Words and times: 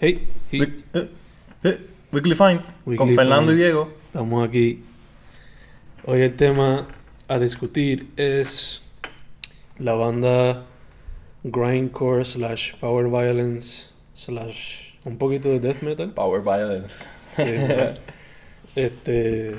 Hey, 0.00 0.28
hey, 0.50 0.60
Week- 0.60 0.84
eh, 0.94 1.08
eh, 1.64 1.78
Weekly 2.12 2.34
Finds 2.34 2.74
con 2.84 2.92
Weekly 2.94 3.14
Fernando 3.14 3.52
y. 3.52 3.56
Diego. 3.56 3.92
estamos 4.06 4.48
aquí. 4.48 4.84
Hoy 6.04 6.22
el 6.22 6.34
tema 6.36 6.86
a 7.26 7.38
discutir 7.38 8.08
es 8.16 8.80
la 9.78 9.92
banda 9.94 10.64
grindcore 11.44 12.24
slash 12.24 12.74
power 12.76 13.06
violence 13.08 13.88
slash 14.14 14.92
un 15.04 15.18
poquito 15.18 15.48
de 15.48 15.60
death 15.60 15.82
metal. 15.82 16.12
Power 16.12 16.42
Violence. 16.42 17.04
Sí, 17.36 17.44
¿verdad? 17.50 17.98
este 18.76 19.54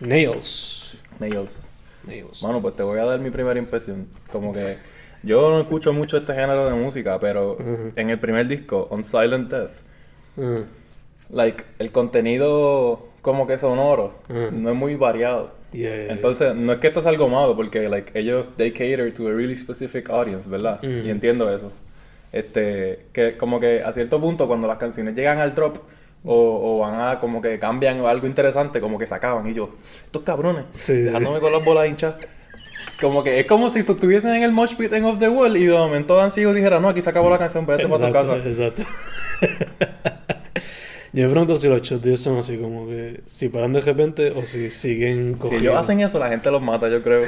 Nails. 0.00 0.96
Nails. 1.18 1.68
Nails. 2.06 2.40
Bueno, 2.40 2.60
pues 2.62 2.76
te 2.76 2.82
voy 2.82 2.98
a 2.98 3.04
dar 3.04 3.18
mi 3.20 3.30
primera 3.30 3.58
impresión. 3.58 4.06
Como 4.30 4.52
que 4.52 4.76
yo 5.26 5.50
no 5.50 5.60
escucho 5.60 5.92
mucho 5.92 6.16
este 6.16 6.32
género 6.34 6.64
de 6.70 6.74
música, 6.74 7.18
pero 7.20 7.52
Ujú. 7.54 7.92
en 7.96 8.10
el 8.10 8.18
primer 8.18 8.46
disco, 8.48 8.86
On 8.90 9.04
Silent 9.04 9.50
Death, 9.50 9.70
Ah, 10.38 10.54
like, 11.30 11.64
el 11.78 11.90
contenido 11.92 13.08
como 13.22 13.46
que 13.46 13.58
sonoro 13.58 14.14
Ujú. 14.28 14.56
no 14.56 14.70
es 14.70 14.76
muy 14.76 14.94
variado. 14.96 15.50
yeah, 15.72 15.94
yeah, 16.04 16.12
Entonces, 16.12 16.54
no 16.54 16.72
es 16.74 16.78
que 16.78 16.86
esto 16.88 17.00
es 17.00 17.06
algo 17.06 17.28
malo, 17.28 17.56
porque 17.56 17.88
like, 17.88 18.18
ellos, 18.18 18.46
they 18.56 18.70
cater 18.70 19.12
to 19.12 19.26
a 19.28 19.32
really 19.32 19.56
specific 19.56 20.08
audience, 20.10 20.48
¿verdad? 20.48 20.80
Y 20.82 21.10
entiendo 21.10 21.50
eso. 21.54 21.72
Este, 22.32 23.06
que 23.12 23.36
como 23.36 23.58
que 23.60 23.82
a 23.82 23.92
cierto 23.92 24.20
punto, 24.20 24.46
cuando 24.46 24.66
las 24.68 24.76
canciones 24.78 25.14
llegan 25.14 25.38
al 25.38 25.54
drop, 25.54 25.78
o, 26.24 26.76
o 26.76 26.78
van 26.80 27.00
a, 27.00 27.18
como 27.20 27.40
que 27.40 27.58
cambian 27.58 28.04
algo 28.04 28.26
interesante, 28.26 28.80
como 28.80 28.98
que 28.98 29.06
se 29.06 29.14
acaban. 29.14 29.46
Y 29.48 29.54
yo, 29.54 29.70
estos 30.04 30.22
cabrones, 30.22 30.64
Sí. 30.74 30.92
dejándome 30.94 31.40
con 31.40 31.52
las 31.52 31.64
bolas 31.64 31.88
hinchas. 31.88 32.14
Como 33.00 33.22
que 33.22 33.40
es 33.40 33.46
como 33.46 33.68
si 33.70 33.82
tú 33.82 33.92
estuviesen 33.92 34.34
en 34.36 34.42
el 34.42 34.52
mosh 34.52 34.74
pit 34.74 34.92
en 34.94 35.04
Off 35.04 35.18
the 35.18 35.28
Wall 35.28 35.56
y 35.56 35.66
de 35.66 35.74
momento 35.76 36.16
Dan 36.16 36.30
Sigo 36.30 36.54
dijera, 36.54 36.80
no, 36.80 36.88
aquí 36.88 37.02
se 37.02 37.10
acabó 37.10 37.28
la 37.28 37.38
canción, 37.38 37.66
váyase 37.66 37.88
para 37.88 38.06
su 38.06 38.12
casa. 38.12 38.36
Exacto. 38.36 38.82
Yo 41.12 41.24
me 41.26 41.30
pregunto 41.30 41.56
si 41.56 41.68
los 41.68 41.80
shots 41.82 42.20
son 42.20 42.38
así 42.38 42.58
como 42.58 42.86
que 42.86 43.20
si 43.24 43.48
paran 43.48 43.72
de 43.72 43.80
repente 43.80 44.30
o 44.32 44.44
si 44.44 44.70
siguen 44.70 45.34
Si 45.34 45.38
cogiendo. 45.38 45.70
ellos 45.70 45.80
hacen 45.80 46.00
eso, 46.00 46.18
la 46.18 46.28
gente 46.28 46.50
los 46.50 46.60
mata, 46.60 46.88
yo 46.88 47.02
creo. 47.02 47.22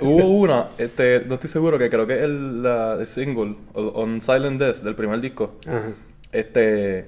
Hubo 0.00 0.24
una, 0.40 0.66
este, 0.78 1.22
no 1.26 1.34
estoy 1.34 1.48
seguro, 1.48 1.78
que 1.78 1.88
creo 1.88 2.04
que 2.06 2.14
es 2.14 2.22
el, 2.22 2.62
la- 2.64 2.94
el 2.98 3.06
single, 3.06 3.54
On 3.74 4.20
Silent 4.20 4.58
Death, 4.60 4.78
del 4.78 4.96
primer 4.96 5.20
disco. 5.20 5.52
Ajá. 5.68 5.90
Este, 6.32 7.06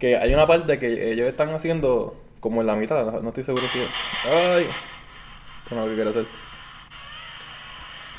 que 0.00 0.16
hay 0.16 0.34
una 0.34 0.48
parte 0.48 0.78
que 0.80 1.12
ellos 1.12 1.28
están 1.28 1.50
haciendo 1.50 2.16
como 2.40 2.60
en 2.62 2.66
la 2.66 2.74
mitad, 2.74 3.04
no, 3.06 3.20
no 3.20 3.28
estoy 3.28 3.44
seguro 3.44 3.68
si 3.72 3.78
es. 3.80 3.88
Ay, 4.28 4.64
esto 5.62 5.76
no 5.76 5.82
es 5.82 5.86
lo 5.86 5.90
que 5.90 5.94
quiero 5.94 6.10
hacer. 6.10 6.26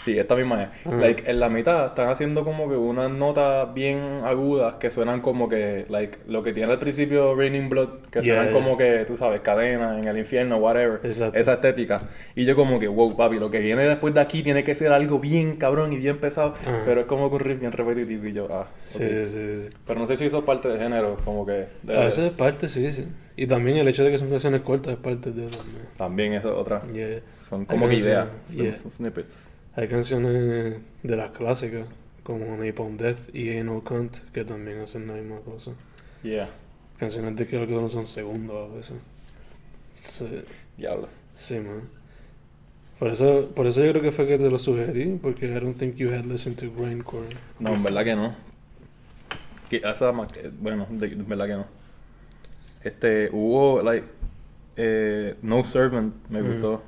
Sí, 0.06 0.18
esta 0.20 0.36
misma 0.36 0.64
es. 0.64 0.70
Like, 0.94 1.30
en 1.30 1.40
la 1.40 1.50
mitad 1.50 1.88
están 1.88 2.10
haciendo 2.10 2.44
como 2.46 2.70
que 2.70 2.76
unas 2.76 3.10
notas 3.10 3.74
bien 3.74 4.22
agudas 4.24 4.76
que 4.76 4.92
suenan 4.92 5.22
como 5.22 5.50
que, 5.50 5.86
like, 5.90 6.20
lo 6.28 6.44
que 6.44 6.54
tiene 6.54 6.72
al 6.72 6.78
principio 6.80 7.34
Raining 7.36 7.70
Blood, 7.70 7.90
que 8.12 8.22
Yeah, 8.22 8.36
suenan 8.36 8.44
yeah. 8.46 8.54
como 8.54 8.78
que, 8.78 9.04
tú 9.06 9.18
sabes, 9.18 9.42
cadena, 9.42 9.98
en 9.98 10.08
el 10.08 10.18
infierno, 10.20 10.58
whatever. 10.58 11.00
Exacto. 11.04 11.40
Esa 11.40 11.54
estética. 11.54 12.04
Y 12.36 12.46
yo 12.46 12.56
como 12.56 12.80
que, 12.80 12.88
wow, 12.88 13.18
papi, 13.18 13.40
lo 13.40 13.50
que 13.50 13.60
viene 13.60 13.84
después 13.84 14.14
de 14.14 14.20
aquí 14.22 14.44
tiene 14.44 14.64
que 14.64 14.76
ser 14.76 14.92
algo 14.92 15.18
bien 15.20 15.56
cabrón 15.58 15.92
y 15.92 15.98
bien 15.98 16.20
pesado, 16.20 16.54
pero 16.86 17.02
es 17.02 17.08
como 17.08 17.30
que 17.30 17.36
un 17.38 17.42
riff 17.42 17.60
bien 17.60 17.72
repetitivo 17.72 18.28
y 18.28 18.34
yo, 18.34 18.48
ah, 18.52 18.68
Sí, 18.84 19.04
sí, 19.26 19.56
sí. 19.56 19.76
Pero 19.88 20.00
no 20.00 20.06
sé 20.06 20.16
si 20.16 20.26
eso 20.26 20.38
es 20.38 20.44
parte 20.46 20.68
del 20.68 20.78
género, 20.78 21.18
como 21.26 21.46
que... 21.46 21.66
de- 21.84 21.98
A 21.98 22.06
veces 22.06 22.26
es 22.26 22.32
parte, 22.34 22.70
sí, 22.70 22.92
sí. 22.92 23.08
Y 23.38 23.48
también 23.48 23.78
el 23.78 23.88
hecho 23.88 24.04
de 24.04 24.12
que 24.12 24.18
son 24.20 24.30
canciones 24.30 24.62
cortas 24.62 24.94
es 24.94 25.00
parte 25.00 25.32
de. 25.32 25.48
También 25.98 26.34
eso 26.34 26.50
es 26.52 26.56
otra. 26.56 26.84
Yeah. 26.94 27.20
Son 27.50 27.66
como 27.66 27.90
que 27.90 27.96
ideas, 27.96 28.28
son, 28.46 28.76
son 28.78 28.92
snippets. 28.92 29.50
Hay 29.76 29.88
canciones 29.88 30.78
de 31.04 31.16
las 31.18 31.32
clásicas 31.32 31.86
como 32.24 32.46
Napalm 32.58 32.98
Death 32.98 33.34
y 33.36 33.58
Anal 33.58 33.82
Cunt 33.84 34.16
que 34.34 34.46
también 34.46 34.80
hacen 34.80 35.08
la 35.08 35.14
misma 35.14 35.40
cosa. 35.40 35.72
Yeah, 36.24 36.50
Canciones 36.98 37.36
de 37.36 37.46
que 37.46 37.52
creo 37.58 37.68
que 37.68 37.74
no 37.74 37.90
son 37.90 38.08
segundos 38.08 38.72
a 38.72 38.76
veces. 38.76 38.96
Sí, 40.04 40.26
diablo. 40.78 41.08
sí, 41.36 41.56
man. 41.56 41.82
Por 43.00 43.10
eso, 43.10 43.52
por 43.54 43.68
eso 43.68 43.84
yo 43.84 43.92
creo 43.92 44.02
que 44.02 44.12
fue 44.14 44.26
que 44.26 44.38
te 44.38 44.50
lo 44.50 44.58
sugerí, 44.58 45.20
porque 45.22 45.48
I 45.48 45.60
don't 45.60 45.78
think 45.78 45.96
you 45.98 46.10
had 46.14 46.24
listened 46.24 46.58
to 46.58 46.72
grindcore. 46.74 47.28
No, 47.60 47.74
en 47.76 47.84
verdad 47.84 48.06
que 48.06 48.16
no. 48.16 48.34
Que 49.70 49.78
esa 49.84 50.12
bueno, 50.12 50.88
de, 50.90 51.10
de 51.10 51.24
verdad 51.24 51.48
que 51.48 51.54
no. 51.56 51.66
Este, 52.84 53.30
hubo, 53.34 53.82
like, 53.82 54.08
eh, 54.78 55.36
No 55.42 55.64
Servant 55.66 56.14
me 56.30 56.42
Mm. 56.42 56.52
gustó. 56.54 56.84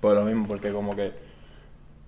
Por 0.00 0.14
lo 0.14 0.24
mismo, 0.24 0.46
porque 0.48 0.72
como 0.72 0.96
que... 0.96 1.12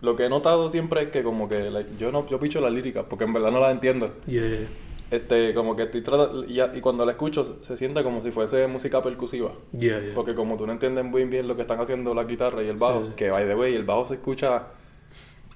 Lo 0.01 0.15
que 0.15 0.27
he 0.27 0.29
notado 0.29 0.71
siempre 0.71 1.03
es 1.03 1.09
que 1.09 1.23
como 1.23 1.49
que, 1.49 1.71
like, 1.71 1.91
yo 1.99 2.13
no, 2.13 2.27
yo 2.29 2.39
picho 2.39 2.61
las 2.61 2.73
líricas, 2.73 3.05
porque 3.09 3.25
en 3.25 3.33
verdad 3.33 3.51
no 3.51 3.61
las 3.61 3.73
entiendo. 3.73 4.13
Yeah, 4.27 4.69
Este, 5.11 5.55
como 5.55 5.75
que 5.75 5.85
estoy 5.85 6.03
tratando, 6.03 6.45
y, 6.45 6.61
y 6.61 6.81
cuando 6.81 7.05
la 7.05 7.13
escucho 7.13 7.45
se, 7.45 7.65
se 7.65 7.77
siente 7.77 8.03
como 8.05 8.23
si 8.23 8.31
fuese 8.31 8.67
música 8.69 9.03
percusiva. 9.03 9.53
yeah, 9.73 9.99
yeah. 10.01 10.15
Porque 10.15 10.35
como 10.35 10.57
tú 10.57 10.67
no 10.67 10.73
entiendes 10.73 11.05
muy 11.05 11.25
bien 11.25 11.49
lo 11.49 11.57
que 11.57 11.63
están 11.63 11.81
haciendo 11.81 12.15
la 12.15 12.25
guitarra 12.25 12.63
y 12.63 12.69
el 12.69 12.77
bajo, 12.77 13.03
Sí, 13.03 13.09
sí. 13.09 13.15
que 13.17 13.31
by 13.31 13.47
the 13.47 13.55
way, 13.57 13.75
el 13.75 13.85
bajo 13.85 14.07
se 14.07 14.15
escucha 14.15 14.65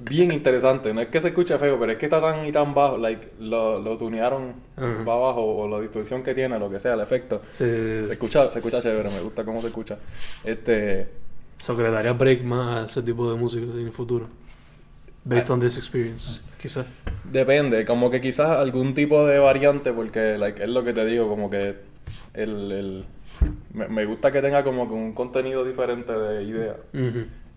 bien 0.01 0.33
interesante. 0.33 0.93
No 0.93 1.01
es 1.03 1.09
que 1.09 1.21
se 1.21 1.29
escuche 1.29 1.57
feo, 1.59 1.79
pero 1.79 1.93
es 1.93 1.99
que 1.99 2.07
está 2.07 2.21
tan 2.21 2.45
y 2.45 2.51
tan 2.51 2.75
bajo, 2.75 2.97
like, 2.99 3.29
lo, 3.39 3.79
lo 3.79 3.97
tunearon 3.97 4.55
Ajá. 4.77 5.05
para 5.05 5.19
abajo, 5.19 5.43
o 5.45 5.69
la 5.69 5.81
distorsión 5.81 6.25
que 6.25 6.35
tiene, 6.35 6.59
lo 6.59 6.69
que 6.69 6.81
sea, 6.81 6.95
el 6.95 7.01
efecto. 7.01 7.43
Sí, 7.51 7.65
sí, 7.65 7.71
Se 7.71 8.07
sí. 8.07 8.13
escucha, 8.13 8.49
se 8.49 8.59
escucha 8.59 8.81
chévere, 8.83 9.09
me 9.11 9.21
gusta 9.21 9.45
cómo 9.45 9.61
se 9.61 9.69
escucha. 9.69 9.99
Este, 10.43 11.07
So 11.63 11.77
que 11.77 11.85
le 11.85 11.93
daría 11.93 12.13
break 12.13 12.43
más 12.43 12.77
a 12.77 12.85
ese 12.87 13.03
tipo 13.03 13.31
de 13.31 13.39
música 13.39 13.63
en 13.63 13.87
el 13.87 13.93
futuro. 13.93 14.27
Based 15.25 15.49
on 15.49 15.61
this 15.61 15.79
experience, 15.79 16.41
quizás. 16.61 16.87
depende, 17.23 17.85
como 17.85 18.11
que 18.11 18.21
quizás 18.21 18.49
algún 18.51 18.95
tipo 18.95 19.25
de 19.25 19.39
variante, 19.39 19.93
porque, 19.93 20.37
like, 20.37 20.61
es 20.61 20.69
lo 20.69 20.83
que 20.83 20.93
te 20.93 21.05
digo, 21.05 21.29
como 21.29 21.49
que 21.49 21.77
el, 22.35 22.73
el 22.73 23.05
me, 23.73 23.87
me 23.87 24.05
gusta 24.07 24.33
que 24.33 24.43
tenga 24.43 24.65
como 24.65 24.89
que 24.89 24.95
un 24.95 25.13
contenido 25.13 25.65
diferente 25.65 26.13
de 26.13 26.43
idea. 26.43 26.77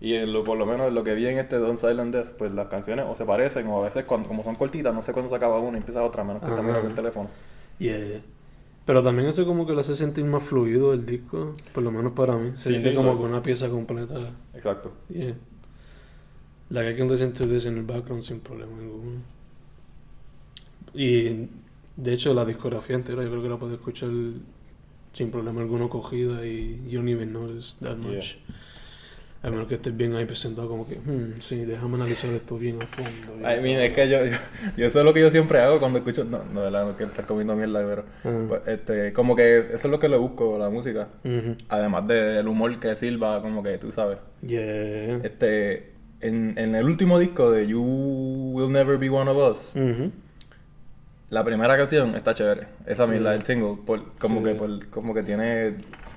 Y 0.00 0.14
en 0.14 0.32
lo, 0.32 0.44
por 0.44 0.56
lo 0.56 0.66
menos 0.66 0.86
en 0.86 0.94
lo 0.94 1.02
que 1.02 1.14
vi 1.14 1.26
en 1.26 1.38
este 1.38 1.56
Don 1.56 1.76
Silent 1.76 2.14
Death, 2.14 2.36
pues 2.38 2.52
las 2.52 2.68
canciones 2.68 3.06
o 3.08 3.16
se 3.16 3.24
parecen 3.24 3.66
o 3.66 3.80
a 3.80 3.86
veces 3.86 4.04
cuando, 4.04 4.28
como 4.28 4.44
son 4.44 4.54
cortitas, 4.54 4.94
no 4.94 5.02
sé 5.02 5.12
cuándo 5.12 5.28
se 5.28 5.34
acaba 5.34 5.58
una 5.58 5.78
y 5.78 5.80
empieza 5.80 6.04
otra, 6.04 6.22
menos 6.22 6.42
que 6.42 6.46
Ajá. 6.46 6.56
también 6.56 6.76
con 6.76 6.86
el 6.86 6.94
teléfono. 6.94 7.28
Yeah, 7.80 7.98
yeah. 7.98 8.20
Pero 8.86 9.02
también 9.02 9.28
eso 9.28 9.44
como 9.44 9.66
que 9.66 9.72
lo 9.72 9.80
hace 9.80 9.96
sentir 9.96 10.24
más 10.24 10.44
fluido 10.44 10.92
el 10.92 11.04
disco, 11.04 11.52
por 11.74 11.82
lo 11.82 11.90
menos 11.90 12.12
para 12.12 12.36
mí. 12.36 12.52
Se 12.54 12.56
Sí, 12.56 12.68
siente 12.70 12.90
sí, 12.90 12.94
como 12.94 13.18
que 13.18 13.24
una 13.24 13.42
pieza 13.42 13.68
completa. 13.68 14.14
Exacto. 14.54 14.92
Yeah. 15.08 15.34
Like 16.70 16.90
I 16.92 16.96
can 16.96 17.08
listen 17.08 17.32
to 17.34 17.46
this 17.46 17.66
in 17.66 17.76
el 17.78 17.82
background 17.84 18.22
sin 18.22 18.40
problema 18.40 18.76
ninguno. 18.78 19.20
Y 20.94 21.48
de 21.96 22.12
hecho 22.12 22.32
la 22.32 22.44
discografía 22.44 22.96
entera 22.96 23.22
yo 23.22 23.30
creo 23.30 23.42
que 23.42 23.48
la 23.48 23.58
puedo 23.58 23.74
escuchar 23.74 24.10
sin 25.12 25.30
problema 25.30 25.60
alguno 25.60 25.88
cogida 25.88 26.46
y 26.46 26.82
you 26.88 26.98
don't 26.98 27.08
even 27.08 27.32
notice 27.32 27.76
that 27.80 27.96
Yeah. 27.98 28.20
A 29.46 29.50
menos 29.50 29.68
que 29.68 29.76
estés 29.76 29.96
bien 29.96 30.12
ahí 30.14 30.24
presentado 30.24 30.68
como 30.68 30.88
que, 30.88 30.96
hmm, 30.96 31.40
sí, 31.40 31.64
déjame 31.64 31.94
analizar 31.94 32.30
esto 32.34 32.58
bien 32.58 32.82
a 32.82 32.86
fondo. 32.88 33.34
I 33.40 33.60
mean, 33.62 33.80
es 33.80 33.94
que 33.94 34.08
yo, 34.08 34.24
yo, 34.26 34.36
yo 34.76 34.86
eso 34.86 34.98
es 34.98 35.04
lo 35.04 35.14
que 35.14 35.20
yo 35.20 35.30
siempre 35.30 35.60
hago 35.60 35.78
cuando 35.78 35.98
escucho, 36.00 36.24
no, 36.24 36.38
no, 36.52 36.60
de 36.60 36.66
verdad, 36.66 36.84
no 36.86 36.92
quiero 36.96 37.12
estar 37.12 37.26
comiendo 37.26 37.54
mierda, 37.54 37.86
pero 37.86 38.04
Ah. 38.24 38.44
pues, 38.48 38.62
este, 38.66 39.12
como 39.12 39.36
que 39.36 39.58
eso 39.58 39.74
es 39.76 39.84
lo 39.84 40.00
que 40.00 40.08
le 40.08 40.16
busco, 40.16 40.58
la 40.58 40.68
música. 40.68 41.08
Además 41.68 42.08
del 42.08 42.48
humor 42.48 42.78
que 42.80 42.96
sirva, 42.96 43.40
como 43.40 43.62
que 43.62 43.78
tú 43.78 43.92
sabes. 43.92 44.18
Yeah. 44.44 45.18
Este, 45.22 45.92
en, 46.22 46.58
en 46.58 46.74
el 46.74 46.84
último 46.84 47.18
disco 47.20 47.50
de 47.52 47.68
You 47.68 47.80
Will 47.82 48.72
Never 48.72 48.98
Be 48.98 49.08
One 49.10 49.30
of 49.30 49.52
Us. 49.52 49.72
La 51.30 51.44
primera 51.44 51.76
canción 51.76 52.14
está 52.14 52.34
chévere. 52.34 52.66
Esa 52.86 53.06
Sí. 53.06 53.12
misma, 53.12 53.34
el 53.34 53.42
single. 53.42 53.78
Por, 53.84 54.12
como, 54.18 54.40
Sí. 54.40 54.44
que, 54.46 54.54
por- 54.54 54.86
como 54.88 55.12
que 55.14 55.22
tiene 55.22 55.74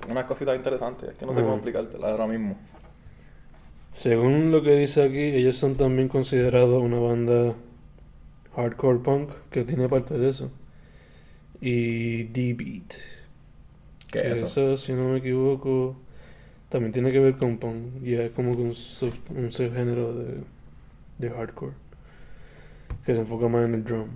unas 0.10 0.26
cositas 0.26 0.56
interesantes. 0.56 1.10
Es 1.10 1.16
que 1.16 1.26
no 1.26 1.34
sé 1.34 1.42
cómo 1.42 1.54
explicártela 1.56 2.10
ahora 2.10 2.28
mismo. 2.28 2.58
Según 3.92 4.52
lo 4.52 4.64
que 4.64 4.76
dice 4.76 5.04
aquí, 5.04 5.20
ellos 5.20 5.58
son 5.58 5.76
también 5.76 6.08
considerados 6.08 6.82
una 6.82 7.00
banda 7.00 7.56
hardcore 8.56 9.00
punk 9.00 9.32
que 9.52 9.64
tiene 9.64 9.90
parte 9.90 10.18
de 10.18 10.30
eso. 10.30 10.52
Y 11.62 12.24
D-Beat. 12.26 12.94
¿Qué 14.12 14.20
que 14.20 14.34
es 14.34 14.42
eso? 14.44 14.78
si 14.78 14.94
no 14.94 15.10
me 15.10 15.18
equivoco, 15.20 15.96
también 16.70 16.94
tiene 16.94 17.12
que 17.12 17.20
ver 17.20 17.38
con 17.38 17.58
punk. 17.58 18.04
Y 18.04 18.16
es 18.16 18.32
como 18.32 18.56
que 18.56 18.62
un, 18.64 18.76
sub- 18.76 19.14
un 19.36 19.52
subgénero 19.52 20.14
de, 20.14 20.44
de 21.20 21.30
hardcore. 21.30 21.74
Que 23.06 23.14
se 23.16 23.22
enfoca 23.22 23.48
más 23.50 23.66
en 23.66 23.74
el 23.76 23.84
drum. 23.84 24.08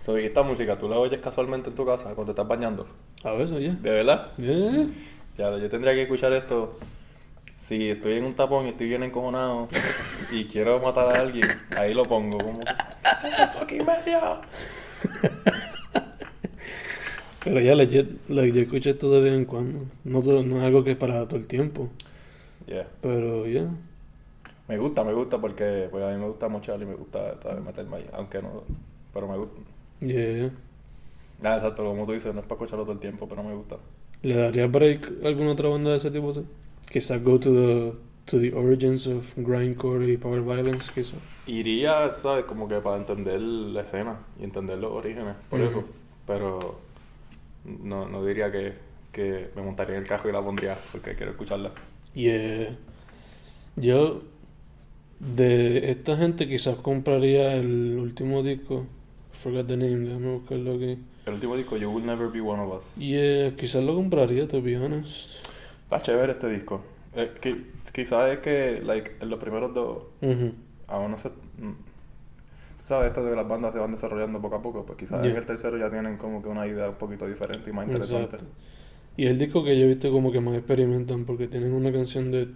So, 0.00 0.18
y 0.18 0.24
esta 0.24 0.42
música, 0.42 0.76
¿tú 0.76 0.88
la 0.88 0.98
oyes 0.98 1.20
casualmente 1.20 1.70
en 1.70 1.76
tu 1.76 1.86
casa 1.86 2.14
cuando 2.14 2.26
te 2.26 2.30
estás 2.32 2.48
bañando? 2.48 2.86
A 3.24 3.32
veces, 3.32 3.62
ya. 3.62 3.78
¿De 3.80 3.90
verdad? 3.90 4.32
Yeah. 4.36 4.86
Ya, 5.38 5.56
yo 5.58 5.68
tendría 5.68 5.94
que 5.94 6.02
escuchar 6.02 6.32
esto. 6.32 6.78
Si 7.72 7.88
estoy 7.88 8.18
en 8.18 8.24
un 8.24 8.34
tapón 8.34 8.66
y 8.66 8.68
estoy 8.68 8.86
bien 8.86 9.02
encojonado 9.02 9.66
y 10.30 10.44
quiero 10.44 10.78
matar 10.78 11.08
a 11.08 11.20
alguien, 11.20 11.46
ahí 11.78 11.94
lo 11.94 12.02
pongo. 12.04 12.36
Como 12.36 12.60
que, 12.60 12.70
¡Ese 13.10 13.30
es 13.30 13.38
el 13.40 13.48
fucking 13.48 13.86
medio! 13.86 14.42
Pero 17.42 17.60
ya, 17.60 17.74
legit, 17.74 18.28
like, 18.28 18.54
yo 18.54 18.60
escucho 18.60 18.90
esto 18.90 19.10
de 19.10 19.22
vez 19.22 19.32
en 19.32 19.46
cuando. 19.46 19.86
No, 20.04 20.20
todo- 20.22 20.42
no 20.42 20.58
es 20.58 20.64
algo 20.64 20.84
que 20.84 20.90
es 20.90 20.96
para 20.98 21.26
todo 21.26 21.40
el 21.40 21.48
tiempo. 21.48 21.88
Yeah. 22.66 22.86
Pero 23.00 23.46
ya. 23.46 23.70
Me 24.68 24.76
gusta, 24.76 25.02
me 25.02 25.14
gusta 25.14 25.38
porque 25.40 25.88
pues, 25.90 26.04
a 26.04 26.10
mí 26.10 26.18
me 26.18 26.28
gusta 26.28 26.48
mucho 26.50 26.74
y 26.74 26.84
me 26.84 26.94
gusta 26.94 27.36
meterme 27.64 27.96
ahí. 27.96 28.06
Aunque 28.12 28.42
no. 28.42 28.64
Pero 29.14 29.28
me 29.28 29.38
gusta. 29.38 29.62
Yeah. 30.00 30.50
Ah, 31.42 31.56
exacto, 31.56 31.82
como 31.86 32.04
tú 32.04 32.12
dices, 32.12 32.34
no 32.34 32.40
es 32.40 32.46
para 32.46 32.56
escucharlo 32.56 32.84
todo 32.84 32.92
el 32.92 33.00
tiempo, 33.00 33.26
pero 33.26 33.42
me 33.42 33.54
gusta. 33.54 33.76
¿Le 34.20 34.36
daría 34.36 34.66
break 34.66 35.10
a 35.24 35.28
alguna 35.28 35.52
otra 35.52 35.70
banda 35.70 35.90
de 35.92 35.96
ese 35.96 36.10
tipo? 36.10 36.30
así? 36.32 36.44
Quizás 36.92 37.22
go 37.22 37.40
to 37.40 37.54
the, 37.54 37.92
to 38.26 38.38
the 38.38 38.52
origins 38.52 39.06
of 39.06 39.32
grindcore 39.36 40.12
y 40.12 40.18
power 40.18 40.42
violence, 40.42 40.92
quizás. 40.92 41.18
Iría, 41.46 42.12
¿sabes? 42.12 42.44
Como 42.44 42.68
que 42.68 42.80
para 42.80 42.98
entender 42.98 43.40
la 43.40 43.80
escena 43.80 44.18
y 44.38 44.44
entender 44.44 44.76
los 44.78 44.92
orígenes, 44.92 45.36
por 45.48 45.60
eso. 45.60 45.84
Pero 46.26 46.78
no, 47.64 48.06
no 48.06 48.24
diría 48.24 48.52
que, 48.52 48.74
que 49.10 49.48
me 49.56 49.62
montaría 49.62 49.96
en 49.96 50.02
el 50.02 50.06
carro 50.06 50.28
y 50.28 50.32
la 50.32 50.42
pondría 50.42 50.76
porque 50.92 51.14
quiero 51.14 51.32
escucharla. 51.32 51.70
Y 52.14 52.28
eh, 52.28 52.76
yo 53.76 54.22
de 55.18 55.90
esta 55.90 56.16
gente 56.18 56.46
quizás 56.46 56.76
compraría 56.76 57.54
el 57.54 57.96
último 57.98 58.42
disco. 58.42 58.84
Forgot 59.32 59.66
the 59.66 59.76
name, 59.78 60.06
déjame 60.06 60.34
buscarlo 60.34 60.74
aquí. 60.74 60.98
El 61.24 61.34
último 61.34 61.56
disco, 61.56 61.76
You 61.76 61.90
Will 61.90 62.04
Never 62.04 62.28
Be 62.28 62.40
One 62.40 62.62
of 62.62 62.76
Us. 62.76 62.98
Y 62.98 63.14
eh, 63.16 63.54
quizás 63.56 63.82
lo 63.82 63.94
compraría, 63.94 64.46
to 64.46 64.60
be 64.60 64.76
honest. 64.76 65.48
Está 65.92 66.02
chévere 66.02 66.32
este 66.32 66.48
disco. 66.48 66.80
Eh, 67.14 67.32
qui- 67.42 67.66
quizás 67.92 68.32
es 68.32 68.38
que, 68.38 68.80
like, 68.82 69.12
en 69.20 69.28
los 69.28 69.38
primeros 69.38 69.74
dos, 69.74 70.04
Ujú. 70.22 70.52
aún 70.88 71.10
no 71.10 71.18
se... 71.18 71.28
mm, 71.28 71.74
¿Sabes? 72.82 73.08
Esto 73.08 73.22
de 73.22 73.30
que 73.30 73.36
las 73.36 73.46
bandas 73.46 73.72
se 73.74 73.78
van 73.78 73.90
desarrollando 73.90 74.40
poco 74.40 74.56
a 74.56 74.62
poco. 74.62 74.86
Pues 74.86 74.98
quizás 74.98 75.20
Yeah. 75.20 75.30
en 75.32 75.36
el 75.36 75.44
tercero 75.46 75.76
ya 75.76 75.90
tienen 75.90 76.16
como 76.16 76.42
que 76.42 76.48
una 76.48 76.66
idea 76.66 76.88
un 76.88 76.94
poquito 76.96 77.26
diferente 77.28 77.68
y 77.68 77.72
más 77.74 77.86
interesante. 77.86 78.24
Exacto. 78.36 78.46
Y 79.18 79.26
el 79.26 79.38
disco 79.38 79.62
que 79.62 79.78
yo 79.78 79.84
he 79.84 79.88
visto 79.88 80.10
como 80.10 80.32
que 80.32 80.40
más 80.40 80.56
experimentan 80.56 81.26
porque 81.26 81.46
tienen 81.46 81.74
una 81.74 81.92
canción 81.92 82.30
de 82.30 82.48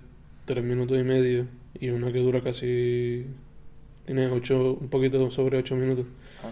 tres 0.46 0.64
minutos 0.64 0.98
y 0.98 1.04
medio 1.04 1.46
y 1.78 1.90
una 1.90 2.10
que 2.10 2.18
dura 2.20 2.40
casi 2.42 3.26
tiene 4.06 4.28
ocho, 4.28 4.78
un 4.80 4.88
poquito 4.88 5.30
sobre 5.30 5.58
ocho 5.58 5.76
minutos. 5.76 6.06
Ah. 6.42 6.48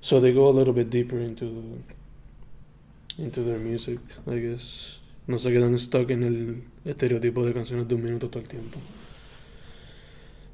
So 0.00 0.20
they 0.22 0.32
go 0.32 0.48
a 0.48 0.52
little 0.54 0.72
bit 0.72 0.88
deeper 0.88 1.20
into 1.20 1.44
the, 1.44 3.22
into 3.22 3.44
their 3.44 3.58
music, 3.58 4.00
I 4.26 4.40
guess. 4.40 5.00
No 5.28 5.38
se 5.38 5.52
quedan 5.52 5.78
stuck 5.78 6.10
en 6.10 6.24
el 6.24 6.64
estereotipo 6.84 7.46
de 7.46 7.54
canciones 7.54 7.86
de 7.86 7.94
un 7.94 8.02
minuto 8.02 8.30
todo 8.30 8.42
el 8.42 8.48
tiempo. 8.48 8.80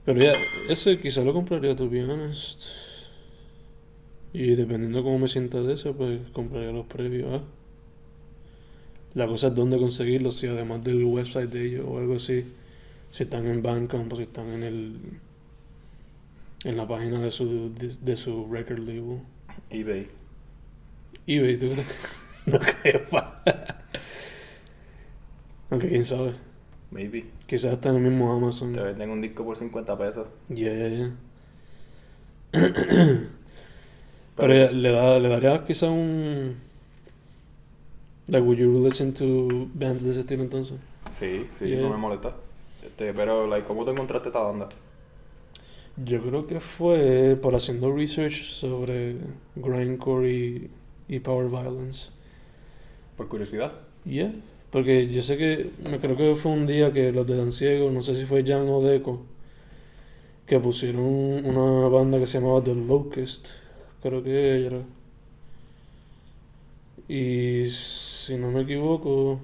Pero 0.05 0.21
ya, 0.21 0.35
ese 0.69 0.99
quizá 1.01 1.23
lo 1.25 1.33
compraría, 1.33 1.75
to 1.77 1.89
be 1.89 2.03
honest. 2.05 2.61
Y 4.35 4.55
dependiendo 4.55 5.03
cómo 5.03 5.19
me 5.19 5.29
sienta 5.29 5.63
de 5.63 5.73
eso, 5.75 5.97
pues 5.97 6.21
compraría 6.33 6.73
los 6.73 6.87
previos. 6.87 7.41
ah. 7.41 7.45
La 9.15 9.27
cosa 9.27 9.47
es 9.49 9.55
dónde 9.55 9.79
conseguirlos, 9.79 10.37
si 10.37 10.47
además 10.47 10.83
del 10.83 11.03
website 11.05 11.49
de 11.51 11.67
ellos 11.67 11.87
o 11.89 11.99
algo 11.99 12.17
así. 12.17 12.45
Si 13.11 13.23
están 13.25 13.47
en 13.47 13.63
Bandcamp 13.63 14.13
o 14.13 14.17
si 14.17 14.23
están 14.25 14.51
en 14.51 14.63
el 14.63 15.01
en 16.65 16.77
la 16.77 16.89
página 16.89 17.21
de 17.21 17.31
su 17.31 17.73
de, 17.75 17.95
de 18.01 18.17
su 18.17 18.47
record 18.51 18.81
label. 18.81 19.21
eBay. 19.71 20.09
eBay, 21.27 21.59
¿tú 21.59 21.71
crees? 21.71 21.87
No 22.47 22.59
creo. 22.61 23.01
Aunque 25.75 25.89
quién 25.89 26.05
sabe. 26.05 26.33
Maybe. 26.93 27.25
Quizás 27.47 27.73
está 27.73 27.89
en 27.89 27.97
el 27.97 28.03
mismo 28.03 28.33
Amazon. 28.33 28.73
Te 28.73 28.81
venden 28.81 29.11
un 29.11 29.21
disco 29.21 29.45
por 29.45 29.57
50 29.57 29.99
pesos. 29.99 30.27
Yeah, 30.49 30.73
yeah, 30.73 30.89
yeah. 30.89 31.13
Pero 34.37 34.71
le, 34.73 34.91
da, 34.93 35.19
le 35.19 35.29
daría 35.29 35.65
quizás 35.65 35.91
un. 35.91 36.57
Like, 38.29 38.47
would 38.47 38.59
you 38.59 38.83
listen 38.85 39.13
to 39.15 39.69
bands 39.75 40.05
de 40.05 40.13
ese 40.13 40.21
estilo 40.21 40.45
entonces? 40.45 40.79
Sí, 41.19 41.47
sí, 41.59 41.67
Yeah. 41.67 41.83
no 41.83 41.91
me 41.91 41.97
molesta. 41.97 42.37
Este, 42.85 43.13
pero, 43.13 43.47
like, 43.49 43.67
¿cómo 43.67 43.85
te 43.85 43.91
encontraste 43.91 44.29
esta 44.29 44.41
banda? 44.41 44.69
Yo 45.97 46.21
creo 46.23 46.47
que 46.47 46.61
fue 46.61 47.37
por 47.41 47.55
haciendo 47.57 47.93
research 47.93 48.51
sobre 48.51 49.17
grindcore 49.57 50.31
y, 50.33 50.71
y 51.09 51.19
power 51.21 51.49
violence. 51.49 52.11
Por 53.17 53.29
curiosidad. 53.29 53.73
Yeah, 54.05 54.33
porque 54.75 55.09
yo 55.09 55.23
sé 55.23 55.39
que, 55.39 55.71
me 55.89 56.01
creo 56.01 56.17
que 56.17 56.35
fue 56.35 56.51
un 56.51 56.67
día 56.67 56.93
que 56.93 57.13
los 57.13 57.25
de 57.29 57.37
Dan 57.37 57.53
Ciego, 57.53 57.93
no 57.93 58.03
sé 58.03 58.17
si 58.17 58.27
fue 58.27 58.43
Jan 58.45 58.69
o 58.69 58.83
Deco, 58.83 59.23
que 60.49 60.59
pusieron 60.59 61.05
una 61.05 61.87
banda 61.87 62.19
que 62.19 62.27
se 62.27 62.41
llamaba 62.41 62.61
The 62.61 62.75
Locust, 62.75 63.47
creo 64.03 64.25
que 64.25 64.67
era. 64.67 64.83
Y 67.07 67.69
si 67.69 68.37
no 68.37 68.51
me 68.51 68.63
equivoco, 68.63 69.39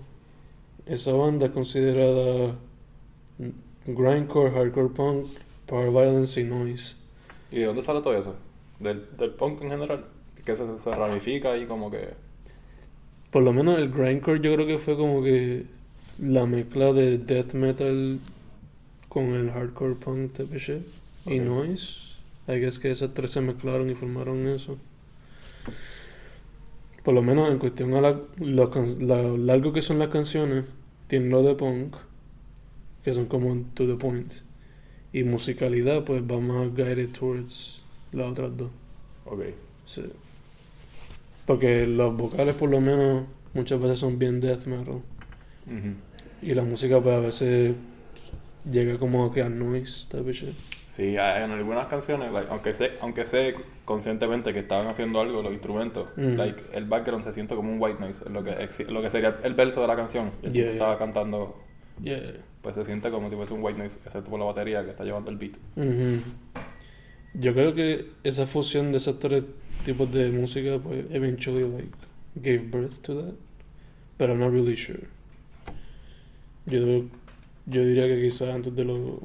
esa 0.85 1.13
banda 1.13 1.47
es 1.47 1.53
considerada 1.53 2.57
grindcore, 3.87 4.51
hardcore 4.51 4.89
punk, 4.89 5.27
power 5.67 5.93
violence 5.93 6.41
y 6.41 6.45
noise. 6.45 6.97
¿Y 7.53 7.61
de 7.61 7.67
dónde 7.67 7.83
sale 7.83 8.01
todo 8.01 8.17
eso? 8.17 8.35
¿Del, 8.81 9.07
del 9.17 9.31
punk 9.31 9.63
en 9.63 9.71
general? 9.71 10.07
Que 10.45 10.57
se, 10.57 10.77
se 10.77 10.91
ramifica 10.91 11.57
y 11.57 11.67
como 11.67 11.89
que... 11.89 12.30
Por 13.31 13.43
lo 13.43 13.53
menos 13.53 13.79
el 13.79 13.91
grindcore 13.91 14.41
yo 14.41 14.55
creo 14.55 14.67
que 14.67 14.79
fue 14.79 14.97
como 14.97 15.23
que 15.23 15.65
la 16.19 16.47
mezcla 16.47 16.93
de 16.93 17.19
death 17.19 17.55
metal 17.55 18.19
con 19.09 19.25
el 19.35 19.51
hardcore 19.51 19.95
punk 19.95 20.33
type 20.33 20.59
shit 20.59 20.83
y 21.27 21.39
noise. 21.39 22.01
I 22.49 22.59
guess 22.59 22.79
que 22.79 22.91
esas 22.91 23.15
tres 23.15 23.31
se 23.33 23.41
mezclaron 23.41 23.89
y 23.91 23.95
formaron 23.95 24.49
eso. 24.49 24.77
Por 27.05 27.15
lo 27.15 27.23
menos 27.23 27.51
en 27.51 27.59
cuestión 27.59 27.95
a 27.95 28.01
la, 28.01 28.21
lo, 28.39 28.71
la- 29.01 29.23
largo 29.39 29.73
que 29.73 29.83
son 29.83 29.99
las 29.99 30.09
canciones, 30.09 30.65
tienen 31.09 31.31
lo 31.31 31.43
de 31.43 31.55
punk, 31.55 31.97
que 33.05 33.15
son 33.15 33.27
como 33.27 33.55
to 33.75 33.87
the 33.87 33.95
point. 33.95 34.33
Y 35.13 35.25
musicalidad, 35.25 36.05
pues 36.05 36.23
va 36.23 36.39
más 36.41 36.75
guided 36.75 37.11
towards 37.11 37.83
las 38.13 38.31
otras 38.31 38.57
dos. 38.57 38.71
Ok. 39.25 39.43
Sí. 39.87 40.03
Porque 41.51 41.85
los 41.85 42.17
vocales 42.17 42.55
por 42.55 42.71
lo 42.71 42.81
menos 42.81 43.25
muchas 43.55 43.81
veces 43.81 43.99
son 43.99 44.21
bien 44.21 44.41
death 44.41 44.67
metal. 44.67 45.01
Y 46.41 46.55
la 46.55 46.63
música 46.63 47.01
pues 47.01 47.17
a 47.17 47.19
veces 47.19 47.75
llega 48.71 48.99
como 49.01 49.33
que 49.33 49.43
a 49.43 49.49
noise 49.49 50.07
type 50.09 50.31
of 50.31 50.37
shit. 50.37 50.51
Sí, 50.89 51.17
en 51.17 51.51
algunas 51.51 51.87
canciones, 51.89 52.31
like, 52.33 52.47
aunque 52.53 52.73
sé, 52.73 52.93
aunque 53.01 53.27
sé 53.27 53.57
conscientemente 53.85 54.53
que 54.53 54.61
estaban 54.61 54.87
haciendo 54.87 55.21
algo 55.21 55.43
los 55.43 55.53
instrumentos, 55.53 56.07
Mm. 56.17 56.37
like, 56.37 56.63
el 56.73 56.85
background 56.85 57.25
se 57.25 57.33
siente 57.33 57.57
como 57.57 57.73
un 57.73 57.83
white 57.83 57.99
noise, 57.99 58.23
lo 58.31 58.45
que, 58.45 58.53
lo 58.89 59.03
que 59.03 59.11
sería 59.11 59.39
el 59.43 59.55
verso 59.55 59.81
de 59.81 59.89
la 59.89 59.97
canción. 59.97 60.31
El 60.45 60.53
Yeah, 60.53 60.71
estaba 60.71 60.99
cantando, 60.99 61.59
Yeah. 62.01 62.35
pues 62.63 62.77
se 62.77 62.85
siente 62.85 63.11
como 63.11 63.29
si 63.29 63.35
fuese 63.35 63.55
un 63.55 63.65
white 63.65 63.77
noise, 63.77 63.99
excepto 64.07 64.31
por 64.31 64.39
la 64.39 64.47
batería 64.47 64.85
que 64.85 64.91
está 64.91 65.03
llevando 65.03 65.33
el 65.33 65.37
beat. 65.37 65.57
Yo 67.35 67.55
creo 67.55 67.75
que 67.75 68.07
esa 68.23 68.47
fusión 68.47 68.93
de 68.93 68.99
esos 68.99 69.19
tres 69.19 69.43
tipos 69.85 70.11
de 70.13 70.31
música 70.31 70.79
pues 70.79 71.05
eventually 71.11 71.65
like 71.65 71.97
gave 72.37 72.71
birth 72.71 73.01
to 73.03 73.15
that. 73.15 73.35
Pero 74.17 74.33
I'm 74.33 74.41
not 74.41 74.53
really 74.53 74.77
sure. 74.77 75.07
Yo, 76.67 77.05
yo 77.67 77.85
diría 77.85 78.07
que 78.07 78.21
quizás 78.21 78.55
antes 78.55 78.75
de 78.75 78.85
los 78.85 79.21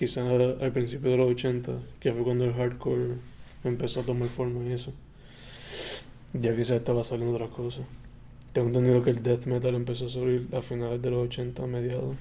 quizás 0.00 0.26
al 0.26 0.72
principio 0.72 1.10
de 1.10 1.16
los 1.18 1.30
80, 1.30 1.72
que 2.00 2.12
fue 2.12 2.22
cuando 2.22 2.46
el 2.46 2.54
hardcore 2.54 3.16
empezó 3.64 4.00
a 4.00 4.02
tomar 4.04 4.28
forma 4.28 4.64
y 4.64 4.72
eso. 4.72 4.92
Ya 6.32 6.56
quizás 6.56 6.78
estaba 6.78 7.04
saliendo 7.04 7.34
otras 7.34 7.50
cosas. 7.50 7.84
Tengo 8.54 8.68
entendido 8.68 9.02
que 9.02 9.10
el 9.10 9.22
death 9.22 9.44
metal 9.44 9.74
empezó 9.74 10.06
a 10.06 10.08
subir 10.08 10.48
a 10.54 10.62
finales 10.62 11.02
de 11.02 11.10
los 11.10 11.26
80, 11.26 11.62
a 11.62 11.66
mediados. 11.66 12.16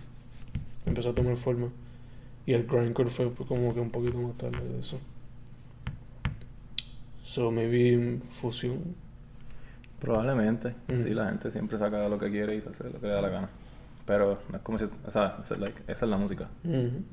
Empezó 0.86 1.12
a 1.12 1.16
tomar 1.16 1.38
forma. 1.38 1.70
Y 2.46 2.54
el 2.54 2.66
grindcore 2.66 3.10
fue 3.10 3.32
como 3.32 3.74
que 3.74 3.80
un 3.80 3.92
poquito 3.92 4.18
más 4.18 4.38
tarde 4.38 4.68
de 4.68 4.80
eso. 4.80 5.00
So 7.30 7.52
maybe 7.52 8.20
fusión. 8.32 8.96
Probablemente. 10.00 10.74
Mm. 10.88 10.96
Sí, 10.96 11.10
la 11.12 11.28
gente 11.28 11.52
siempre 11.52 11.78
saca 11.78 12.10
lo 12.10 12.18
que 12.18 12.32
quiere 12.32 12.56
y 12.56 12.62
se 12.62 12.70
hace 12.70 12.86
lo 12.86 13.00
que 13.00 13.06
le 13.06 13.14
da 13.14 13.22
la 13.22 13.30
gana. 13.30 13.50
Pero 14.08 14.40
no 14.50 14.58
es 14.58 14.64
como 14.64 14.80
si... 14.80 14.86
O 14.86 15.12
sea, 15.12 15.38
es 15.40 15.52
like, 15.60 15.80
esa 15.88 16.06
es 16.06 16.10
la 16.10 16.18
música. 16.18 16.50
Ujú. 16.64 17.04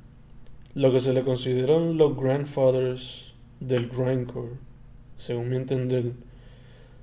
Lo 0.73 0.91
que 0.91 1.01
se 1.01 1.13
le 1.13 1.23
consideran 1.23 1.99
los 1.99 2.17
grandfathers 2.17 3.35
del 3.61 3.91
grindcore, 3.91 4.53
según 5.19 5.51
mi 5.51 5.57
entender, 5.57 6.13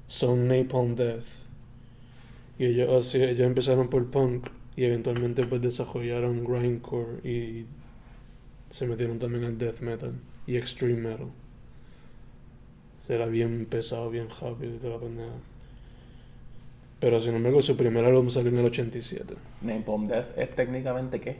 son 0.08 0.48
Napalm 0.48 0.96
Death. 0.96 1.28
Y 2.58 2.66
ellos, 2.66 3.06
así, 3.06 3.22
ellos 3.22 3.46
empezaron 3.46 3.90
por 3.90 4.10
punk 4.10 4.48
y 4.76 4.86
eventualmente 4.86 5.46
pues 5.46 5.62
desarrollaron 5.62 6.44
grindcore 6.44 7.20
y 7.24 7.68
se 8.72 8.88
metieron 8.88 9.20
también 9.20 9.44
al 9.44 9.60
death 9.60 9.82
metal 9.82 10.14
y 10.48 10.58
extreme 10.58 11.10
metal. 11.10 11.28
Era 13.10 13.26
bien 13.26 13.66
pesado, 13.70 14.10
bien 14.10 14.28
rápido 14.30 14.76
y 14.76 14.78
toda 14.78 14.94
la 14.96 15.00
pendeja. 15.00 15.34
Pero 17.00 17.20
sin 17.20 17.36
embargo 17.36 17.62
su 17.62 17.76
primer 17.76 18.06
álbum 18.06 18.30
salió 18.30 18.50
en 18.50 18.60
el 18.60 18.66
87. 18.66 19.36
Napalm 19.62 20.06
Death 20.06 20.38
es 20.38 20.56
técnicamente 20.56 21.20
qué? 21.20 21.38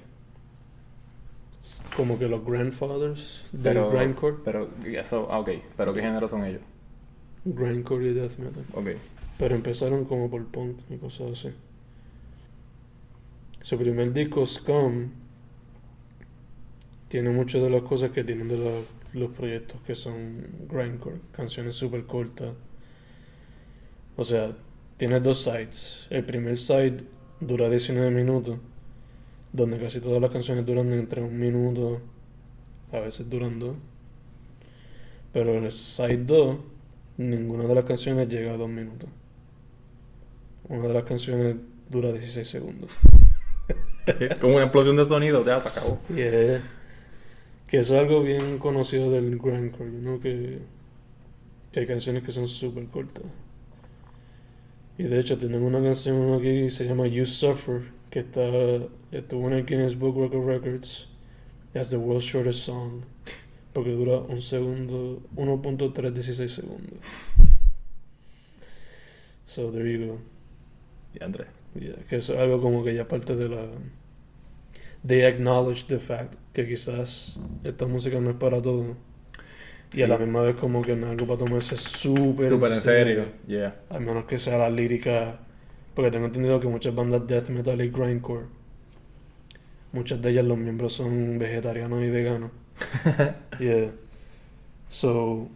Como 1.96 2.20
que 2.20 2.28
los 2.28 2.44
grandfathers 2.46 3.46
del 3.54 3.62
Pero, 3.76 3.90
grindcore. 3.92 4.38
pero, 4.44 4.70
eso, 4.86 5.28
ah, 5.32 5.40
ok. 5.40 5.50
Pero 5.78 5.94
¿qué 5.94 6.02
género 6.02 6.28
son 6.28 6.44
ellos? 6.44 6.62
Grindcore 7.46 8.10
y 8.10 8.14
death 8.14 8.38
metal. 8.38 8.66
Ok. 8.74 8.90
Pero 9.38 9.56
empezaron 9.56 10.04
como 10.06 10.30
por 10.30 10.46
punk 10.48 10.80
y 10.90 10.98
cosas 10.98 11.32
así. 11.32 11.54
Su 13.62 13.78
primer 13.78 14.12
disco, 14.12 14.46
Scum, 14.46 15.10
tiene 17.08 17.30
muchas 17.30 17.62
de 17.62 17.70
las 17.70 17.84
cosas 17.84 18.12
que 18.12 18.24
tienen 18.26 18.50
de 18.50 18.58
la 18.58 18.72
los 19.14 19.30
proyectos 19.32 19.80
que 19.86 19.96
son 19.96 20.46
grindcore, 20.70 21.20
canciones 21.32 21.76
súper 21.76 22.06
cortas. 22.06 22.54
O 24.16 24.24
sea, 24.24 24.52
tienes 24.98 25.24
dos 25.24 25.44
sides. 25.44 26.08
El 26.10 26.24
primer 26.26 26.58
side 26.58 26.98
dura 27.40 27.70
19 27.70 28.12
minutos, 28.12 28.58
donde 29.52 29.80
casi 29.80 30.00
todas 30.00 30.22
las 30.22 30.32
canciones 30.32 30.66
duran 30.66 30.92
entre 30.94 31.22
un 31.22 31.40
minuto, 31.40 32.02
a 32.92 33.00
veces 33.00 33.30
duran 33.30 33.60
dos. 33.60 33.76
Pero 35.32 35.56
en 35.56 35.64
el 35.66 35.72
side 35.72 36.18
2, 36.26 36.58
ninguna 37.18 37.64
de 37.66 37.74
las 37.76 37.86
canciones 37.86 38.30
llega 38.30 38.54
a 38.54 38.58
dos 38.58 38.70
minutos. 38.70 39.10
Una 40.70 40.88
de 40.88 40.94
las 40.94 41.04
canciones 41.04 41.56
dura 41.90 42.12
16 42.12 42.48
segundos. 42.48 42.92
Como 44.42 44.56
una 44.56 44.66
explosión 44.66 44.96
de 44.96 45.06
sonido, 45.06 45.44
ya 45.46 45.60
se 45.60 45.70
acabó. 45.70 46.00
Y 46.10 46.22
es- 46.22 46.62
que 47.74 47.80
eso 47.80 47.96
es 47.96 48.02
algo 48.02 48.22
bien 48.22 48.60
conocido 48.60 49.10
del 49.10 49.40
grindcore, 49.40 49.90
¿no? 49.90 50.20
Que, 50.20 50.60
que 51.72 51.80
hay 51.80 51.88
canciones 51.88 52.22
que 52.22 52.32
son 52.32 52.48
súper 52.48 52.86
cortas. 52.86 53.24
Y 54.96 55.06
de 55.06 55.20
hecho 55.20 55.40
tenemos 55.40 55.68
una 55.68 55.82
canción 55.82 56.36
aquí 56.36 56.66
que 56.66 56.70
se 56.70 56.86
llama 56.86 57.08
You 57.08 57.26
Suffer, 57.26 57.82
que 58.12 58.20
está, 58.20 58.48
estuvo 59.12 59.48
en 59.48 59.54
el 59.54 59.66
Guinness 59.66 59.98
Book 59.98 60.20
of 60.20 60.46
Records 60.46 61.08
as 61.74 61.90
the 61.90 61.98
world's 61.98 62.26
shortest 62.26 62.60
song, 62.60 63.02
porque 63.74 63.90
dura 63.90 64.20
un 64.20 64.44
segundo, 64.44 65.24
1.316 65.36 66.50
segundos. 66.50 67.00
So 69.46 69.72
there 69.72 69.92
you 69.92 70.06
go. 70.10 70.20
Y 71.16 71.24
Andrés. 71.24 71.48
Yeah, 71.74 71.96
que 72.08 72.18
es 72.18 72.30
algo 72.30 72.62
como 72.62 72.84
que 72.84 72.94
ya 72.94 73.08
parte 73.08 73.36
de 73.36 73.50
la... 73.50 73.66
They 75.06 75.26
acknowledge 75.26 75.86
the 75.88 76.00
fact 76.00 76.36
que 76.54 76.68
quizás 76.68 77.40
esta 77.64 77.86
música 77.86 78.20
no 78.20 78.30
es 78.30 78.36
para 78.38 78.62
todo. 78.62 78.96
Y 79.94 80.02
a 80.02 80.08
la 80.08 80.18
misma 80.18 80.42
vez 80.42 80.56
como 80.56 80.82
que 80.82 80.96
no 80.96 81.06
es 81.08 81.12
algo 81.12 81.28
para 81.28 81.40
tomarse 81.40 81.78
súper 81.78 82.52
en 82.52 82.82
serio. 82.82 83.26
Yeah. 83.48 83.76
A 83.90 84.00
menos 84.00 84.26
que 84.26 84.40
sea 84.40 84.58
la 84.58 84.70
lírica... 84.70 85.40
Porque 85.94 86.10
tengo 86.10 86.26
entendido 86.26 86.60
que 86.60 86.68
muchas 86.68 86.96
bandas 86.96 87.28
death 87.28 87.50
metal 87.50 87.80
y 87.80 87.90
grindcore, 87.90 88.46
muchas 89.92 90.20
de 90.20 90.32
ellas 90.32 90.44
los 90.44 90.58
miembros 90.58 90.94
son 90.94 91.38
vegetarianos 91.38 92.02
y 92.02 92.10
veganos. 92.10 92.52
Yeah. 93.60 93.92
So, 94.90 95.48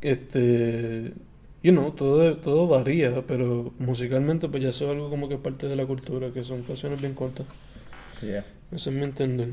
este, 0.00 1.12
you 1.62 1.72
know, 1.72 1.90
todo, 1.92 2.36
todo 2.38 2.66
varía, 2.66 3.22
pero 3.26 3.72
musicalmente 3.78 4.48
pues 4.48 4.62
ya 4.62 4.70
eso 4.70 4.86
es 4.86 4.90
algo 4.92 5.10
como 5.10 5.28
que 5.28 5.34
es 5.34 5.40
parte 5.40 5.68
de 5.68 5.76
la 5.76 5.86
cultura, 5.86 6.32
que 6.32 6.44
son 6.44 6.62
canciones 6.62 7.00
bien 7.00 7.14
cortas. 7.14 7.46
Yeah. 8.22 8.44
Eso 8.70 8.90
es 8.90 8.96
mi 8.96 9.04
entender. 9.04 9.52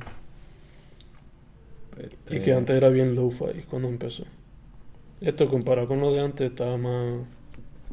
Y 1.97 2.03
Este, 2.03 2.41
que 2.41 2.53
antes 2.53 2.75
era 2.75 2.89
bien 2.89 3.15
lo-fi 3.15 3.63
cuando 3.69 3.89
empezó. 3.89 4.23
Esto 5.21 5.49
comparado 5.49 5.87
con 5.87 5.99
lo 5.99 6.13
de 6.13 6.21
antes 6.21 6.51
estaba 6.51 6.77
más, 6.77 7.25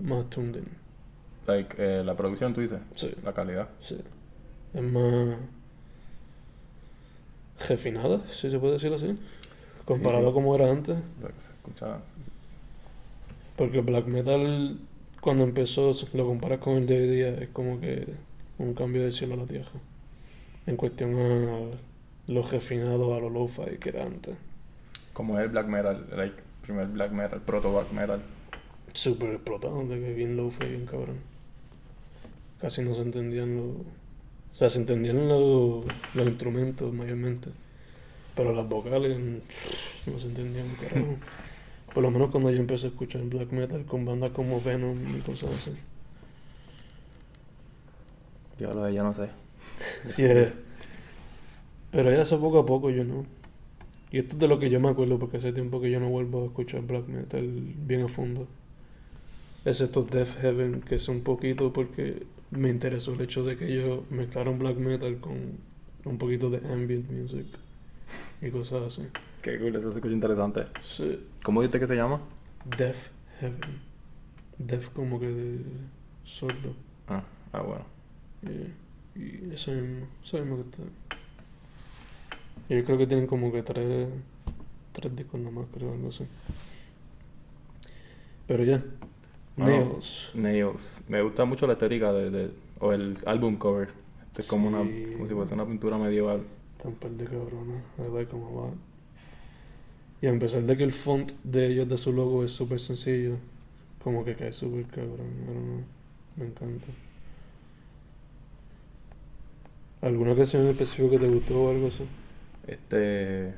más 0.00 0.30
tuned 0.30 0.56
in. 0.56 0.68
Like, 1.47 1.76
eh, 1.78 2.04
la 2.04 2.14
producción, 2.16 2.52
tú 2.54 2.61
dices. 2.61 2.78
Sí, 2.95 3.12
La 3.25 3.33
calidad. 3.33 3.68
sí. 3.80 3.99
Es 4.75 4.83
más 4.83 5.37
refinada, 7.68 8.21
si 8.30 8.50
se 8.50 8.59
puede 8.59 8.75
decir 8.75 8.92
así. 8.92 9.14
Comparado 9.85 10.25
sí. 10.25 10.30
a 10.30 10.33
como 10.33 10.54
era 10.54 10.71
antes. 10.71 10.99
Se 11.38 11.52
escucha. 11.52 11.99
Porque 13.56 13.80
black 13.80 14.06
metal, 14.06 14.78
cuando 15.21 15.45
empezó, 15.45 15.92
lo 16.12 16.26
comparas 16.26 16.59
con 16.59 16.76
el 16.76 16.87
de 16.87 17.00
hoy 17.00 17.09
día, 17.09 17.28
es 17.30 17.49
como 17.49 17.80
que 17.80 18.06
un 18.59 18.75
cambio 18.75 19.02
del 19.02 19.12
cielo 19.12 19.35
a 19.35 19.38
la 19.38 19.47
tierra. 19.47 19.71
En 20.66 20.76
cuestión 20.76 21.16
a 21.18 22.32
lo 22.32 22.42
refinado, 22.42 23.14
a 23.14 23.20
lo 23.20 23.30
lo-fi 23.30 23.78
que 23.78 23.90
era 23.90 24.04
antes. 24.04 24.35
Como 25.12 25.38
es 25.38 25.44
el 25.44 25.50
black 25.50 25.68
metal. 25.68 26.06
Like, 26.16 26.37
primer 26.62 26.88
black 26.88 27.12
metal, 27.12 27.40
proto 27.40 27.73
black 27.73 27.92
metal. 27.92 28.20
Súper 28.92 29.35
explotado, 29.35 29.87
de 29.87 30.00
que 30.00 30.14
bien 30.14 30.37
lo-fi, 30.37 30.66
bien 30.66 30.87
cabrón. 30.87 31.18
Casi 32.61 32.82
no 32.82 32.94
se 32.94 33.02
entendían 33.02 33.56
los... 33.56 33.76
O 33.76 34.58
sea, 34.58 34.70
se 34.70 34.80
entendían 34.80 35.28
los, 35.28 35.85
los 36.14 36.26
instrumentos 36.26 36.92
mayormente. 36.92 37.50
Pero 38.35 38.52
las 38.52 38.68
vocales 38.68 39.18
mm, 39.18 40.11
no 40.11 40.18
se 40.18 40.26
entendían, 40.26 40.66
carajo. 40.80 41.16
Por 41.94 42.02
lo 42.02 42.11
menos 42.11 42.30
cuando 42.30 42.50
yo 42.50 42.58
empecé 42.58 42.87
a 42.87 42.90
escuchar 42.90 43.23
black 43.23 43.52
metal 43.52 43.85
con 43.85 44.04
bandas 44.04 44.32
como 44.32 44.61
Venom 44.61 45.16
y 45.16 45.20
cosas 45.20 45.50
así. 45.52 45.73
Yo 48.58 48.73
lo 48.73 48.85
de 48.85 48.94
ya 48.94 49.02
no 49.02 49.14
sé. 49.14 49.28
Sí, 50.08 50.25
es. 50.25 50.52
Pero 51.90 52.11
ya 52.11 52.23
hace 52.23 52.37
poco 52.37 52.58
a 52.58 52.66
poco 52.66 52.90
yo 52.90 53.04
no. 53.04 53.25
Y 54.11 54.18
esto 54.18 54.35
es 54.35 54.38
de 54.38 54.49
lo 54.49 54.58
que 54.58 54.70
yo 54.70 54.80
me 54.80 54.88
acuerdo 54.88 55.18
porque 55.18 55.38
hace 55.38 55.52
tiempo 55.52 55.80
que 55.80 55.90
yo 55.90 56.00
no 56.00 56.08
vuelvo 56.08 56.42
a 56.42 56.46
escuchar 56.46 56.82
black 56.82 57.06
metal 57.08 57.46
bien 57.87 58.02
a 58.02 58.08
fondo. 58.08 58.46
Excepto 59.64 60.02
Death 60.02 60.40
Heaven, 60.40 60.80
que 60.82 60.94
es 60.94 61.08
un 61.08 61.23
poquito 61.23 61.73
porque 61.73 62.25
me 62.50 62.70
interesó 62.70 63.14
el 63.14 63.20
hecho 63.20 63.44
de 63.44 63.56
que 63.56 63.66
ellos 63.66 64.00
mezclaron 64.11 64.58
black 64.58 64.76
metal 64.76 65.18
con 65.18 65.58
un 66.04 66.18
poquito 66.18 66.50
de 66.50 66.58
ambient 66.73 67.11
music 67.11 67.46
y 68.40 68.50
cosas 68.50 68.82
así. 68.85 69.08
Qué 69.42 69.58
cool, 69.58 69.75
eso 69.76 69.90
se 69.90 69.99
escucha 69.99 70.14
interesante. 70.14 70.66
Sí, 70.82 71.18
¿Cómo 71.42 71.62
dijiste 71.62 71.80
que 71.80 71.87
se 71.87 71.96
llama? 71.96 72.20
Death 72.76 73.11
Heaven. 73.40 73.80
Death 74.58 74.92
como 74.92 75.20
que 75.20 75.26
de 75.26 75.64
sordo. 76.25 76.75
Ah, 77.08 77.25
ah 77.52 77.62
bueno. 77.62 77.85
Y, 78.42 78.86
y 79.16 79.50
eso 79.54 79.70
mismo, 79.73 80.06
eso 80.25 80.38
mismo 80.38 80.56
que 80.56 80.62
está. 80.62 80.82
Y 82.68 82.76
yo 82.76 82.85
creo 82.85 82.99
que 82.99 83.06
tienen 83.06 83.26
como 83.26 83.52
que 83.52 83.62
tres, 83.62 84.08
tres 84.92 85.14
discos 85.16 85.40
nomás, 85.40 85.66
creo, 85.73 85.92
algo 85.92 86.08
así. 86.08 86.25
Pero 88.46 88.64
ya, 88.64 88.82
Bueno, 89.56 89.85
Nails. 89.88 90.30
Nails. 90.35 91.00
Me 91.08 91.23
gusta 91.23 91.44
mucho 91.44 91.66
la 91.66 91.73
estética 91.75 92.12
de, 92.12 92.30
de- 92.30 92.50
o 92.80 92.92
el 92.92 93.18
álbum 93.26 93.56
cover. 93.56 93.88
Este 94.30 94.42
es 94.42 94.49
como 94.49 94.68
una 94.68 94.78
como 94.78 95.26
si 95.26 95.35
fuese 95.35 95.54
una 95.54 95.66
pintura 95.66 95.96
medieval. 95.99 96.42
Están 96.76 96.92
par 96.94 97.11
de 97.12 97.25
cabrones, 97.25 97.82
I 97.99 98.12
like 98.14 98.30
them 98.30 98.42
a 98.44 98.50
lot. 98.50 98.75
Y 100.20 100.26
a 100.28 100.38
pesar 100.38 100.62
de 100.62 100.76
que 100.76 100.85
el 100.85 100.92
font 100.92 101.32
de 101.42 101.66
ellos, 101.68 101.88
de 101.88 101.96
su 101.99 102.12
logo, 102.12 102.44
es 102.44 102.50
súper 102.50 102.80
sencillo, 102.80 103.37
como 104.02 104.25
que 104.25 104.35
cae 104.35 104.52
súper 104.52 104.87
cabrón, 104.87 105.85
me 106.37 106.46
encanta. 106.46 106.87
¿Alguna 110.06 110.36
canción 110.36 110.62
en 110.62 110.68
específico 110.68 111.10
que 111.10 111.18
te 111.18 111.28
gustó 111.28 111.64
o 111.64 111.70
algo 111.70 111.88
así? 111.88 112.06
Este 112.68 113.54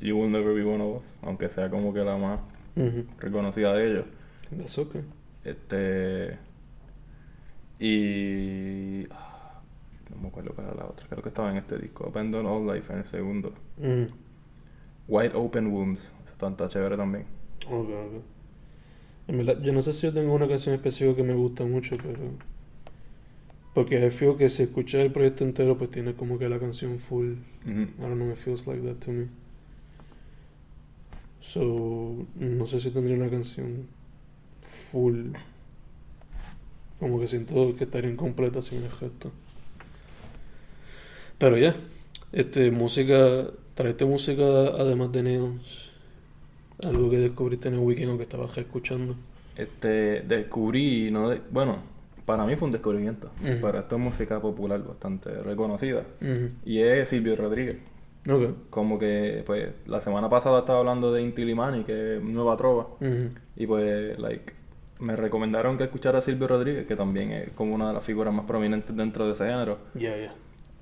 You 0.00 0.16
Will 0.16 0.30
Never 0.30 0.54
Be 0.54 0.62
One 0.62 0.82
of 0.82 1.02
Us, 1.02 1.18
aunque 1.22 1.48
sea 1.48 1.68
como 1.70 1.92
que 1.92 2.04
la 2.04 2.16
más 2.16 2.38
reconocida 3.18 3.74
de 3.74 3.90
ellos. 3.90 4.04
That's 4.56 4.78
okay. 4.78 5.02
Este 5.42 6.38
y 7.80 9.08
ah, 9.10 9.60
no 10.08 10.22
me 10.22 10.28
acuerdo 10.28 10.54
cuál 10.54 10.68
era 10.68 10.76
la 10.76 10.86
otra, 10.86 11.04
creo 11.08 11.20
que 11.20 11.30
estaba 11.30 11.50
en 11.50 11.56
este 11.56 11.78
disco, 11.78 12.06
Abandon 12.06 12.46
All 12.46 12.72
Life 12.72 12.92
en 12.92 13.00
el 13.00 13.04
segundo. 13.04 13.54
Ujú. 13.78 14.06
Wide 15.08 15.32
Open 15.34 15.66
Wounds, 15.66 16.12
esa 16.24 16.48
está 16.48 16.68
chévere 16.68 16.96
también. 16.96 17.26
Ok, 17.66 17.88
ok. 17.88 18.22
En 19.26 19.38
verdad, 19.38 19.60
yo 19.60 19.72
no 19.72 19.82
sé 19.82 19.92
si 19.94 20.06
yo 20.06 20.12
tengo 20.12 20.32
una 20.32 20.46
canción 20.46 20.76
específica 20.76 21.16
que 21.16 21.22
me 21.24 21.34
gusta 21.34 21.64
mucho, 21.64 21.96
pero... 21.96 22.51
Porque 23.74 24.04
I 24.06 24.10
feel 24.10 24.36
que 24.36 24.50
si 24.50 24.64
escuchas 24.64 25.00
el 25.02 25.12
proyecto 25.12 25.44
entero, 25.44 25.78
pues 25.78 25.90
tiene 25.90 26.14
como 26.14 26.38
que 26.38 26.48
la 26.48 26.58
canción 26.58 26.98
full. 26.98 27.32
Ujú. 27.64 27.70
I 27.82 28.00
don't 28.00 28.14
know, 28.16 28.30
it 28.30 28.36
feels 28.36 28.66
like 28.66 28.82
that 28.86 28.96
to 29.04 29.12
me. 29.12 29.26
So, 31.40 32.26
no 32.36 32.66
sé 32.66 32.80
si 32.80 32.90
tendría 32.90 33.16
una 33.16 33.30
canción 33.30 33.86
full. 34.90 35.32
Como 37.00 37.18
que 37.18 37.26
siento 37.26 37.74
que 37.76 37.84
estaría 37.84 38.10
incompleta 38.10 38.62
sin 38.62 38.82
el 38.84 38.90
gesto. 38.90 39.32
Pero 41.38 41.56
ya, 41.58 41.74
este, 42.32 42.70
música, 42.70 43.48
traete 43.74 44.04
música 44.04 44.42
además 44.44 45.10
de 45.12 45.22
Neons. 45.24 45.90
Algo 46.86 47.10
que 47.10 47.18
descubriste 47.18 47.68
en 47.68 47.74
el 47.74 47.80
weekend 47.80 48.10
o 48.12 48.16
que 48.16 48.22
estabas 48.24 48.56
escuchando. 48.56 49.16
Este, 49.56 50.22
descubrí, 50.22 51.10
no 51.10 51.28
de- 51.30 51.40
bueno, 51.50 51.78
para 52.24 52.44
mí 52.44 52.56
fue 52.56 52.66
un 52.66 52.72
descubrimiento, 52.72 53.30
pero 53.42 53.78
esto 53.78 53.96
es 53.96 54.02
música 54.02 54.40
popular 54.40 54.82
bastante 54.82 55.30
reconocida. 55.42 56.04
Y 56.64 56.80
es 56.80 57.08
Silvio 57.08 57.36
Rodríguez. 57.36 57.78
Ok. 58.28 58.70
Como 58.70 58.98
que, 58.98 59.42
pues, 59.44 59.72
la 59.86 60.00
semana 60.00 60.28
pasada 60.28 60.60
estaba 60.60 60.78
hablando 60.78 61.12
de 61.12 61.22
Inti 61.22 61.44
Limani, 61.44 61.84
que 61.84 62.16
es 62.16 62.22
nueva 62.22 62.56
trova. 62.56 62.86
Y 63.56 63.66
pues, 63.66 64.18
like, 64.18 64.52
me 65.00 65.16
recomendaron 65.16 65.76
que 65.76 65.84
escuchara 65.84 66.20
a 66.20 66.22
Silvio 66.22 66.46
Rodríguez, 66.46 66.86
que 66.86 66.94
también 66.94 67.32
es 67.32 67.50
como 67.50 67.74
una 67.74 67.88
de 67.88 67.94
las 67.94 68.04
figuras 68.04 68.32
más 68.32 68.46
prominentes 68.46 68.96
dentro 68.96 69.26
de 69.26 69.32
ese 69.32 69.46
género. 69.46 69.78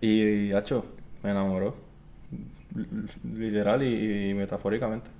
Y, 0.00 0.52
hacho, 0.52 0.84
me 1.22 1.30
enamoró. 1.30 1.74
Literal 3.24 3.82
y, 3.82 4.30
y 4.30 4.34
metafóricamente. 4.34 5.10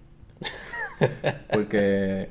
Porque, 1.53 2.29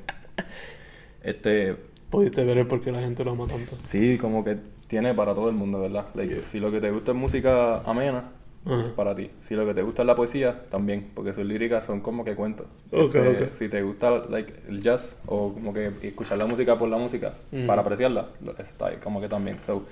este, 1.22 1.76
Pudiste 2.10 2.44
ver 2.44 2.58
el 2.58 2.66
por 2.66 2.80
qué 2.80 2.90
la 2.92 3.00
gente 3.00 3.24
lo 3.24 3.32
ama 3.32 3.46
tanto. 3.46 3.76
Sí, 3.84 4.18
como 4.18 4.42
que 4.44 4.56
tiene 4.88 5.14
para 5.14 5.34
todo 5.34 5.48
el 5.48 5.54
mundo, 5.54 5.80
¿verdad? 5.80 6.06
Like, 6.14 6.34
Yeah. 6.34 6.42
Si 6.42 6.58
lo 6.60 6.70
que 6.72 6.80
te 6.80 6.90
gusta 6.90 7.12
es 7.12 7.16
música 7.16 7.78
amena, 7.88 8.24
Ajá. 8.66 8.80
es 8.80 8.86
para 8.88 9.14
ti. 9.14 9.30
Si 9.40 9.54
lo 9.54 9.64
que 9.64 9.74
te 9.74 9.82
gusta 9.82 10.02
es 10.02 10.06
la 10.06 10.16
poesía, 10.16 10.62
también, 10.70 11.10
porque 11.14 11.32
sus 11.32 11.44
líricas 11.44 11.86
son 11.86 12.00
como 12.00 12.24
que 12.24 12.34
cuentos. 12.34 12.66
Ok, 12.92 13.14
Este, 13.14 13.44
ok. 13.44 13.52
Si 13.52 13.68
te 13.68 13.82
gusta 13.82 14.10
like, 14.28 14.52
el 14.68 14.82
jazz 14.82 15.16
o 15.26 15.52
como 15.54 15.72
que 15.72 15.92
escuchar 16.02 16.36
la 16.38 16.46
música 16.46 16.76
por 16.78 16.88
la 16.88 16.98
música, 16.98 17.32
Ujú. 17.52 17.66
para 17.66 17.82
apreciarla, 17.82 18.26
está 18.58 18.86
ahí 18.88 18.96
como 18.96 19.20
que 19.20 19.28
también. 19.28 19.62
So, 19.62 19.84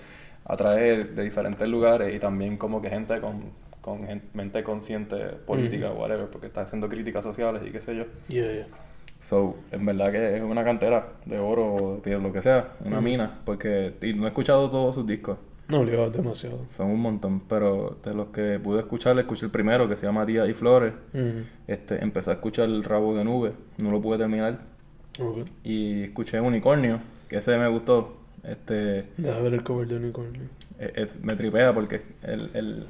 atrae 0.45 1.05
de 1.05 1.23
diferentes 1.23 1.69
lugares 1.69 2.15
y 2.15 2.19
también 2.19 2.57
como 2.57 2.83
que 2.83 2.91
gente 2.91 3.21
con, 3.21 3.43
con 3.81 4.05
gen- 4.07 4.23
mente 4.35 4.65
consciente 4.65 5.17
política 5.47 5.91
o 5.93 6.01
whatever, 6.01 6.27
porque 6.27 6.49
está 6.49 6.63
haciendo 6.63 6.89
críticas 6.89 7.23
sociales 7.23 7.63
y 7.65 7.71
qué 7.71 7.81
sé 7.81 7.95
yo. 7.95 8.05
Yeah, 8.29 8.53
yeah. 8.53 8.67
So, 9.21 9.57
en 9.73 9.85
verdad 9.85 10.11
que 10.13 10.37
es 10.37 10.43
una 10.43 10.65
cantera 10.65 11.09
de 11.27 11.39
oro 11.39 11.75
o 11.75 11.95
de 11.97 12.01
piedra, 12.01 12.21
lo 12.23 12.33
que 12.33 12.41
sea, 12.43 12.73
una 12.85 13.01
mina, 13.01 13.41
porque 13.45 13.93
y 14.01 14.15
no 14.15 14.25
he 14.25 14.29
escuchado 14.29 14.71
todos 14.71 14.95
sus 14.95 15.07
discos. 15.07 15.39
No, 15.69 15.81
obligado, 15.81 16.11
demasiado. 16.11 16.61
Son 16.71 16.87
un 16.89 17.01
montón, 17.01 17.41
pero 17.41 17.99
de 18.03 18.15
los 18.15 18.29
que 18.29 18.59
pude 18.59 18.79
escuchar, 18.81 19.19
escuché 19.19 19.45
el 19.45 19.51
primero 19.53 19.87
que 19.87 19.99
se 19.99 20.07
llama 20.07 20.25
Días 20.25 20.49
y 20.49 20.55
Flores. 20.55 20.95
Este, 21.67 22.03
empecé 22.03 22.31
a 22.31 22.35
escuchar 22.35 22.67
el 22.67 22.85
rabo 22.85 23.15
de 23.15 23.25
nube, 23.25 23.53
no 23.77 23.91
lo 23.91 24.01
pude 24.01 24.17
terminar. 24.19 24.61
Y 25.65 26.05
escuché 26.05 26.41
Unicornio, 26.41 27.01
que 27.29 27.39
ese 27.39 27.59
me 27.59 27.69
gustó. 27.69 28.17
Este, 28.45 29.09
Deja 29.19 29.41
ver 29.41 29.53
el 29.55 29.63
cover 29.65 29.89
de 29.89 29.97
Unicornio. 29.97 30.43
es- 30.79 30.93
es- 30.95 31.21
me 31.25 31.35
tripea 31.37 31.75
porque 31.75 32.03
el, 32.23 32.51
el- 32.55 32.87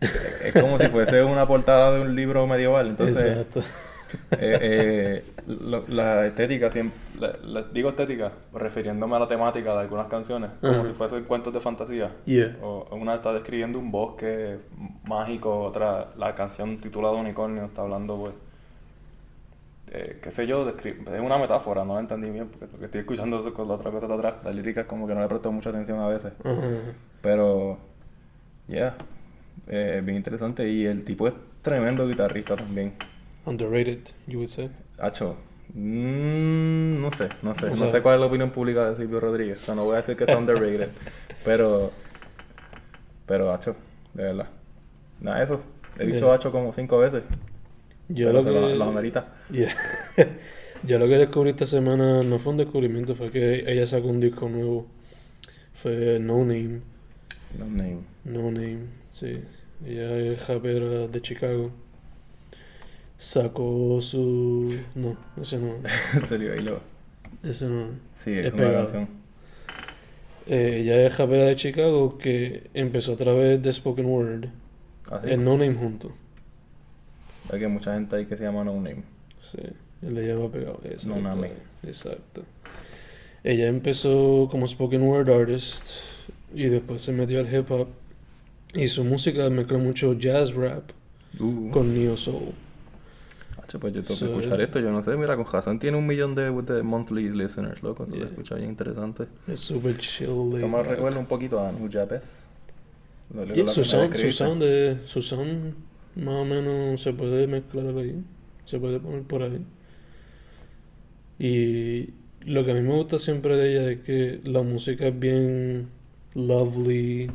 es 0.44 0.52
como 0.62 0.78
si 0.78 0.86
fuese 0.88 1.24
una 1.24 1.46
portada 1.48 1.92
de 1.94 2.02
un 2.02 2.14
libro 2.14 2.46
medieval. 2.46 2.88
Entonces, 2.88 3.24
Exacto. 3.24 3.62
Eh, 4.32 4.58
eh, 4.60 5.24
lo- 5.46 5.84
la 5.88 6.26
estética, 6.26 6.70
siempre, 6.70 6.98
la- 7.18 7.36
la- 7.42 7.62
digo 7.62 7.90
estética, 7.90 8.32
refiriéndome 8.52 9.16
a 9.16 9.18
la 9.20 9.28
temática 9.28 9.72
de 9.74 9.80
algunas 9.80 10.06
canciones, 10.08 10.50
como 10.60 10.72
Ajá. 10.74 10.84
si 10.84 10.92
fuesen 10.92 11.24
cuentos 11.24 11.52
de 11.52 11.60
fantasía. 11.60 12.10
Yeah. 12.24 12.56
O 12.62 12.88
una 12.96 13.14
está 13.16 13.32
describiendo 13.32 13.78
un 13.78 13.90
bosque 13.90 14.58
mágico, 15.04 15.60
otra, 15.62 16.08
la 16.16 16.34
canción 16.34 16.78
titulada 16.78 17.14
Unicornio 17.14 17.64
está 17.64 17.82
hablando, 17.82 18.16
pues, 18.18 18.34
eh, 19.94 20.18
qué 20.22 20.30
sé 20.30 20.46
yo, 20.46 20.66
es 20.68 21.20
una 21.20 21.36
metáfora, 21.38 21.84
no 21.84 21.94
la 21.94 22.00
entendí 22.00 22.30
bien, 22.30 22.48
porque 22.48 22.66
lo 22.72 22.78
que 22.78 22.84
estoy 22.86 23.00
escuchando 23.00 23.40
es 23.40 23.46
con 23.52 23.68
la 23.68 23.74
otra 23.74 23.90
cosa 23.90 24.06
de 24.06 24.14
atrás, 24.14 24.34
la 24.44 24.50
lírica 24.52 24.86
como 24.86 25.06
que 25.06 25.14
no 25.14 25.20
le 25.20 25.28
presto 25.28 25.52
mucha 25.52 25.68
atención 25.70 25.98
a 26.00 26.08
veces, 26.08 26.32
Ajá. 26.42 26.60
pero, 27.20 27.76
yeah, 28.68 28.94
eh, 29.68 30.00
bien 30.02 30.16
interesante, 30.16 30.66
y 30.68 30.86
el 30.86 31.04
tipo 31.04 31.28
es 31.28 31.34
tremendo 31.60 32.08
guitarrista 32.08 32.56
también, 32.56 32.94
Underrated, 33.46 34.10
you 34.26 34.38
would 34.38 34.48
say. 34.48 34.70
Hacho, 34.98 35.36
mm, 35.74 37.00
no 37.00 37.10
sé, 37.10 37.28
no 37.42 37.54
sé, 37.54 37.66
O 37.66 37.76
no 37.76 37.88
sé 37.88 38.02
cuál 38.02 38.16
es 38.16 38.20
la 38.20 38.26
opinión 38.26 38.50
pública 38.50 38.90
de 38.90 38.96
Silvio 38.96 39.20
Rodríguez, 39.20 39.58
o 39.62 39.64
sea, 39.66 39.74
no 39.74 39.84
voy 39.84 39.94
a 39.94 39.98
decir 39.98 40.16
que 40.16 40.24
está 40.24 40.38
underrated, 40.38 40.90
pero, 41.44 41.90
pero 43.26 43.52
Hacho, 43.52 43.76
de 44.14 44.22
verdad, 44.24 44.48
nada, 45.20 45.42
eso, 45.42 45.60
he 45.98 46.06
dicho 46.06 46.26
Yeah. 46.26 46.34
Hacho 46.34 46.52
como 46.52 46.72
cinco 46.72 46.98
veces, 46.98 47.22
Yo 48.08 48.28
pero 48.28 48.42
lo 48.42 48.44
que... 48.44 48.50
lo- 48.60 48.74
los 48.76 48.88
amerita. 48.88 49.26
Yeah. 49.50 49.74
Yo 50.84 50.98
lo 50.98 51.06
que 51.06 51.16
descubrí 51.18 51.50
esta 51.50 51.66
semana 51.66 52.22
no 52.24 52.38
fue 52.40 52.52
un 52.52 52.58
descubrimiento, 52.58 53.14
fue 53.14 53.30
que 53.30 53.64
ella 53.70 53.86
sacó 53.86 54.08
un 54.08 54.18
disco 54.18 54.48
nuevo. 54.48 54.86
Fue 55.74 56.18
No 56.20 56.38
Name. 56.38 56.80
No 57.56 57.66
name. 57.66 57.98
No 58.24 58.50
Name, 58.50 58.86
sí. 59.12 59.40
Ella 59.86 60.16
es 60.16 60.48
rapera 60.48 61.06
de 61.06 61.22
Chicago. 61.22 61.70
Sacó 63.22 64.00
su... 64.02 64.80
No, 64.96 65.16
ese 65.40 65.56
no. 65.56 65.74
ahí 66.52 66.60
lo... 66.60 66.80
Ese 67.44 67.66
no. 67.66 67.86
Sí, 68.16 68.32
es, 68.32 68.46
Es 68.46 68.54
una 68.54 68.72
canción. 68.72 69.08
Eh, 70.48 70.78
ella 70.80 71.06
es 71.06 71.16
rapera 71.16 71.44
de 71.44 71.54
Chicago 71.54 72.18
que 72.18 72.68
empezó 72.74 73.12
a 73.12 73.16
través 73.16 73.62
de 73.62 73.72
Spoken 73.72 74.06
Word. 74.06 74.48
Así. 75.08 75.30
En 75.30 75.44
No 75.44 75.52
Name 75.56 75.72
junto. 75.74 76.10
Hay 77.52 77.60
que 77.60 77.68
mucha 77.68 77.94
gente 77.94 78.16
ahí 78.16 78.26
que 78.26 78.36
se 78.36 78.42
llama 78.42 78.64
No 78.64 78.74
Name. 78.74 79.04
Sí, 79.40 79.58
él 80.02 80.14
le 80.16 80.22
lleva 80.22 80.50
pegado. 80.50 80.80
Exacto. 80.82 81.06
No 81.14 81.20
Name. 81.20 81.52
Exacto. 81.86 82.42
Ella 83.44 83.68
empezó 83.68 84.48
como 84.50 84.66
spoken 84.66 85.02
word 85.02 85.30
artist 85.30 85.86
y 86.52 86.64
después 86.64 87.02
se 87.02 87.12
metió 87.12 87.38
al 87.38 87.54
hip 87.54 87.70
hop 87.70 87.86
y 88.74 88.88
su 88.88 89.04
música 89.04 89.48
mezcla 89.48 89.78
mucho 89.78 90.14
jazz 90.14 90.54
rap 90.54 90.90
Uh. 91.38 91.70
con 91.70 91.94
neo 91.94 92.16
soul. 92.16 92.52
Pues 93.80 93.92
yo 93.94 94.02
tengo 94.04 94.18
que 94.18 94.26
escuchar 94.26 94.60
esto, 94.60 94.80
yo 94.80 94.90
no 94.90 95.02
sé, 95.02 95.16
mira, 95.16 95.36
con 95.36 95.46
Hassan 95.50 95.78
tiene 95.78 95.96
un 95.96 96.06
millón 96.06 96.34
de, 96.34 96.50
de 96.50 96.82
monthly 96.82 97.30
listeners, 97.30 97.82
loco, 97.82 98.04
eso 98.04 98.12
Yeah. 98.14 98.24
se 98.26 98.32
escucha 98.32 98.54
bien 98.56 98.70
interesante. 98.70 99.26
Es 99.46 99.60
super 99.60 99.96
chill. 99.96 100.28
back. 100.60 100.86
recuerda 100.86 101.18
un 101.18 101.26
poquito 101.26 101.58
a 101.58 101.68
Anu 101.70 101.88
Japes. 101.90 102.46
Yeah, 103.54 103.68
su 103.68 103.82
sound, 103.84 104.12
de- 104.62 104.98
su 105.06 105.22
sound 105.22 105.74
más 106.16 106.34
o 106.34 106.44
menos 106.44 107.00
se 107.00 107.14
puede 107.14 107.46
mezclar 107.46 107.86
ahí, 107.96 108.22
se 108.66 108.78
puede 108.78 109.00
poner 109.00 109.22
por 109.22 109.42
ahí. 109.42 109.64
Y 111.38 112.10
lo 112.44 112.64
que 112.64 112.72
a 112.72 112.74
mí 112.74 112.82
me 112.82 112.94
gusta 112.94 113.18
siempre 113.18 113.56
de 113.56 113.70
ella 113.70 113.90
es 113.92 114.00
que 114.00 114.40
la 114.44 114.62
música 114.62 115.06
es 115.08 115.18
bien 115.18 115.88
lovely, 116.34 117.30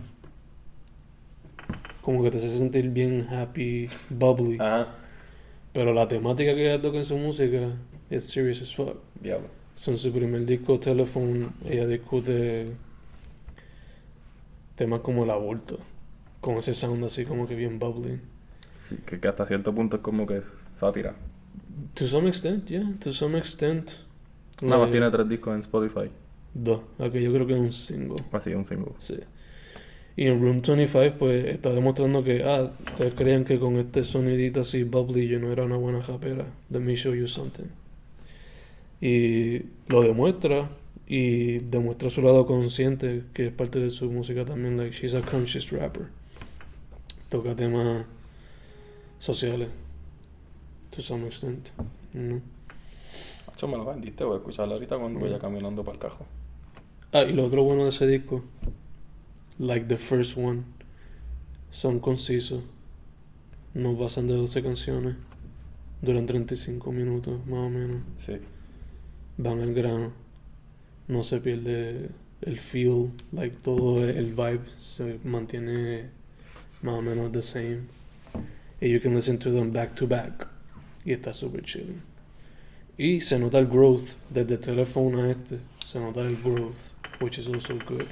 como 2.02 2.24
que 2.24 2.32
te 2.32 2.38
hace 2.38 2.50
sentir 2.50 2.90
bien 2.90 3.28
happy, 3.32 3.90
bubbly. 4.10 4.58
Ajá, 4.60 4.96
Pero 5.78 5.94
la 5.94 6.08
temática 6.08 6.56
que 6.56 6.66
ella 6.74 6.82
toca 6.82 6.98
en 6.98 7.06
su 7.06 7.16
música 7.18 7.76
es 8.10 8.28
serious 8.28 8.64
as 8.64 8.74
fuck. 8.76 8.98
diablo. 9.22 9.48
So, 9.76 9.92
en 9.92 10.00
su 10.00 10.12
primer 10.12 10.44
disco, 10.44 10.80
Telephone, 10.80 11.50
ella 11.70 11.86
discute 11.86 12.72
temas 14.74 15.02
como 15.02 15.24
el 15.24 15.30
aborto, 15.30 15.78
con 16.42 16.58
ese 16.58 16.74
sound 16.74 17.04
así 17.04 17.26
como 17.26 17.48
que 17.48 17.54
bien 17.54 17.78
bubbly. 17.78 18.20
Sí, 18.90 18.98
que, 19.06 19.20
que 19.20 19.28
hasta 19.28 19.46
cierto 19.46 19.72
punto 19.76 19.98
es 19.98 20.02
como 20.02 20.26
que 20.26 20.38
es 20.38 20.46
sátira. 20.74 21.14
To 21.94 22.08
some 22.08 22.28
extent, 22.28 22.66
yeah, 22.66 22.96
to 23.00 23.14
some 23.14 23.38
extent. 23.38 23.92
Nada 24.64 24.80
más 24.80 24.90
Like, 24.90 24.92
tiene 24.94 25.12
tres 25.12 25.30
discos 25.30 25.54
en 25.54 25.60
Spotify. 25.60 26.10
Dos, 26.56 26.82
que 27.12 27.22
yo 27.22 27.32
creo 27.32 27.46
que 27.46 27.54
es 27.54 27.60
un 27.60 27.72
single, 27.72 28.16
Así, 28.32 28.52
un 28.56 28.66
single. 28.66 28.94
sí. 28.98 29.20
Y 30.18 30.26
en 30.26 30.42
Room 30.42 30.62
25, 30.64 31.16
pues, 31.20 31.46
está 31.46 31.70
demostrando 31.72 32.24
que, 32.24 32.44
ah, 32.44 32.72
ustedes 32.88 33.14
creían 33.14 33.46
que 33.46 33.60
con 33.60 33.78
este 33.78 34.04
sonidito 34.04 34.62
así 34.62 34.84
bubbly 34.84 35.28
yo 35.28 35.40
no 35.40 35.52
era 35.52 35.64
una 35.64 35.78
buena 35.78 36.02
rapera. 36.02 36.46
Let 36.72 36.80
me 36.80 36.96
show 36.96 37.14
you 37.14 37.28
something. 37.28 37.68
Y 39.00 39.60
lo 39.88 40.02
demuestra, 40.02 40.70
y 41.08 41.60
demuestra 41.60 42.10
su 42.10 42.24
lado 42.24 42.48
consciente, 42.48 43.26
que 43.34 43.48
es 43.48 43.54
parte 43.54 43.80
de 43.80 43.92
su 43.92 44.10
música 44.12 44.44
también, 44.44 44.76
like, 44.76 44.92
she's 44.96 45.14
a 45.14 45.22
conscious 45.22 45.70
rapper. 45.72 46.08
Toca 47.30 47.56
temas 47.56 48.06
sociales, 49.20 49.70
to 50.96 51.02
some 51.02 51.28
extent. 51.28 51.68
¿no? 52.14 52.42
Me 53.68 53.78
lo 53.78 53.86
vendiste, 53.86 54.24
voy 54.24 54.36
a 54.36 54.38
escucharla 54.38 54.74
ahorita 54.74 54.98
cuando 54.98 55.20
Mm. 55.20 55.24
vaya 55.24 55.40
caminando 55.40 55.84
para 55.84 55.94
el 55.96 56.02
cajo. 56.02 56.26
Ah, 57.12 57.24
y 57.24 57.34
lo 57.34 57.46
otro 57.46 57.64
bueno 57.64 57.84
de 57.84 57.90
ese 57.90 58.06
disco, 58.08 58.44
like 59.60 59.88
the 59.88 59.98
first 59.98 60.38
one, 60.38 60.66
son 61.72 62.00
concisos. 62.00 62.64
No 63.74 63.96
pasan 63.96 64.28
de 64.28 64.34
12 64.34 64.64
canciones. 64.64 65.16
Duran 66.02 66.26
35 66.26 66.92
minutos, 66.92 67.46
más 67.48 67.60
o 67.60 67.70
menos. 67.70 68.02
Sí. 68.18 68.38
Van 69.38 69.62
al 69.62 69.74
grano. 69.74 70.12
No 71.08 71.24
se 71.24 71.40
pierde 71.40 72.10
el 72.42 72.60
feel, 72.60 73.12
like 73.32 73.58
todo 73.64 74.08
el 74.08 74.34
vibe 74.34 74.62
se 74.80 75.20
mantiene 75.24 76.10
más 76.82 76.96
o 76.96 77.02
menos 77.02 77.32
the 77.32 77.42
same. 77.42 77.84
Y 78.80 78.90
you 78.90 79.00
can 79.00 79.16
listen 79.16 79.38
to 79.40 79.52
them 79.52 79.72
back 79.72 79.96
to 79.96 80.08
back. 80.08 80.48
Y 81.06 81.14
está 81.14 81.34
super 81.34 81.64
chilling. 81.64 82.02
Y 82.98 83.22
se 83.22 83.40
nota 83.40 83.60
el 83.60 83.68
growth 83.68 84.10
desde 84.30 84.58
teléfono 84.58 85.24
a 85.24 85.32
este. 85.32 85.60
Se 85.86 86.00
nota 86.00 86.22
el 86.22 86.36
growth, 86.36 86.94
which 87.22 87.38
is 87.40 87.48
also 87.48 87.76
good. 87.88 88.06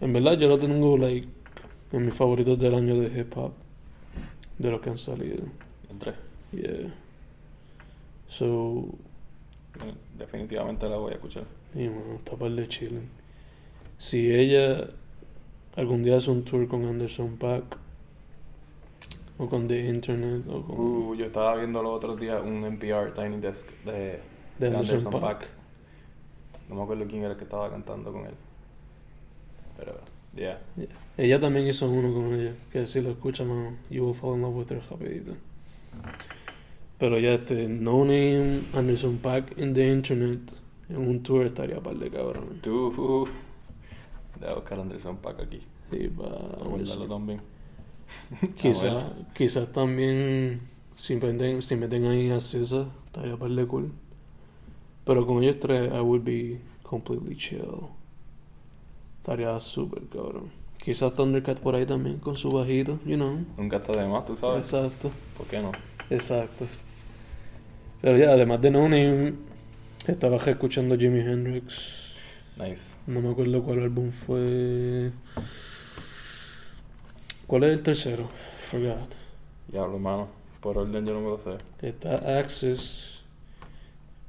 En 0.00 0.12
verdad 0.12 0.34
yo 0.38 0.48
lo 0.48 0.58
tengo 0.58 0.96
like 0.98 1.28
en 1.92 2.04
mis 2.04 2.14
favoritos 2.14 2.58
del 2.58 2.74
año 2.74 2.94
de 2.98 3.18
hip 3.20 3.36
hop. 3.36 3.52
De 4.58 4.70
los 4.70 4.80
que 4.80 4.90
han 4.90 4.98
salido. 4.98 5.44
Entré. 5.90 6.14
Yeah. 6.52 6.92
So, 8.28 8.86
Definitivamente 10.18 10.88
la 10.88 10.96
voy 10.96 11.12
a 11.12 11.14
escuchar. 11.16 11.44
y 11.74 11.86
bueno, 11.88 12.14
está 12.16 12.34
par 12.36 12.50
de 12.50 12.66
chilling. 12.68 13.08
Si 13.98 14.30
ella 14.34 14.88
algún 15.76 16.02
día 16.02 16.16
hace 16.16 16.30
un 16.30 16.42
tour 16.44 16.66
con 16.66 16.84
Anderson 16.86 17.36
Paak 17.36 17.76
o 19.38 19.48
con 19.48 19.68
The 19.68 19.88
Internet 19.88 20.46
o 20.48 20.62
con 20.62 20.76
Uh, 20.80 21.14
yo 21.14 21.26
estaba 21.26 21.56
viendo 21.56 21.82
los 21.82 21.92
otros 21.92 22.18
días 22.18 22.40
un 22.42 22.64
NPR 22.64 23.12
Tiny 23.12 23.38
Desk 23.38 23.68
de, 23.84 23.92
de 23.92 24.20
de 24.58 24.66
Anderson, 24.68 24.96
Anderson. 24.96 25.20
Paak. 25.20 25.46
No 26.70 26.74
me 26.76 26.82
acuerdo 26.82 27.06
quién 27.06 27.22
era 27.22 27.32
el 27.32 27.36
que 27.36 27.44
estaba 27.44 27.70
cantando 27.70 28.10
con 28.12 28.24
él. 28.26 28.34
Pero, 29.76 30.00
yeah. 30.34 30.58
Ella 31.16 31.40
también 31.40 31.66
hizo 31.66 31.88
uno 31.88 32.12
con 32.12 32.34
ella, 32.34 32.54
que 32.72 32.86
si 32.86 33.00
lo 33.00 33.10
escuchas, 33.10 33.46
man, 33.46 33.78
you 33.90 34.04
will 34.04 34.14
fall 34.14 34.34
in 34.34 34.42
love 34.42 34.54
with 34.54 34.70
her 34.70 34.80
rapidito. 34.90 35.34
Pero 36.98 37.18
ya 37.18 37.34
este, 37.34 37.68
No 37.68 38.04
Name, 38.04 38.64
Anderson 38.72 39.18
Paak 39.18 39.58
in 39.58 39.74
The 39.74 39.92
Internet, 39.92 40.52
en 40.88 40.96
un 40.96 41.22
tour 41.22 41.44
estaría 41.46 41.80
par 41.80 41.96
de 41.96 42.10
cabrón. 42.10 42.60
Tú, 42.62 43.28
a 44.46 44.54
buscar 44.54 44.80
Anderson 44.80 45.16
Paak 45.18 45.40
aquí. 45.40 45.62
Sí, 45.90 46.08
va, 46.08 46.28
Voy 46.28 46.30
a 46.30 46.68
guardarlo 46.68 47.04
Anderson. 47.04 47.08
también. 47.08 47.40
Quizás 48.56 48.92
bueno. 48.92 49.26
quizás 49.34 49.72
también 49.72 50.60
si 50.96 51.16
meten, 51.16 51.60
si 51.60 51.76
meten 51.76 52.06
ahí 52.06 52.30
a 52.30 52.40
César, 52.40 52.86
estaría 53.06 53.36
par 53.36 53.50
de 53.50 53.66
cool. 53.66 53.92
Pero 55.04 55.26
con 55.26 55.42
ellos 55.42 55.56
tres, 55.60 55.90
I 55.92 56.00
would 56.00 56.22
be 56.24 56.60
completely 56.82 57.36
chill. 57.36 57.88
Estaría 59.26 59.58
súper 59.58 60.04
cabrón. 60.06 60.52
Quizás 60.78 61.12
Thundercat 61.16 61.58
por 61.58 61.74
ahí 61.74 61.84
también 61.84 62.18
con 62.18 62.36
su 62.36 62.48
bajito, 62.48 63.00
you 63.04 63.16
know. 63.16 63.44
Nunca 63.56 63.78
está 63.78 64.00
de 64.00 64.06
más, 64.06 64.24
tú 64.24 64.36
sabes. 64.36 64.72
Exacto, 64.72 65.10
¿Por 65.36 65.48
qué 65.48 65.60
no? 65.60 65.72
exacto. 66.10 66.64
Pero 68.00 68.16
ya, 68.16 68.30
además 68.30 68.60
de 68.60 68.70
No 68.70 68.82
Name, 68.82 69.34
estaba 70.06 70.36
escuchando 70.36 70.96
Jimi 70.96 71.18
Hendrix. 71.18 72.14
Nice. 72.56 72.82
No 73.08 73.20
me 73.20 73.32
acuerdo 73.32 73.64
cuál 73.64 73.80
álbum 73.80 74.12
fue. 74.12 75.10
¿Cuál 77.48 77.64
es 77.64 77.70
el 77.70 77.82
tercero? 77.82 78.28
Forgot. 78.70 79.12
Diablo, 79.66 79.96
hermano. 79.96 80.28
Por 80.60 80.78
orden 80.78 81.04
yo 81.04 81.14
no 81.14 81.20
me 81.20 81.30
lo 81.30 81.38
sé. 81.38 81.58
Está 81.84 82.38
Access. 82.38 83.24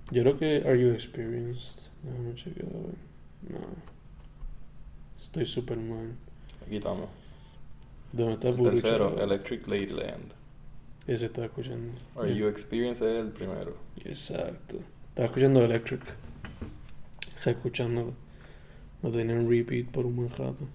Yo 0.10 0.24
creo 0.24 0.40
que 0.40 0.68
Are 0.68 0.82
You 0.82 0.90
Experienced? 0.90 1.82
Déjame 2.02 2.34
chequear. 2.34 2.72
No. 3.48 3.97
Estoy 5.38 5.54
super 5.54 5.78
mal. 5.78 6.16
Aquí 6.66 6.78
estamos. 6.78 7.10
¿Dónde 8.12 8.34
está 8.34 8.50
El 8.50 8.56
tercero? 8.56 9.22
Electric 9.22 9.68
Ladyland. 9.68 10.34
Ese 11.06 11.26
está 11.26 11.46
escuchando. 11.46 11.94
Are 12.16 12.36
You 12.36 12.48
Experience 12.48 13.06
es 13.06 13.24
el 13.24 13.32
primero. 13.32 13.78
Exacto. 14.04 14.80
Estaba 15.10 15.28
escuchando 15.28 15.64
Electric. 15.64 16.02
Escuchándolo. 17.46 18.14
Lo 19.04 19.12
tenía 19.12 19.36
en 19.36 19.48
repeat 19.48 19.86
por 19.90 20.08
un 20.08 20.16
buen 20.16 20.30
rato. 20.32 20.68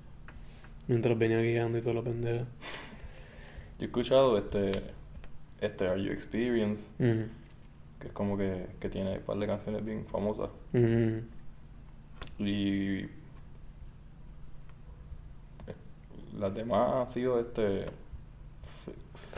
Mientras 0.86 1.18
venía 1.18 1.40
guiando 1.40 1.78
y 1.78 1.80
toda 1.80 1.96
la 1.96 2.02
pendeja. 2.02 2.44
Yo 2.44 3.80
he 3.80 3.84
escuchado 3.86 4.38
este, 4.38 4.70
este 5.60 5.88
Are 5.88 6.00
You 6.00 6.12
Experience, 6.12 6.84
que 6.98 8.06
es 8.06 8.12
como 8.12 8.38
que, 8.38 8.68
que 8.78 8.88
tiene 8.88 9.18
un 9.18 9.24
par 9.24 9.38
de 9.38 9.46
canciones 9.48 9.84
bien 9.84 10.06
famosas. 10.06 10.50
Y 12.38 13.08
eh, 15.66 15.74
las 16.38 16.54
demás 16.54 17.06
han 17.08 17.12
sido 17.12 17.40
este 17.40 17.86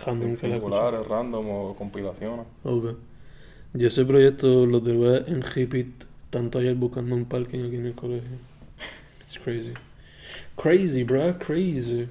Random 0.04 0.36
singulares, 0.36 1.06
random 1.06 1.46
o 1.50 1.74
compilaciones. 1.76 2.46
Ok. 2.64 2.96
Yo 3.74 3.86
ese 3.88 4.04
proyecto 4.04 4.66
lo 4.66 4.80
tuve 4.80 5.24
en 5.30 5.42
repeat 5.42 5.86
tanto 6.30 6.58
ayer 6.58 6.74
buscando 6.74 7.14
un 7.14 7.24
parking 7.24 7.66
aquí 7.66 7.76
en 7.76 7.86
el 7.86 7.94
colegio. 7.94 8.28
It's 9.20 9.38
crazy. 9.38 9.72
Crazy, 10.56 11.04
bro, 11.04 11.38
crazy. 11.38 12.08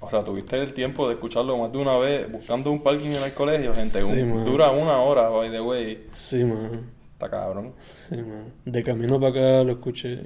O 0.00 0.10
sea, 0.10 0.24
tuviste 0.24 0.60
el 0.60 0.74
tiempo 0.74 1.06
de 1.08 1.14
escucharlo 1.14 1.56
más 1.58 1.70
de 1.72 1.78
una 1.78 1.96
vez 1.96 2.30
buscando 2.30 2.70
un 2.70 2.82
parking 2.82 3.10
en 3.10 3.22
el 3.22 3.32
colegio, 3.32 3.72
gente. 3.74 4.00
Sí, 4.02 4.20
un- 4.20 4.34
man. 4.36 4.44
dura 4.44 4.70
una 4.70 4.98
hora, 4.98 5.28
by 5.28 5.50
the 5.50 5.60
way. 5.60 6.06
Sí, 6.12 6.44
man. 6.44 6.80
Está 7.12 7.30
cabrón. 7.30 7.72
Sí, 8.08 8.16
man. 8.16 8.52
De 8.64 8.82
camino 8.82 9.18
para 9.20 9.30
acá 9.30 9.64
lo 9.64 9.72
escuché. 9.72 10.24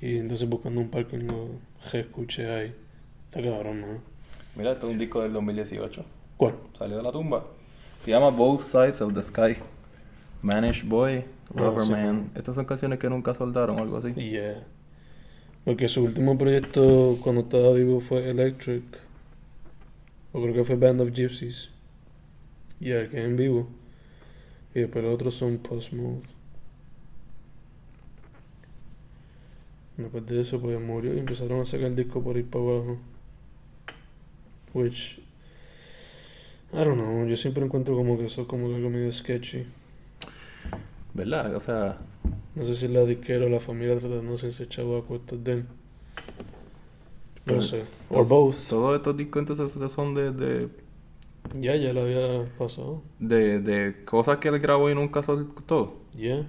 Y 0.00 0.18
entonces 0.18 0.48
buscando 0.48 0.80
un 0.80 0.88
parking 0.88 1.26
lo 1.26 1.48
reescuché 1.92 2.50
ahí. 2.50 2.74
Está 3.28 3.42
cabrón, 3.42 3.80
man. 3.80 4.00
Mira, 4.56 4.72
este 4.72 4.86
es 4.86 4.92
un 4.92 4.98
disco 4.98 5.22
del 5.22 5.32
2018. 5.32 6.04
¿Cuál? 6.36 6.54
Salió 6.76 6.96
de 6.96 7.02
la 7.02 7.12
tumba. 7.12 7.44
Se 8.04 8.10
llama 8.10 8.30
Both 8.30 8.62
Sides 8.62 9.00
of 9.00 9.14
the 9.14 9.22
Sky. 9.22 9.56
Manish 10.42 10.84
Boy, 10.84 11.24
Lover 11.54 11.84
sí, 11.84 11.90
Man. 11.90 12.04
man. 12.04 12.30
Estas 12.34 12.54
son 12.54 12.64
canciones 12.64 12.98
que 12.98 13.10
nunca 13.10 13.34
soltaron 13.34 13.78
o 13.78 13.82
algo 13.82 13.96
así. 13.98 14.12
Yeah. 14.14 14.64
Porque 15.64 15.88
su 15.88 16.04
último 16.04 16.38
proyecto 16.38 17.18
cuando 17.22 17.42
estaba 17.42 17.72
vivo 17.72 18.00
fue 18.00 18.30
Electric. 18.30 18.84
O 20.32 20.42
creo 20.42 20.54
que 20.54 20.64
fue 20.64 20.76
Band 20.76 21.00
of 21.00 21.12
Gypsies. 21.12 21.70
Y 22.80 22.90
el 22.90 23.08
que 23.08 23.22
en 23.22 23.36
vivo. 23.36 23.68
Y 24.74 24.80
después 24.80 25.04
los 25.04 25.14
otros 25.14 25.34
son 25.34 25.58
Post 25.58 25.92
Mode. 25.92 26.22
Después 29.98 30.24
de 30.26 30.40
eso 30.40 30.58
pues 30.60 30.80
murió 30.80 31.12
y 31.14 31.18
empezaron 31.18 31.60
a 31.60 31.64
sacar 31.66 31.88
el 31.88 31.96
disco 31.96 32.22
por 32.22 32.36
ir 32.38 32.46
para 32.48 32.64
abajo. 32.64 32.96
Which 34.72 35.20
I 36.72 36.84
don't 36.84 36.98
know, 36.98 37.26
yo 37.26 37.36
siempre 37.36 37.64
encuentro 37.64 37.94
como 37.96 38.16
que 38.16 38.26
eso 38.26 38.42
es 38.42 38.48
como 38.48 38.68
que 38.68 38.76
algo 38.76 38.88
medio 38.90 39.10
sketchy. 39.12 39.66
¿Verdad? 41.14 41.54
O 41.54 41.60
sea, 41.60 41.98
No 42.54 42.64
sé 42.64 42.74
si 42.74 42.88
la 42.88 43.04
disquera 43.04 43.46
o 43.46 43.48
la 43.48 43.60
familia 43.60 43.98
tratando 43.98 44.30
de 44.30 44.34
hacerse 44.34 44.68
chavo 44.68 44.98
a 44.98 45.04
cuestas 45.04 45.42
de 45.44 45.52
él. 45.52 45.58
No 45.60 45.66
Pero- 47.44 47.62
sé. 47.62 47.82
Or 48.10 48.26
both. 48.26 48.56
todos 48.68 48.96
estos 48.96 49.16
discos 49.16 49.40
entonces 49.48 49.92
son 49.92 50.14
de, 50.14 50.30
de, 50.32 50.68
Ya, 51.60 51.74
ya 51.76 51.92
lo 51.92 52.02
había 52.02 52.44
pasado. 52.58 53.02
de, 53.18 53.58
de 53.60 54.04
cosas 54.04 54.38
que 54.38 54.48
él 54.48 54.58
grabó 54.58 54.90
y 54.90 54.94
nunca 54.94 55.22
soltó. 55.22 55.96
Yeah. 56.16 56.46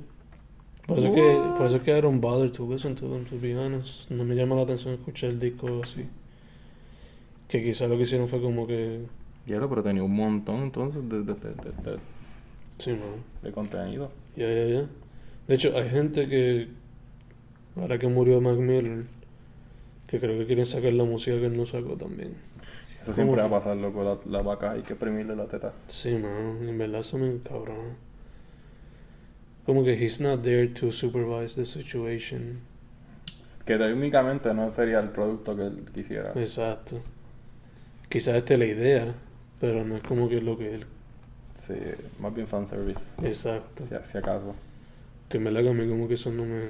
Por 0.90 1.00
eso, 1.00 1.14
que, 1.14 1.40
por 1.58 1.68
eso 1.68 1.80
que 1.80 1.98
I 1.98 2.02
don't 2.02 2.20
bother 2.20 2.52
to 2.52 2.68
listen 2.72 2.96
to 2.96 3.08
them, 3.08 3.24
to 3.26 3.40
be 3.40 3.56
honest. 3.56 4.10
No 4.10 4.24
me 4.24 4.36
llama 4.36 4.56
la 4.56 4.64
atención 4.64 4.96
escuchar 4.96 5.30
el 5.30 5.40
disco 5.40 5.82
así. 5.84 6.06
Que 7.48 7.64
quizá 7.64 7.88
lo 7.88 7.96
que 7.96 8.04
hicieron 8.04 8.28
fue 8.28 8.42
como 8.42 8.68
que... 8.68 9.06
Claro, 9.46 9.70
pero 9.70 9.82
tenía 9.84 10.04
un 10.04 10.16
montón 10.16 10.64
entonces 10.64 11.08
de, 11.08 11.20
de, 11.24 11.34
de, 11.34 11.52
de- 11.54 12.00
Sí, 12.78 12.92
man. 12.92 13.24
de 13.42 13.52
contenido. 13.52 14.12
Ya, 14.36 14.48
ya, 14.52 14.66
ya. 14.66 14.86
De 15.48 15.56
hecho, 15.56 15.76
hay 15.78 15.90
gente 15.90 16.28
que... 16.28 16.68
Ahora 17.76 17.98
que 17.98 18.08
murió 18.08 18.42
Mac 18.42 18.58
Miller, 18.58 19.06
que 20.08 20.20
creo 20.20 20.38
que 20.40 20.46
quieren 20.48 20.66
sacar 20.66 20.92
la 20.94 21.04
música 21.06 21.38
que 21.40 21.46
él 21.46 21.56
no 21.58 21.66
sacó 21.66 21.96
también. 21.96 22.34
Eso 23.02 23.14
siempre 23.14 23.38
va 23.38 23.44
¿Cómo 23.44 23.56
a 23.56 23.60
pasar, 23.60 23.78
loco. 23.78 24.04
La, 24.04 24.18
la 24.26 24.42
vaca 24.44 24.72
hay 24.72 24.82
que 24.82 24.94
exprimirle 24.94 25.36
la 25.36 25.46
teta. 25.48 25.74
Sí, 25.88 26.12
man, 26.12 26.68
en 26.68 26.78
verdad 26.78 27.02
eso 27.02 27.18
me 27.18 27.28
encabrona. 27.28 27.96
Como 29.70 29.84
que 29.84 29.94
he's 29.94 30.20
not 30.20 30.42
there 30.42 30.68
to 30.68 30.92
supervise 30.92 31.54
the 31.54 31.64
situation. 31.64 32.60
Que 33.68 33.78
técnicamente 33.78 34.52
no 34.52 34.72
sería 34.72 35.00
el 35.00 35.10
producto 35.10 35.56
que 35.56 35.68
él 35.68 35.86
quisiera. 35.94 36.32
Exacto. 36.34 37.04
Quizás 38.10 38.38
esta 38.38 38.54
es 38.56 38.60
la 38.60 38.66
idea, 38.66 39.14
pero 39.60 39.86
no 39.86 39.98
es 39.98 40.02
como 40.02 40.28
que 40.28 40.42
lo 40.42 40.58
que 40.58 40.74
él... 40.74 40.86
Sí, 41.54 41.76
más 42.20 42.34
bien 42.34 42.48
fanservice. 42.48 43.22
Exacto. 43.22 43.86
Si, 43.86 43.94
si 44.12 44.18
acaso. 44.18 44.56
Que 45.30 45.38
me 45.38 45.52
la 45.52 45.60
a 45.60 45.72
mí 45.72 45.88
como 45.88 46.08
que 46.08 46.16
eso 46.16 46.32
no 46.32 46.46
me... 46.46 46.64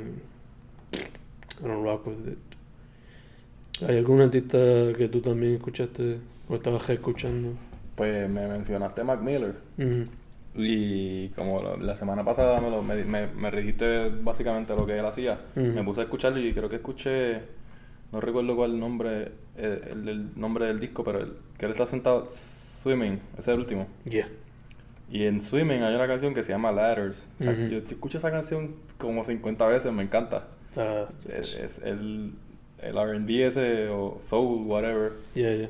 I 0.91 1.63
don't 1.63 1.81
rock 1.81 2.05
with 2.05 2.33
it. 2.33 3.81
¿Hay 3.87 3.95
algún 3.95 4.19
artista 4.19 4.57
que 4.97 5.07
tú 5.07 5.21
también 5.21 5.53
escuchaste 5.53 6.17
o 6.49 6.55
estabas 6.55 6.89
escuchando? 6.89 7.53
Pues 7.95 8.29
me 8.29 8.45
mencionaste 8.45 9.05
Mac 9.05 9.21
Miller. 9.21 9.55
Ujú. 9.77 10.18
Y 10.65 11.29
como 11.35 11.61
la 11.77 11.95
semana 11.95 12.23
pasada 12.23 12.59
me, 12.61 12.69
lo, 12.69 12.81
me, 12.81 13.03
me, 13.03 13.27
me 13.27 13.51
dijiste 13.51 14.09
básicamente 14.21 14.75
lo 14.75 14.85
que 14.85 14.97
él 14.97 15.05
hacía, 15.05 15.39
me 15.55 15.83
puse 15.83 16.01
a 16.01 16.03
escucharlo 16.03 16.39
y 16.39 16.53
creo 16.53 16.69
que 16.69 16.77
escuché, 16.77 17.41
no 18.11 18.19
recuerdo 18.21 18.55
cuál 18.55 18.79
nombre, 18.79 19.31
el, 19.57 19.81
el, 19.91 20.09
el 20.09 20.39
nombre 20.39 20.65
del 20.65 20.79
disco, 20.79 21.03
pero 21.03 21.19
el, 21.21 21.33
que 21.57 21.65
él 21.65 21.71
está 21.71 21.85
sentado, 21.85 22.27
Swimming, 22.29 23.19
ese 23.33 23.41
es 23.41 23.47
el 23.49 23.59
último. 23.59 23.87
Yeah. 24.05 24.27
Y 25.11 25.23
en 25.25 25.41
Swimming 25.41 25.81
hay 25.83 25.95
una 25.95 26.07
canción 26.07 26.33
que 26.33 26.43
se 26.43 26.51
llama 26.51 26.71
Ladders. 26.71 27.27
O 27.39 27.43
sea, 27.43 27.51
Ujú. 27.53 27.61
yo, 27.63 27.79
yo 27.79 27.87
escucho 27.87 28.19
esa 28.19 28.29
canción 28.31 28.75
como 28.97 29.23
50 29.25 29.65
veces, 29.67 29.91
me 29.91 30.03
encanta. 30.03 30.47
Está... 30.69 31.07
Es, 31.35 31.55
es 31.55 31.79
el, 31.83 32.33
el 32.81 32.93
RB 32.93 33.29
ese 33.47 33.89
o 33.89 34.19
soul, 34.21 34.67
whatever, 34.67 35.13
Yeah, 35.33 35.55
yeah. 35.55 35.69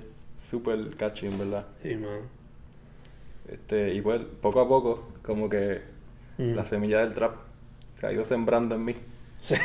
super 0.50 0.78
catchy 0.98 1.28
en 1.28 1.40
verdad. 1.40 1.66
Sí, 1.82 1.96
man. 1.96 2.20
Este, 3.52 3.94
y 3.94 4.02
pues 4.02 4.22
poco 4.42 4.62
a 4.62 4.68
poco, 4.68 5.10
como 5.24 5.50
que 5.50 5.82
Mm. 6.38 6.56
la 6.56 6.66
semilla 6.66 7.00
del 7.00 7.14
trap 7.14 7.36
se 8.00 8.08
ha 8.08 8.14
ido 8.14 8.24
sembrando 8.24 8.76
en 8.76 8.86
mí. 8.86 8.96
Sí. 9.42 9.56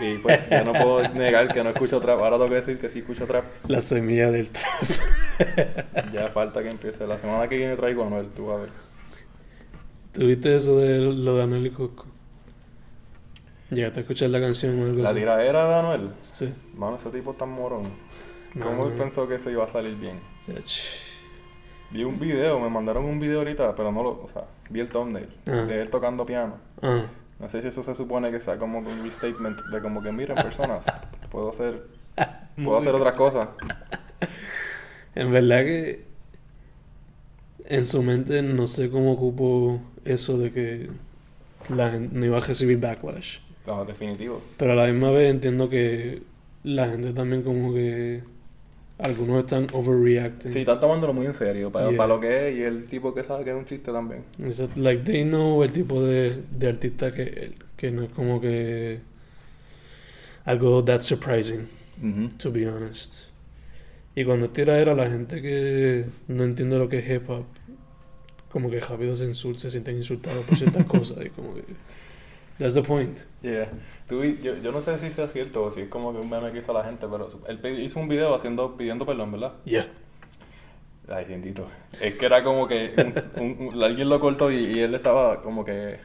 Y, 0.00 0.04
y, 0.06 0.18
pues 0.18 0.40
ya 0.50 0.62
no 0.64 0.72
puedo 0.72 1.08
negar 1.10 1.52
que 1.52 1.62
no 1.64 1.70
escucho 1.70 2.00
trap. 2.00 2.18
Ahora 2.18 2.36
tengo 2.36 2.48
que 2.48 2.54
decir 2.56 2.78
que 2.78 2.88
sí 2.88 2.98
escucho 3.00 3.26
trap. 3.26 3.44
La 3.68 3.80
semilla 3.80 4.30
del 4.30 4.48
trap. 4.50 4.64
Ya 6.12 6.28
falta 6.28 6.62
que 6.62 6.70
empiece. 6.70 7.06
La 7.06 7.18
semana 7.18 7.48
que 7.48 7.56
viene 7.56 7.74
traigo 7.76 8.04
a 8.04 8.06
Anuel, 8.06 8.28
tú 8.36 8.50
a 8.50 8.58
ver. 8.58 8.68
¿Tuviste 10.12 10.54
eso 10.56 10.78
de 10.78 10.98
lo 11.00 11.36
de 11.36 11.42
Anuel 11.42 11.66
y 11.66 11.70
Coco? 11.70 12.06
¿Llegaste 13.70 14.00
a 14.00 14.02
escuchar 14.02 14.28
la 14.30 14.40
canción 14.40 14.78
o 14.80 14.84
algo 14.84 15.02
La 15.02 15.10
así? 15.10 15.18
tiradera 15.20 15.66
de 15.68 15.74
Anuel. 15.74 16.10
Sí. 16.20 16.52
Mano, 16.76 16.96
ese 16.96 17.08
tipo 17.10 17.32
tan 17.32 17.50
morón. 17.50 17.84
No, 18.54 18.66
¿Cómo 18.66 18.84
él 18.86 18.92
no. 18.92 18.98
pensó 18.98 19.26
que 19.26 19.36
eso 19.36 19.50
iba 19.50 19.64
a 19.64 19.68
salir 19.68 19.96
bien? 19.96 20.20
Ch- 20.46 21.11
Vi 21.92 22.04
un 22.04 22.18
video, 22.18 22.58
me 22.58 22.68
mandaron 22.70 23.04
un 23.04 23.20
video 23.20 23.38
ahorita, 23.40 23.74
pero 23.76 23.92
no 23.92 24.02
lo, 24.02 24.10
o 24.22 24.28
sea, 24.32 24.44
vi 24.70 24.80
el 24.80 24.88
thumbnail 24.88 25.28
Ah. 25.46 25.64
de 25.66 25.82
él 25.82 25.90
tocando 25.90 26.24
piano. 26.24 26.54
Ah, 26.80 27.04
No 27.38 27.50
sé 27.50 27.60
si 27.60 27.68
eso 27.68 27.82
se 27.82 27.94
supone 27.94 28.30
que 28.30 28.40
sea 28.40 28.56
como 28.56 28.78
un 28.78 29.02
restatement 29.04 29.58
de 29.72 29.80
como 29.82 30.00
que 30.02 30.12
miren 30.12 30.36
personas, 30.36 30.86
puedo 31.30 31.50
hacer, 31.50 31.82
puedo 32.62 32.78
hacer 32.78 32.94
otras 32.94 33.14
cosas. 33.14 33.48
En 35.14 35.30
verdad 35.30 35.58
que 35.64 36.04
en 37.66 37.86
su 37.86 38.02
mente 38.02 38.40
no 38.42 38.66
sé 38.66 38.88
cómo 38.88 39.12
ocupó 39.12 39.78
eso 40.06 40.38
de 40.38 40.52
que 40.52 40.88
la 41.68 41.90
gente 41.90 42.16
no 42.16 42.24
iba 42.24 42.38
a 42.38 42.40
recibir 42.40 42.80
backlash. 42.80 43.38
No, 43.66 43.84
definitivo. 43.84 44.40
Pero 44.56 44.72
a 44.72 44.74
la 44.74 44.86
misma 44.86 45.10
vez 45.10 45.30
entiendo 45.30 45.68
que 45.68 46.22
la 46.64 46.88
gente 46.88 47.12
también 47.12 47.42
como 47.42 47.74
que 47.74 48.22
algunos 48.98 49.40
están 49.40 49.66
overreacting. 49.72 50.52
Sí, 50.52 50.60
están 50.60 50.78
tomándolo 50.80 51.12
muy 51.12 51.26
en 51.26 51.34
serio 51.34 51.70
para, 51.70 51.88
Yeah. 51.88 51.96
para 51.96 52.08
lo 52.14 52.20
que 52.20 52.48
es 52.50 52.56
y 52.58 52.62
el 52.62 52.86
tipo 52.86 53.12
que 53.14 53.24
sabe 53.24 53.44
que 53.44 53.50
es 53.50 53.56
un 53.56 53.66
chiste 53.66 53.90
también. 53.92 54.22
Is 54.46 54.60
it 54.60 54.76
like 54.76 55.02
they 55.04 55.24
know 55.24 55.62
el 55.62 55.72
tipo 55.72 56.02
de, 56.02 56.42
de 56.50 56.68
artista 56.68 57.10
que, 57.10 57.52
que 57.76 57.90
no 57.90 58.04
es 58.04 58.10
como 58.10 58.40
que 58.40 59.00
algo 60.44 60.82
that 60.84 61.00
surprising, 61.00 61.66
to 62.38 62.50
be 62.52 62.66
honest. 62.68 63.24
Y 64.14 64.24
cuando 64.24 64.50
tira 64.50 64.78
era 64.78 64.94
la 64.94 65.08
gente 65.08 65.40
que 65.40 66.04
no 66.28 66.44
entiende 66.44 66.78
lo 66.78 66.88
que 66.88 66.98
es 66.98 67.08
hip 67.10 67.28
hop, 67.30 67.44
como 68.50 68.70
que 68.70 68.78
rápido 68.80 69.16
se 69.16 69.24
insulta, 69.24 69.60
se 69.60 69.70
sienten 69.70 69.96
insultados 69.96 70.44
por 70.44 70.56
ciertas 70.58 70.84
cosas 70.88 71.18
y 71.24 71.30
como 71.30 71.54
que 71.54 71.62
that's 72.62 72.74
the 72.74 72.82
point. 72.82 73.18
Yeah. 73.42 73.68
Tú 74.06 74.22
yo, 74.24 74.56
yo 74.56 74.72
no 74.72 74.80
sé 74.82 74.98
si 74.98 75.10
sea 75.10 75.28
cierto 75.28 75.64
o 75.64 75.70
si 75.70 75.82
es 75.82 75.88
como 75.88 76.12
que 76.12 76.18
un 76.18 76.30
meme 76.30 76.50
que 76.52 76.58
hizo 76.58 76.72
la 76.72 76.84
gente, 76.84 77.06
pero 77.10 77.28
él 77.46 77.78
hizo 77.80 78.00
un 78.00 78.08
video 78.08 78.34
haciendo, 78.34 78.76
pidiendo 78.76 79.04
perdón, 79.06 79.32
¿verdad? 79.32 79.52
Yeah. 79.64 79.86
Ay, 81.08 81.24
bendito. 81.24 81.66
Es 82.00 82.14
que 82.14 82.26
era 82.26 82.42
como 82.44 82.66
que 82.68 82.94
un- 83.38 83.66
un- 83.74 83.82
alguien 83.82 84.08
lo 84.08 84.20
cortó 84.20 84.50
y, 84.52 84.62
y 84.64 84.80
él 84.80 84.94
estaba 84.94 85.42
como 85.42 85.64
que, 85.64 85.98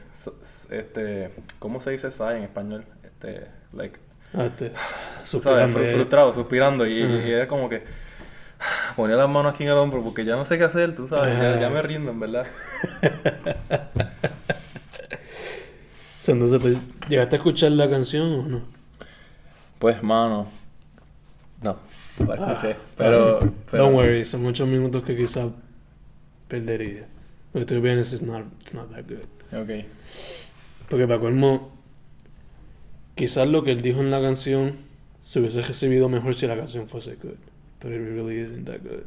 este, 0.70 1.30
¿cómo 1.58 1.80
se 1.80 1.92
dice 1.92 2.08
esa 2.08 2.36
en 2.36 2.42
español? 2.42 2.84
Este, 3.04 3.46
like, 3.72 3.98
Ah, 4.34 4.44
este, 4.46 4.72
¿sabes? 5.22 5.28
suspirando, 5.28 5.78
Fru- 5.78 5.84
eh. 5.84 5.92
frustrado, 5.94 6.32
suspirando 6.32 6.86
y, 6.86 6.98
y- 7.00 7.02
Ajá. 7.04 7.28
y 7.28 7.30
era 7.30 7.48
como 7.48 7.68
que 7.68 7.82
ponía 8.96 9.16
las 9.16 9.28
manos 9.28 9.54
aquí 9.54 9.62
en 9.62 9.70
el 9.70 9.76
hombro 9.76 10.02
porque 10.02 10.24
ya 10.24 10.34
no 10.36 10.44
sé 10.44 10.58
qué 10.58 10.64
hacer, 10.64 10.94
tú 10.94 11.06
sabes, 11.08 11.32
ya, 11.38 11.50
Ajá. 11.52 11.60
ya 11.60 11.70
me 11.70 11.80
rindo, 11.82 12.10
en 12.10 12.20
verdad. 12.20 12.46
Entonces, 16.32 16.60
¿te- 16.60 17.08
¿llegaste 17.08 17.36
a 17.36 17.38
escuchar 17.38 17.72
la 17.72 17.88
canción 17.88 18.32
o 18.32 18.42
no? 18.48 18.62
Pues, 19.78 20.02
mano, 20.02 20.48
no, 21.62 21.76
la 22.26 22.34
escuché, 22.34 22.72
Ah, 22.72 22.76
pero, 22.96 23.38
pero 23.70 23.84
Don't 23.84 23.96
worry, 23.96 24.24
son 24.24 24.42
muchos 24.42 24.68
minutos 24.68 25.02
que 25.04 25.16
quizás 25.16 25.46
perdería. 26.48 27.06
Pero 27.52 27.62
estoy 27.62 27.80
bien, 27.80 27.98
it's 27.98 28.22
not, 28.22 28.44
it's 28.60 28.74
not 28.74 28.90
that 28.90 29.04
good. 29.08 29.24
Ok. 29.56 29.84
Porque 30.88 31.06
para 31.06 31.20
colmo, 31.20 31.70
quizás 33.14 33.46
lo 33.48 33.62
que 33.62 33.72
él 33.72 33.80
dijo 33.80 34.00
en 34.00 34.10
la 34.10 34.20
canción 34.20 34.76
se 35.20 35.40
hubiese 35.40 35.62
recibido 35.62 36.08
mejor 36.08 36.34
si 36.34 36.46
la 36.46 36.56
canción 36.56 36.88
fuese 36.88 37.14
good. 37.16 37.36
Pero 37.78 37.94
it 37.94 38.00
really 38.16 38.40
isn't 38.40 38.64
that 38.66 38.80
good. 38.82 39.04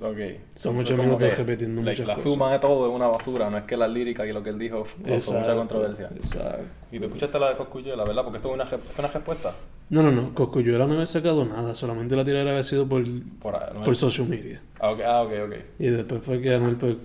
Ok. 0.00 0.16
Son 0.54 0.74
muchos 0.76 0.96
minutos 0.98 1.36
repitiendo 1.36 1.82
like, 1.82 2.00
muchas 2.02 2.06
la 2.06 2.14
cosas. 2.14 2.32
suma 2.32 2.52
de 2.52 2.58
todo 2.60 2.88
es 2.88 2.94
una 2.94 3.08
basura, 3.08 3.50
no 3.50 3.58
es 3.58 3.64
que 3.64 3.76
la 3.76 3.88
lírica 3.88 4.24
y 4.26 4.32
lo 4.32 4.42
que 4.42 4.50
él 4.50 4.58
dijo 4.58 4.84
causó 5.04 5.34
mucha 5.38 5.54
controversia. 5.56 6.10
Exacto. 6.14 6.62
Y 6.92 6.98
tú 6.98 7.06
escuchaste 7.06 7.38
la 7.38 7.50
de 7.50 7.56
Coscuyuela, 7.56 8.04
¿verdad? 8.04 8.22
Porque 8.22 8.36
esto 8.36 8.48
es 8.48 8.54
una, 8.54 8.66
fue 8.66 8.78
una 8.98 9.08
respuesta. 9.08 9.52
No, 9.90 10.02
no, 10.02 10.12
no. 10.12 10.34
Coscuyuela 10.34 10.86
no 10.86 10.94
había 10.94 11.06
sacado 11.06 11.44
nada. 11.44 11.74
Solamente 11.74 12.14
la 12.14 12.24
tirada 12.24 12.50
había 12.50 12.62
sido 12.62 12.86
por, 12.86 13.02
Por, 13.40 13.54
por 13.84 13.96
social 13.96 14.28
media. 14.28 14.60
Ah, 14.78 14.90
ok, 14.90 15.00
ah, 15.04 15.22
ok, 15.22 15.32
ok. 15.46 15.54
Y 15.80 15.86
después 15.88 16.22
fue 16.22 16.40
que 16.40 16.54
Anuel, 16.54 16.76
pues, 16.76 16.96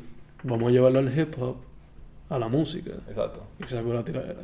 vamos 0.43 0.67
a 0.69 0.71
llevarlo 0.71 0.99
al 0.99 1.17
hip 1.17 1.33
hop, 1.41 1.55
a 2.29 2.37
la 2.37 2.47
música. 2.47 2.91
Exacto. 3.07 3.41
Y 3.65 3.69
sacó 3.69 3.93
la 3.93 4.03
tiradera. 4.05 4.41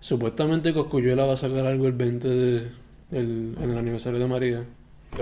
Supuestamente 0.00 0.72
Coscuyuela 0.74 1.24
va 1.26 1.34
a 1.34 1.36
sacar 1.36 1.66
algo 1.66 1.86
el 1.86 1.92
20 1.92 2.28
de, 2.28 2.56
el- 3.12 3.56
en 3.60 3.70
el 3.70 3.78
aniversario 3.78 4.18
de 4.18 4.26
María. 4.26 4.64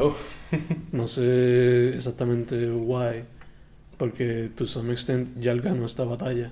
Uf. 0.01 0.15
No 0.93 1.07
sé 1.09 1.97
exactamente 1.97 2.71
why. 2.71 3.25
Porque 3.97 4.51
to 4.55 4.67
some 4.67 4.93
extent 4.93 5.39
ya 5.41 5.53
él 5.53 5.61
ganó 5.61 5.87
esta 5.87 6.05
batalla. 6.05 6.51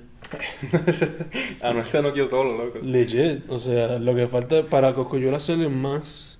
ah, 1.62 1.72
no, 1.72 1.82
ese 1.82 2.02
no 2.02 2.12
quiero 2.12 2.28
solo, 2.28 2.64
loco. 2.64 2.78
Legit. 2.82 3.48
O 3.48 3.58
sea, 3.58 3.98
lo 3.98 4.14
que 4.14 4.28
falta 4.28 4.64
para 4.64 4.94
Coscuyuela 4.94 5.40
ser 5.40 5.60
el 5.60 5.70
más. 5.70 6.38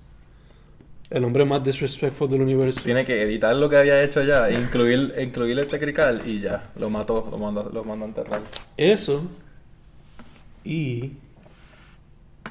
El 1.09 1.25
hombre 1.25 1.45
más 1.45 1.63
disrespectful 1.63 2.29
del 2.29 2.41
universo. 2.41 2.81
Tiene 2.83 3.05
que 3.05 3.21
editar 3.21 3.55
lo 3.55 3.69
que 3.69 3.77
había 3.77 4.01
hecho 4.01 4.23
ya, 4.23 4.49
incluir, 4.59 5.13
incluir 5.21 5.59
el 5.59 5.67
tecrical 5.67 6.23
y 6.25 6.39
ya. 6.39 6.71
Lo 6.77 6.89
mató, 6.89 7.27
lo 7.29 7.37
mandó, 7.37 7.69
lo 7.71 7.83
mandó 7.83 8.05
a 8.05 8.07
enterrar. 8.07 8.41
Eso. 8.77 9.23
Y. 10.63 11.11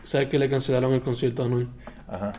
¿Sabes 0.04 0.28
que 0.28 0.38
le 0.38 0.48
cancelaron 0.48 0.92
el 0.92 1.00
concierto 1.00 1.42
a 1.42 1.46
Anuel? 1.46 1.68
Ajá. 2.06 2.32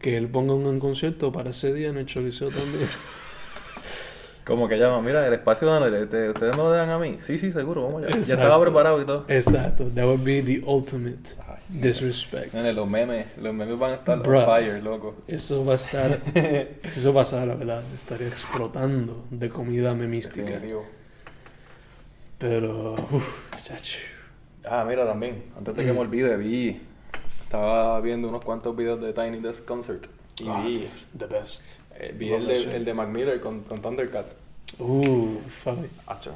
Que 0.00 0.16
él 0.16 0.28
ponga 0.28 0.54
un 0.54 0.78
concierto 0.78 1.32
para 1.32 1.50
ese 1.50 1.72
día 1.72 1.88
en 1.88 1.98
el 1.98 2.06
Choliseo 2.06 2.48
también. 2.50 2.86
Como 4.44 4.66
que 4.66 4.78
llama, 4.78 5.02
mira, 5.02 5.26
el 5.26 5.34
espacio 5.34 5.68
de 5.90 6.02
este, 6.04 6.30
¿ustedes 6.30 6.56
me 6.56 6.62
lo 6.62 6.70
dejan 6.72 6.88
a 6.88 6.98
mí? 6.98 7.18
Sí, 7.20 7.36
sí, 7.36 7.52
seguro, 7.52 7.82
vamos 7.84 8.02
allá. 8.02 8.12
Ya 8.12 8.18
Exacto. 8.18 8.42
estaba 8.42 8.62
preparado 8.62 9.02
y 9.02 9.04
todo. 9.04 9.24
Exacto. 9.28 9.84
That 9.94 10.06
would 10.06 10.24
be 10.24 10.40
the 10.40 10.62
ultimate 10.66 11.34
Ay, 11.46 11.56
disrespect. 11.68 12.54
Nene, 12.54 12.72
los 12.72 12.88
memes, 12.88 13.26
los 13.36 13.52
memes 13.52 13.78
van 13.78 13.90
a 13.90 13.94
estar 13.96 14.18
on 14.26 14.44
fire, 14.46 14.82
loco. 14.82 15.16
Eso 15.26 15.66
va 15.66 15.72
a 15.72 15.76
estar. 15.76 16.18
si 16.84 16.98
eso 17.00 17.12
pasara, 17.12 17.56
¿verdad? 17.56 17.82
Estaría 17.94 18.28
explotando 18.28 19.26
de 19.30 19.50
comida 19.50 19.92
memística. 19.92 20.46
Definitivo. 20.46 20.86
Pero. 22.38 22.94
Uff, 23.10 23.54
chacho. 23.62 23.98
Ah, 24.64 24.84
mira, 24.88 25.06
también, 25.06 25.44
antes 25.58 25.74
de 25.76 25.84
que 25.84 25.92
Mm. 25.92 25.94
me 25.94 26.00
olvide, 26.00 26.36
vi, 26.38 26.80
estaba 27.52 27.98
viendo 28.02 28.28
unos 28.28 28.44
cuantos 28.44 28.76
videos 28.76 29.00
de 29.00 29.14
Tiny 29.14 29.38
Desk 29.40 29.64
Concert 29.64 30.04
y 30.40 30.48
Ah, 30.48 30.62
vi, 30.66 30.86
The 31.18 31.24
best. 31.26 31.64
eh, 31.98 32.14
vi 32.16 32.30
el 32.32 32.46
de, 32.46 32.62
el 32.76 32.84
de 32.84 32.92
Mac 32.94 33.08
Miller 33.08 33.40
con, 33.40 33.60
con 33.62 33.80
Thundercat. 33.80 34.26
Uh, 34.78 35.38
Fabi. 35.64 35.88
Hacho. 36.06 36.32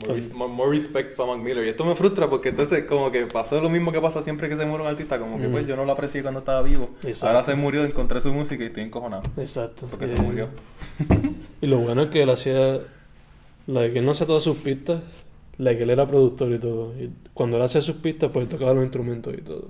More, 0.00 0.14
res- 0.14 0.32
more- 0.32 0.52
more 0.52 0.70
respect 0.70 1.16
para 1.16 1.34
Mac 1.34 1.42
Miller. 1.44 1.66
Y 1.66 1.70
esto 1.70 1.84
me 1.84 1.96
frustra 1.96 2.30
porque 2.30 2.50
entonces 2.50 2.84
como 2.84 3.10
que 3.10 3.26
pasó 3.26 3.60
lo 3.60 3.68
mismo 3.68 3.90
que 3.90 4.00
pasa 4.00 4.22
siempre 4.22 4.48
que 4.48 4.56
se 4.56 4.64
muere 4.64 4.84
un 4.84 4.88
artista. 4.90 5.18
Como 5.18 5.38
que 5.38 5.48
Mm. 5.48 5.52
pues 5.52 5.66
yo 5.66 5.74
no 5.74 5.84
lo 5.84 5.90
aprecié 5.92 6.22
cuando 6.22 6.38
estaba 6.40 6.62
vivo. 6.62 6.90
Exacto. 7.02 7.26
Ahora 7.26 7.44
se 7.44 7.54
murió, 7.56 7.84
encontré 7.84 8.20
su 8.20 8.32
música 8.32 8.62
y 8.62 8.68
estoy 8.68 8.84
encojonado. 8.84 9.24
Exacto. 9.36 9.88
Porque 9.90 10.06
se 10.06 10.14
Eh, 10.14 10.20
murió. 10.22 10.48
Y 11.60 11.66
lo 11.66 11.78
bueno 11.78 12.02
es 12.04 12.10
que 12.10 12.22
él 12.22 12.30
hacía. 12.30 12.78
Like, 13.66 13.98
él 13.98 14.04
no 14.04 14.12
hacía 14.12 14.26
todas 14.26 14.42
sus 14.44 14.56
pistas. 14.58 15.02
Like, 15.58 15.82
él 15.82 15.90
era 15.90 16.06
productor 16.06 16.50
y 16.52 16.58
todo. 16.58 16.92
Y 16.98 17.10
cuando 17.34 17.56
él 17.56 17.62
hacía 17.64 17.80
sus 17.80 17.96
pistas, 17.96 18.30
pues 18.32 18.48
tocaba 18.48 18.72
los 18.74 18.82
instrumentos 18.84 19.34
y 19.36 19.42
todo. 19.42 19.68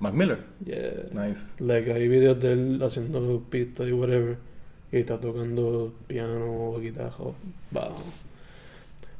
Mac 0.00 0.14
Miller. 0.14 0.38
Yeah. 0.64 1.08
Nice. 1.12 1.54
Like, 1.58 1.92
hay 1.92 2.08
videos 2.08 2.38
de 2.40 2.52
él 2.52 2.82
haciendo 2.82 3.42
pistas 3.50 3.88
y 3.88 3.92
whatever. 3.92 4.36
Y 4.90 4.98
está 4.98 5.20
tocando 5.20 5.92
piano 6.06 6.70
o 6.72 6.80
guitarra 6.80 7.16
o 7.18 7.34
bajo. 7.70 8.02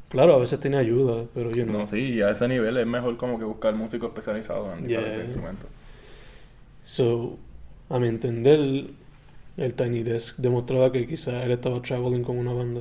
Claro, 0.08 0.34
a 0.34 0.38
veces 0.38 0.58
tiene 0.60 0.78
ayuda, 0.78 1.26
pero 1.34 1.50
yo 1.50 1.66
no. 1.66 1.72
No, 1.72 1.86
sí, 1.86 2.22
a 2.22 2.30
ese 2.30 2.48
nivel 2.48 2.78
es 2.78 2.86
mejor 2.86 3.16
como 3.18 3.38
que 3.38 3.44
buscar 3.44 3.74
músicos 3.74 4.08
especializados 4.08 4.78
en 4.78 4.84
diferentes 4.84 5.14
Yeah. 5.16 5.24
instrumentos. 5.24 5.66
So, 6.86 7.36
a 7.90 7.98
mi 7.98 8.08
entender, 8.08 8.86
el 9.58 9.74
Tiny 9.74 10.02
Desk 10.04 10.36
demostraba 10.38 10.90
que 10.92 11.06
quizás 11.06 11.44
él 11.44 11.50
estaba 11.50 11.82
traveling 11.82 12.22
con 12.22 12.38
una 12.38 12.54
banda. 12.54 12.80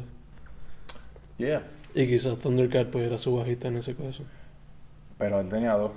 Yeah. 1.38 1.64
Y 1.94 2.08
quizás 2.08 2.38
Thundercat 2.40 2.90
pues 2.90 3.06
era 3.06 3.18
su 3.18 3.36
bajista 3.36 3.68
en 3.68 3.78
ese 3.78 3.96
caso. 3.96 4.24
Pero 5.18 5.42
él 5.42 5.50
tenía 5.50 5.74
dos. 5.74 5.92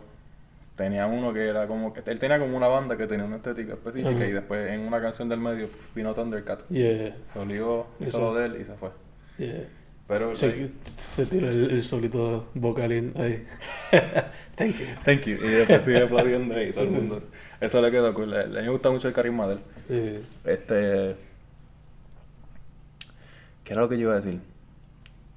Tenía 0.81 1.07
uno 1.07 1.31
que 1.35 1.47
era 1.47 1.67
como 1.67 1.93
él 1.95 2.19
tenía 2.19 2.39
como 2.39 2.57
una 2.57 2.67
banda 2.67 2.97
que 2.97 3.07
tenía 3.07 3.27
una 3.27 3.37
estética 3.37 3.75
específica 3.75 4.27
y 4.27 4.33
después 4.33 4.71
en 4.71 4.81
una 4.81 4.99
canción 4.99 5.29
del 5.29 5.39
medio 5.39 5.69
pues, 5.69 5.95
vino 5.95 6.15
Thundercat. 6.15 6.67
Yeah, 6.71 7.15
Se 7.31 7.39
olvidó, 7.39 7.87
hizo 8.01 8.19
lo 8.19 8.35
de 8.35 8.47
él 8.47 8.57
y 8.63 8.65
se 8.65 8.73
fue. 8.77 8.89
yeah. 9.37 9.69
Pero 10.09 10.35
Se, 10.35 10.47
like, 10.49 10.71
se 10.87 11.27
tiró 11.27 11.51
el, 11.51 11.71
el 11.71 11.83
solito 11.83 12.49
vocal 12.55 12.93
in 12.93 13.13
ahí. 13.17 13.45
Thank 14.57 14.79
you. 14.79 14.87
thank 15.05 15.21
you. 15.27 15.35
Y 15.35 15.49
después 15.49 15.83
sigue 15.83 16.03
aplaudiendo 16.03 16.55
ahí 16.55 16.71
todo 16.73 16.85
el 16.85 16.91
mundo. 16.93 17.21
Eso 17.61 17.83
le 17.83 17.91
quedó 17.91 18.15
cool. 18.15 18.35
A 18.35 18.47
mí 18.47 18.53
me 18.55 18.71
gusta 18.71 18.91
mucho 18.91 19.07
el 19.09 19.13
carisma 19.13 19.49
de 19.49 19.53
él. 19.53 19.61
Eh, 19.91 20.21
Este. 20.47 21.17
¿Qué 23.65 23.75
era 23.75 23.83
lo 23.83 23.89
que 23.91 23.97
yo 23.97 24.05
iba 24.05 24.13
a 24.15 24.21
decir? 24.21 24.41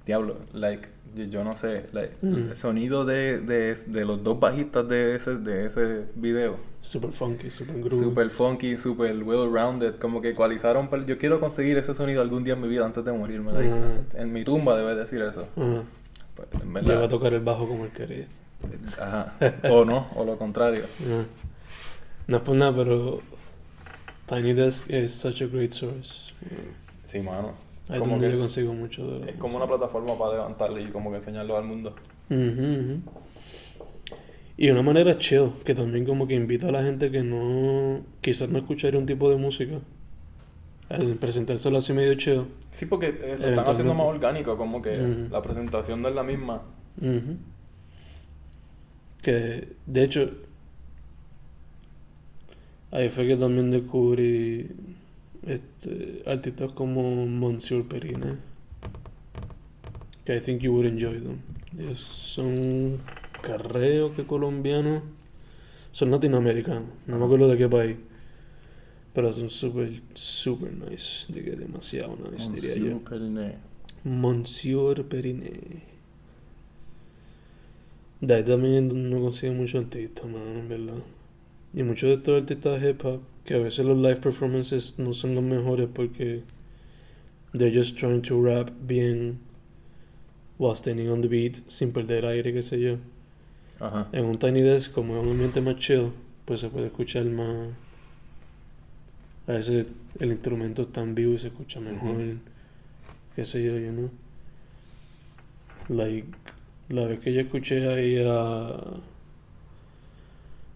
Diablo, 0.06 0.38
like, 0.54 0.88
yo, 1.16 1.24
yo 1.26 1.44
no 1.44 1.56
sé, 1.58 1.86
like, 1.94 2.14
Mm. 2.22 2.50
el 2.50 2.56
sonido 2.56 3.06
de, 3.06 3.40
de, 3.40 3.76
de 3.76 4.06
los 4.06 4.24
dos 4.24 4.40
bajistas 4.40 4.88
de 4.88 5.16
ese, 5.16 5.36
de 5.36 5.66
ese 5.68 6.06
video. 6.16 6.58
super 6.82 7.12
funky, 7.12 7.50
super 7.50 7.76
groovy. 7.82 8.00
Super 8.04 8.30
funky, 8.30 8.78
super 8.78 9.16
well 9.24 9.50
rounded, 9.52 9.96
como 9.96 10.22
que 10.22 10.30
ecualizaron. 10.30 10.90
pero 10.90 11.06
Yo 11.06 11.18
quiero 11.18 11.40
conseguir 11.40 11.78
ese 11.78 11.94
sonido 11.94 12.22
algún 12.22 12.44
día 12.44 12.54
en 12.54 12.62
mi 12.62 12.68
vida 12.68 12.86
antes 12.86 13.04
de 13.06 13.12
morirme. 13.14 13.54
like, 13.54 13.70
Ajá. 13.70 14.22
En 14.22 14.34
mi 14.34 14.44
tumba 14.44 14.76
debe 14.78 14.96
decir 14.96 15.22
eso. 15.22 15.48
Ajá. 15.56 15.84
Pues, 16.36 16.48
en 16.64 16.74
Llegó 16.86 17.04
a 17.04 17.08
tocar 17.10 17.34
el 17.34 17.42
bajo 17.42 17.68
como 17.68 17.86
él 17.86 17.92
quería. 17.92 18.26
Ajá. 19.00 19.34
O 19.70 19.84
no, 19.86 20.08
o 20.16 20.24
lo 20.26 20.38
contrario. 20.38 20.84
Ajá. 21.00 21.26
No 22.26 22.38
es 22.38 22.44
por 22.44 22.56
nada, 22.56 22.74
pero 22.74 23.20
Tiny 24.28 24.54
Desk 24.54 24.90
es 24.90 25.14
such 25.14 25.42
a 25.42 25.46
great 25.48 25.72
source. 25.74 26.34
Sí, 27.04 27.20
mano. 27.20 27.54
Ahí 27.90 28.00
Como 28.00 28.12
donde 28.12 28.28
que 28.28 28.32
yo 28.32 28.38
es, 28.38 28.42
consigo 28.42 28.74
mucho 28.74 29.06
de 29.20 29.32
es 29.32 29.38
como 29.38 29.58
una 29.58 29.68
plataforma 29.68 30.18
para 30.18 30.34
levantarle 30.34 30.84
y 30.84 30.88
como 30.88 31.10
que 31.12 31.18
enseñarlo 31.18 31.58
al 31.58 31.66
mundo. 31.66 31.94
Ujú, 32.30 32.40
ujú. 32.40 33.02
Y 34.56 34.70
una 34.70 34.84
manera 34.84 35.18
chill, 35.18 35.52
que 35.66 35.76
también 35.76 36.06
como 36.06 36.28
que 36.28 36.36
invita 36.36 36.70
a 36.70 36.72
la 36.72 36.84
gente 36.84 37.12
que 37.12 37.24
no, 37.24 38.06
quizás 38.22 38.50
no 38.50 38.60
escucharía 38.60 39.00
un 39.00 39.06
tipo 39.06 39.30
de 39.30 39.38
música, 39.38 39.80
al 40.90 41.16
presentárselo 41.16 41.78
así 41.80 41.92
medio 41.92 42.14
chill. 42.16 42.46
Sí, 42.72 42.86
porque 42.86 43.08
eh, 43.08 43.36
lo 43.40 43.48
están 43.48 43.68
haciendo 43.68 43.94
más 43.94 44.08
orgánico, 44.08 44.56
como 44.56 44.82
que 44.82 45.28
la 45.30 45.42
presentación 45.42 46.02
no 46.02 46.08
es 46.08 46.16
la 46.16 46.24
misma. 46.24 46.62
Que 49.22 49.70
de 49.86 50.04
hecho, 50.04 50.30
ahí 52.92 53.10
fue 53.10 53.28
que 53.28 53.36
también 53.36 53.72
descubrí 53.72 54.70
este, 55.48 56.24
artistas 56.26 56.72
como 56.74 57.26
Monsieur 57.26 57.88
Perine. 57.88 58.38
Que 60.26 60.38
I 60.38 60.40
think 60.40 60.62
you 60.62 60.74
would 60.74 60.86
enjoy 60.86 61.20
them. 61.20 61.40
Ellos 61.78 62.00
son 62.00 63.00
carreo 63.42 64.16
que 64.16 64.24
colombianos. 64.24 65.04
Son 65.92 66.10
latinoamericanos. 66.10 66.90
No 67.08 67.20
me 67.20 67.26
acuerdo 67.26 67.48
de 67.48 67.58
qué 67.58 67.70
país. 67.70 67.98
Pero 69.14 69.32
son 69.32 69.50
súper, 69.50 70.02
súper 70.14 70.74
nice. 70.74 71.32
De 71.32 71.44
que 71.44 71.52
demasiado 71.52 72.18
nice, 72.32 72.52
diría 72.52 72.76
yo. 72.76 72.96
Monsieur 72.96 73.04
Periné. 73.04 73.56
Monsieur 74.04 75.06
Periné. 75.06 75.94
De 78.22 78.36
ahí 78.36 78.44
también 78.44 79.10
no 79.10 79.20
consigo 79.20 79.54
muchos 79.54 79.84
artistas, 79.84 80.26
man, 80.26 80.42
en 80.58 80.70
verdad. 80.70 81.04
Y 81.74 81.84
muchos 81.84 82.08
de 82.08 82.16
estos 82.16 82.42
artistas 82.42 82.82
hip 82.82 83.04
hop, 83.04 83.20
que 83.46 83.56
a 83.56 83.60
veces 83.60 83.86
los 83.86 83.98
live 83.98 84.18
performances 84.18 84.98
no 85.00 85.14
son 85.14 85.36
los 85.36 85.44
mejores 85.44 85.90
porque 85.94 86.44
they're 87.54 87.74
just 87.74 87.98
trying 87.98 88.22
to 88.22 88.42
rap 88.42 88.72
bien 88.86 89.40
while 90.58 90.76
standing 90.76 91.10
on 91.10 91.22
the 91.22 91.28
beat, 91.28 91.60
sin 91.68 91.92
perder 91.92 92.26
aire, 92.26 92.54
qué 92.54 92.62
sé 92.62 92.80
yo. 92.80 92.98
Ajá. 93.80 94.08
En 94.12 94.26
un 94.26 94.38
Tiny 94.38 94.62
Desk, 94.62 94.94
como 94.94 95.18
es 95.18 95.24
un 95.24 95.32
ambiente 95.32 95.62
más 95.62 95.76
chill, 95.78 96.12
pues 96.46 96.62
se 96.62 96.70
puede 96.70 96.88
escuchar 96.88 97.26
más. 97.26 97.70
A 99.48 99.54
veces 99.54 99.88
el 100.20 100.32
instrumento 100.32 100.84
está 100.84 101.02
en 101.02 101.16
vivo 101.16 101.34
y 101.34 101.40
se 101.40 101.48
escucha 101.48 101.80
mejor. 101.80 102.16
Ujú. 102.16 102.38
Qué 103.36 103.46
sé 103.46 103.64
yo, 103.64 103.78
you 103.78 103.92
know. 103.92 104.10
Like, 105.90 106.28
la 106.90 107.06
vez 107.06 107.20
que 107.20 107.34
yo 107.34 107.42
escuché 107.42 107.88
ahí 107.90 108.24
a. 108.26 109.02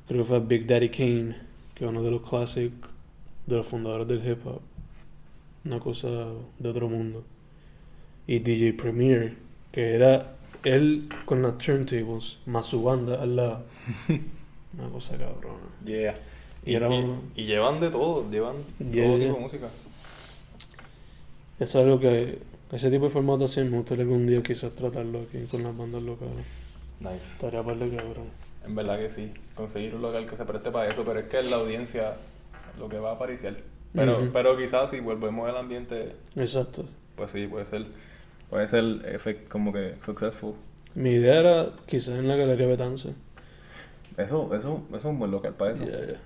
Creo 0.07 0.21
que 0.21 0.27
fue 0.27 0.37
a 0.37 0.39
Big 0.39 0.65
Daddy 0.67 0.89
Kane, 0.89 1.35
que 1.77 1.85
es 1.85 1.89
uno 1.91 2.01
de 2.01 2.09
los 2.09 2.27
clásicos 2.27 2.89
de 3.45 3.55
los 3.57 3.67
fundadores 3.67 4.07
del 4.07 4.25
hip 4.27 4.45
hop. 4.47 4.61
Una 5.63 5.79
cosa 5.79 6.07
de 6.57 6.69
otro 6.69 6.89
mundo. 6.89 7.23
Y 8.25 8.39
DJ 8.39 8.73
Premier, 8.73 9.35
que 9.71 9.93
era 9.93 10.33
él 10.63 11.07
con 11.25 11.43
las 11.43 11.57
turntables, 11.59 12.39
más 12.47 12.65
su 12.65 12.83
banda 12.83 13.21
al 13.21 13.35
lado. 13.35 13.63
Una 14.77 14.89
cosa 14.89 15.17
cabrona. 15.17 15.59
Yeah. 15.85 16.13
Y 16.65 16.73
era 16.75 16.89
un- 16.89 17.31
y 17.35 17.45
llevan 17.45 17.79
de 17.79 17.89
todo, 17.89 18.29
llevan 18.29 18.55
Yeah, 18.79 19.05
todo 19.05 19.17
yeah. 19.17 19.27
tipo 19.27 19.35
de 19.37 19.43
música. 19.43 19.67
Eso 21.59 21.79
es 21.79 21.85
algo 21.85 21.99
que. 21.99 22.39
Ese 22.71 22.91
tipo 22.91 23.05
de 23.05 23.11
formato 23.11 23.45
así 23.45 23.61
me 23.61 23.77
gustaría 23.77 24.03
algún 24.03 24.27
día 24.27 24.43
quizás 24.43 24.73
tratarlo 24.73 25.19
aquí 25.21 25.45
con 25.49 25.63
las 25.63 25.75
bandas 25.77 26.03
locales. 26.03 26.45
Nice. 26.99 27.15
Estaría 27.35 27.63
par 27.63 27.77
de 27.77 27.95
cabrón. 27.95 28.25
En 28.67 28.75
verdad 28.75 28.99
que 28.99 29.09
sí. 29.09 29.31
Conseguir 29.55 29.95
un 29.95 30.01
local 30.01 30.27
que 30.27 30.37
se 30.37 30.45
preste 30.45 30.71
para 30.71 30.91
eso, 30.91 31.03
pero 31.05 31.19
es 31.19 31.27
que 31.27 31.39
es 31.39 31.49
la 31.49 31.57
audiencia 31.57 32.15
lo 32.77 32.89
que 32.89 32.99
va 32.99 33.11
a 33.11 33.13
aparecer. 33.13 33.63
Pero, 33.93 34.29
pero 34.31 34.57
quizás 34.57 34.91
si 34.91 34.99
volvemos 34.99 35.49
al 35.49 35.57
ambiente, 35.57 36.13
Exacto. 36.35 36.85
pues 37.15 37.31
sí, 37.31 37.47
puede 37.47 37.65
ser, 37.65 37.85
puede 38.49 38.67
ser 38.67 38.83
efect 39.05 39.47
como 39.49 39.73
que 39.73 39.95
successful. 40.01 40.53
Mi 40.93 41.11
idea 41.11 41.39
era 41.39 41.69
quizás 41.85 42.19
en 42.19 42.27
la 42.27 42.35
Galería 42.35 42.67
Betance. 42.67 43.13
Eso, 44.17 44.53
eso, 44.55 44.83
eso 44.89 44.97
es 44.97 45.05
un 45.05 45.19
buen 45.19 45.31
local 45.31 45.53
para 45.53 45.71
eso. 45.71 45.83
Ya, 45.83 46.05
ya. 46.05 46.19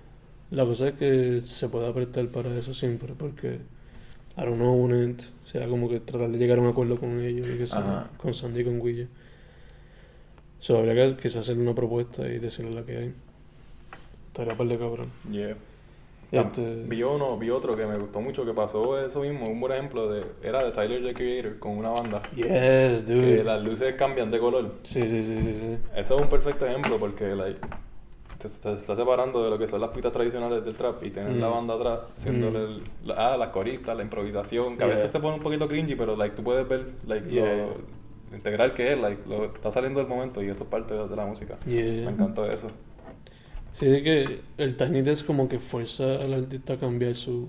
La 0.49 0.65
cosa 0.65 0.89
es 0.89 0.95
que 0.95 1.41
se 1.41 1.69
pueda 1.69 1.93
prestar 1.93 2.27
para 2.27 2.53
eso 2.57 2.73
siempre, 2.73 3.13
porque 3.17 3.59
I 4.37 4.41
don't 4.41 4.55
know. 4.55 4.89
Será 5.45 5.67
como 5.67 5.89
que 5.89 5.99
tratar 5.99 6.29
de 6.29 6.37
llegar 6.37 6.57
a 6.57 6.61
un 6.61 6.67
acuerdo 6.67 6.97
con 6.97 7.19
ellos 7.21 7.47
y 7.49 7.57
que 7.57 7.67
sea, 7.67 8.09
con 8.17 8.33
Sandy 8.33 8.61
y 8.61 8.63
con 8.65 8.81
Guille. 8.81 9.07
So, 10.61 10.77
habría 10.77 10.93
que 10.93 11.17
quizás 11.21 11.37
hacer 11.37 11.57
una 11.57 11.73
propuesta 11.75 12.25
y 12.27 12.39
decirle 12.39 12.71
la 12.71 12.83
que 12.83 12.95
hay. 12.97 13.13
Estaría 14.27 14.55
par 14.55 14.67
de 14.67 14.77
cabrón. 14.77 15.07
Yeah. 15.29 15.55
Este, 16.31 16.83
Vi 16.87 17.03
uno, 17.03 17.35
vi 17.37 17.49
otro 17.49 17.75
que 17.75 17.85
me 17.85 17.97
gustó 17.97 18.21
mucho 18.21 18.45
que 18.45 18.53
pasó 18.53 18.97
eso 19.05 19.19
mismo, 19.19 19.47
un 19.49 19.59
buen 19.59 19.73
ejemplo 19.73 20.09
de, 20.09 20.23
era 20.41 20.63
de 20.63 20.71
Tyler 20.71 21.03
the 21.03 21.13
Creator 21.13 21.59
con 21.59 21.73
una 21.77 21.89
banda. 21.89 22.21
yes, 22.35 23.03
Que 23.03 23.13
dude. 23.13 23.43
las 23.43 23.61
luces 23.61 23.95
cambian 23.95 24.31
de 24.31 24.39
color. 24.39 24.75
Sí, 24.83 25.09
sí, 25.09 25.21
sí, 25.23 25.41
sí, 25.41 25.55
sí. 25.55 25.77
Eso 25.93 26.15
es 26.15 26.21
un 26.21 26.29
perfecto 26.29 26.65
ejemplo 26.65 26.97
porque 26.97 27.35
like, 27.35 27.59
te, 28.39 28.47
te 28.47 28.73
está 28.75 28.95
separando 28.95 29.43
de 29.43 29.49
lo 29.49 29.57
que 29.59 29.67
son 29.67 29.81
las 29.81 29.89
pistas 29.89 30.13
tradicionales 30.13 30.63
del 30.63 30.75
trap 30.75 31.03
y 31.03 31.09
tener 31.09 31.33
la 31.35 31.49
Mm. 31.49 31.53
banda 31.53 31.73
atrás 31.73 31.99
haciéndole 32.17 32.59
Mm. 32.77 33.07
la, 33.07 33.33
ah, 33.33 33.37
las 33.37 33.49
coristas, 33.49 33.97
la 33.97 34.03
improvisación, 34.03 34.77
que 34.77 34.83
a 34.85 34.87
Yeah. 34.87 34.95
veces 34.95 35.11
se 35.11 35.19
pone 35.19 35.35
un 35.35 35.43
poquito 35.43 35.67
cringy, 35.67 35.95
pero 35.95 36.15
like, 36.15 36.33
tú 36.35 36.43
puedes 36.43 36.65
ver 36.69 36.85
like, 37.07 37.27
Yeah. 37.29 37.57
lo 37.57 38.00
integral 38.33 38.73
que 38.73 38.93
es, 38.93 38.99
like, 38.99 39.21
lo, 39.27 39.45
está 39.45 39.71
saliendo 39.71 39.99
del 39.99 40.09
momento 40.09 40.41
y 40.43 40.49
eso 40.49 40.63
es 40.63 40.69
parte 40.69 40.93
de, 40.93 41.07
de 41.07 41.15
la 41.15 41.25
música. 41.25 41.57
Yeah. 41.65 42.05
Me 42.05 42.11
encantó 42.11 42.45
eso. 42.49 42.67
Sí, 43.73 43.85
de 43.85 44.03
que 44.03 44.41
el 44.57 44.75
Tiny 44.75 45.01
Desk 45.01 45.25
como 45.25 45.47
que 45.47 45.59
fuerza 45.59 46.15
al 46.15 46.33
artista 46.33 46.73
a 46.73 46.77
cambiar 46.77 47.15
su 47.15 47.47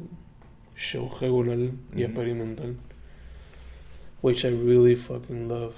show 0.76 1.10
regular 1.20 1.58
y 1.94 2.02
experimental. 2.02 2.76
Which 4.22 4.44
I 4.44 4.50
really 4.50 4.96
fucking 4.96 5.48
love. 5.48 5.74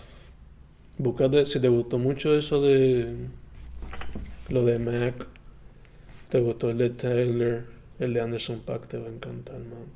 Si 1.46 1.60
te 1.60 1.68
gustó 1.68 1.98
mucho 1.98 2.36
eso 2.36 2.60
de 2.60 3.16
lo 4.48 4.64
de 4.64 4.78
Mac, 4.78 5.26
te 6.28 6.40
gustó 6.40 6.70
el 6.70 6.78
de 6.78 6.90
Taylor, 6.90 7.64
el 7.98 8.12
de 8.12 8.20
Anderson 8.20 8.60
Paak, 8.60 8.86
te 8.86 8.98
va 8.98 9.08
a 9.08 9.10
encantar, 9.10 9.58
man. 9.58 9.86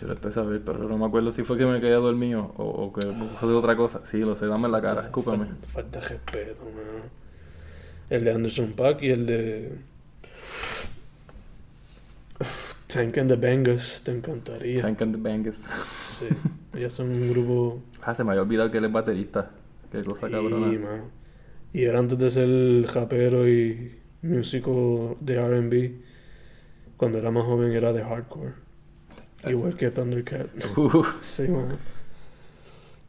Yo 0.00 0.06
lo 0.08 0.14
empecé 0.14 0.40
a 0.40 0.42
ver, 0.42 0.60
pero 0.64 0.78
no 0.88 0.96
me 0.98 1.06
acuerdo 1.06 1.30
si 1.32 1.44
fue 1.44 1.56
que 1.58 1.66
me 1.66 1.80
quedé 1.80 1.92
dormido 1.92 2.52
o, 2.56 2.64
o 2.64 2.92
que 2.92 3.06
puse 3.06 3.46
de 3.46 3.52
otra 3.54 3.76
cosa. 3.76 4.00
Sí, 4.04 4.18
lo 4.18 4.34
sé, 4.34 4.46
dame 4.46 4.68
la 4.68 4.80
cara, 4.82 5.02
escúpame. 5.04 5.46
Falta, 5.46 5.66
falta 5.68 6.00
respeto, 6.00 6.64
man. 6.64 7.02
El 8.10 8.24
de 8.24 8.32
Anderson 8.32 8.72
Paak 8.72 9.02
y 9.02 9.10
el 9.10 9.26
de 9.26 9.72
Tank 12.88 13.16
and 13.18 13.30
the 13.30 13.36
Bangers, 13.36 14.02
te 14.04 14.10
encantaría. 14.12 14.82
Tank 14.82 15.00
and 15.02 15.14
the 15.16 15.20
Bangers. 15.20 15.60
Sí, 16.06 16.26
ellos 16.74 16.92
son 16.92 17.08
un 17.10 17.30
grupo. 17.30 17.82
Ah, 18.02 18.14
se 18.14 18.22
me 18.22 18.32
había 18.32 18.42
olvidado 18.42 18.70
que 18.70 18.78
él 18.78 18.84
es 18.84 18.92
baterista. 18.92 19.50
Qué 19.90 20.04
cosa 20.04 20.28
Y, 20.28 20.32
cabrona. 20.32 20.66
man, 20.78 21.02
y 21.72 21.84
era 21.84 21.98
antes 22.00 22.18
de 22.18 22.30
ser 22.30 22.94
rapero 22.94 23.48
y 23.48 23.98
músico 24.22 25.16
de 25.20 25.36
RB. 25.40 25.92
Cuando 26.98 27.18
era 27.18 27.30
más 27.30 27.44
joven 27.44 27.72
era 27.72 27.92
de 27.94 28.02
hardcore. 28.04 28.52
Igual 29.44 29.76
que 29.76 29.90
Thundercat. 29.90 30.48
Uh, 30.76 31.04
Sí, 31.20 31.48
man. 31.48 31.78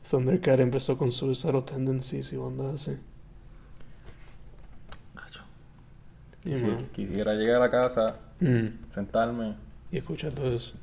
Thundercat 0.10 0.60
empezó 0.60 0.98
con 0.98 1.12
Suicidal 1.12 1.64
Tendencies 1.64 2.34
y 2.34 2.38
bandas 2.38 2.76
así. 2.82 2.98
Y, 6.46 6.56
man, 6.56 6.90
quisiera 6.92 7.34
llegar 7.36 7.62
a 7.62 7.72
casa, 7.72 8.18
mm, 8.42 8.90
sentarme, 8.90 9.56
y 9.92 9.98
escuchar 9.98 10.34
todo 10.34 10.54
eso. 10.54 10.74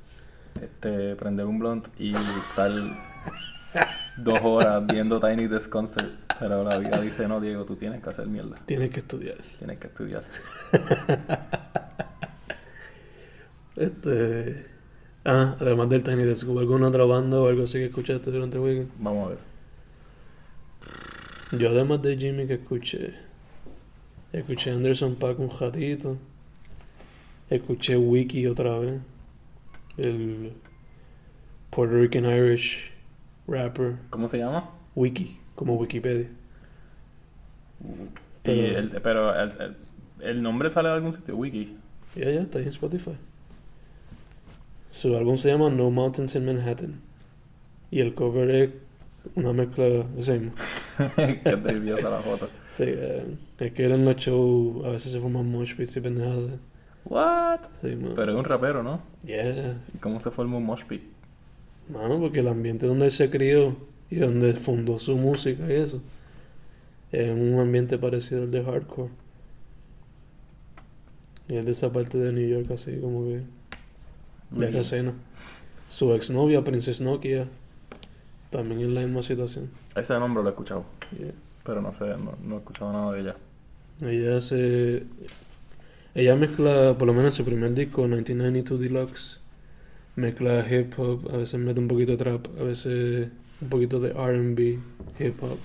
este, 0.60 1.14
prender 1.16 1.44
un 1.44 1.58
blunt 1.58 1.88
y 1.98 2.14
estar 2.14 2.70
dos 4.16 4.38
horas 4.42 4.86
viendo 4.86 5.20
Tiny 5.20 5.48
Desk 5.48 5.68
Concert. 5.68 6.08
Pero 6.38 6.64
la 6.64 6.78
vida 6.78 6.98
dice, 7.02 7.28
no, 7.28 7.40
Diego, 7.42 7.66
tú 7.66 7.76
tienes 7.76 8.02
que 8.02 8.08
hacer 8.08 8.26
mierda. 8.26 8.56
Tienes 8.64 8.90
que 8.90 9.00
estudiar. 9.00 9.36
Tienes 9.58 9.78
que 9.78 9.86
estudiar. 9.88 10.24
Este. 13.76 14.66
Ah, 15.24 15.56
además 15.61 15.88
del 15.90 16.02
Tiny 16.02 16.22
Desk, 16.22 16.48
¿hubo 16.48 16.61
alguna 16.61 16.88
otra 16.88 17.04
banda 17.04 17.38
o 17.38 17.48
algo 17.48 17.64
así 17.64 17.74
que 17.78 17.87
escuchaste 17.87 18.30
durante 18.30 18.56
el 18.56 18.62
weekend? 18.62 18.90
Vamos 18.98 19.26
a 19.26 19.28
ver. 19.30 19.38
Yo 21.61 21.68
además 21.68 22.00
de 22.02 22.16
Jimmy 22.16 22.46
que 22.46 22.54
escuché, 22.54 23.14
escuché 24.33 24.70
Anderson 24.70 25.16
Paak 25.16 25.38
un 25.40 25.50
ratito, 25.50 26.16
escuché 27.50 27.96
Wiki 27.96 28.46
otra 28.46 28.78
vez, 28.78 29.00
el 29.98 30.52
Puerto 31.70 31.96
Rican 31.96 32.24
Irish 32.24 32.90
rapper 33.46 33.96
¿Cómo 34.11 34.26
se 34.28 34.38
llama? 34.38 34.70
Wiki, 34.94 35.38
como 35.56 35.74
Wikipedia. 35.74 36.28
Y 37.83 37.87
Pero- 38.42 38.78
el, 38.78 38.90
pero 39.02 39.35
el, 39.40 39.50
el, 39.61 39.76
el 40.20 40.42
nombre 40.42 40.70
sale 40.70 40.88
de 40.88 40.94
algún 40.94 41.12
sitio, 41.12 41.37
Wiki. 41.37 41.76
Ya, 42.14 42.30
ya, 42.30 42.40
está 42.42 42.59
ahí 42.59 42.64
en 42.64 42.70
Spotify. 42.70 43.16
Su 44.90 45.16
álbum 45.16 45.37
se 45.37 45.48
llama 45.48 45.70
No 45.70 45.91
Mountains 45.91 46.34
in 46.34 46.47
Manhattan. 46.47 47.01
Y 47.91 48.01
el 48.01 48.14
cover 48.14 48.51
es 48.51 48.70
una 49.34 49.53
mezcla 49.53 49.84
de 49.84 50.07
ese 50.18 50.38
mismo. 50.38 50.55
Qué 51.16 51.57
nerviosa 51.57 52.11
la 52.11 52.18
foto. 52.18 52.49
Sí, 52.70 52.84
eh, 52.86 53.36
es 53.59 53.72
que 53.72 53.84
en 53.84 54.05
los 54.05 54.16
shows 54.16 54.84
a 54.84 54.91
veces 54.91 55.12
se 55.12 55.20
forman 55.20 55.51
mosh 55.51 55.74
pits 55.76 55.97
y 55.97 56.01
pendejadas. 56.01 56.59
What? 57.05 57.61
Sí, 57.80 57.97
man. 57.97 58.12
Pero 58.14 58.32
es 58.32 58.38
un 58.38 58.45
rapero, 58.45 58.82
¿no? 58.82 59.03
Yeah. 59.24 59.80
¿Y 59.95 59.99
cómo 59.99 60.20
se 60.20 60.30
forma 60.30 60.59
un 60.59 60.64
mosh 60.64 60.84
pit? 60.84 61.03
Mano, 61.88 62.20
porque 62.20 62.41
el 62.41 62.49
ambiente 62.49 62.86
donde 62.86 63.07
él 63.07 63.12
se 63.12 63.30
crió 63.30 63.76
y 64.11 64.16
donde 64.16 64.53
fundó 64.55 64.99
su 64.99 65.16
música 65.16 65.64
y 65.68 65.72
eso 65.72 66.01
es 67.12 67.30
un 67.30 67.59
ambiente 67.59 67.99
parecido 67.99 68.43
al 68.43 68.51
de 68.51 68.62
hardcore. 68.62 69.11
Y 71.49 71.57
es 71.57 71.64
de 71.64 71.72
esa 71.72 71.93
parte 71.93 72.18
de 72.18 72.32
New 72.32 72.49
York, 72.49 72.70
así 72.70 72.97
como 72.99 73.24
que 73.24 73.43
de 74.51 74.68
esa 74.68 74.78
escena. 74.80 75.12
Su 75.88 76.14
exnovia, 76.14 76.62
Princess 76.62 77.01
Nokia, 77.01 77.46
también 78.51 78.80
en 78.80 78.94
la 78.94 79.01
misma 79.03 79.22
situación. 79.22 79.70
Ese 79.96 80.18
nombre 80.18 80.42
lo 80.42 80.48
he 80.48 80.53
escuchado, 80.53 80.84
Yeah. 81.18 81.32
pero 81.64 81.80
no 81.82 81.92
sé, 81.92 82.07
no, 82.16 82.36
no 82.42 82.55
he 82.57 82.59
escuchado 82.59 82.92
nada 82.92 83.12
de 83.12 83.20
ella. 83.20 83.36
Ella 84.03 84.36
hace. 84.36 85.05
Ella 86.14 86.34
mezcla, 86.36 86.94
por 86.98 87.07
lo 87.07 87.12
menos 87.14 87.30
en 87.32 87.36
su 87.36 87.44
primer 87.44 87.74
disco, 87.74 88.03
1992 88.03 88.80
Deluxe, 88.80 89.40
Mezcla 90.16 90.66
hip 90.68 90.92
hop, 90.98 91.28
a 91.32 91.36
veces 91.36 91.59
mete 91.61 91.80
un 91.80 91.86
poquito 91.88 92.12
de 92.12 92.18
trap, 92.18 92.46
a 92.59 92.64
veces 92.64 93.28
un 93.61 93.68
poquito 93.68 94.01
de 94.01 94.11
RB, 94.12 94.78
hip 95.20 95.42
hop. 95.42 95.59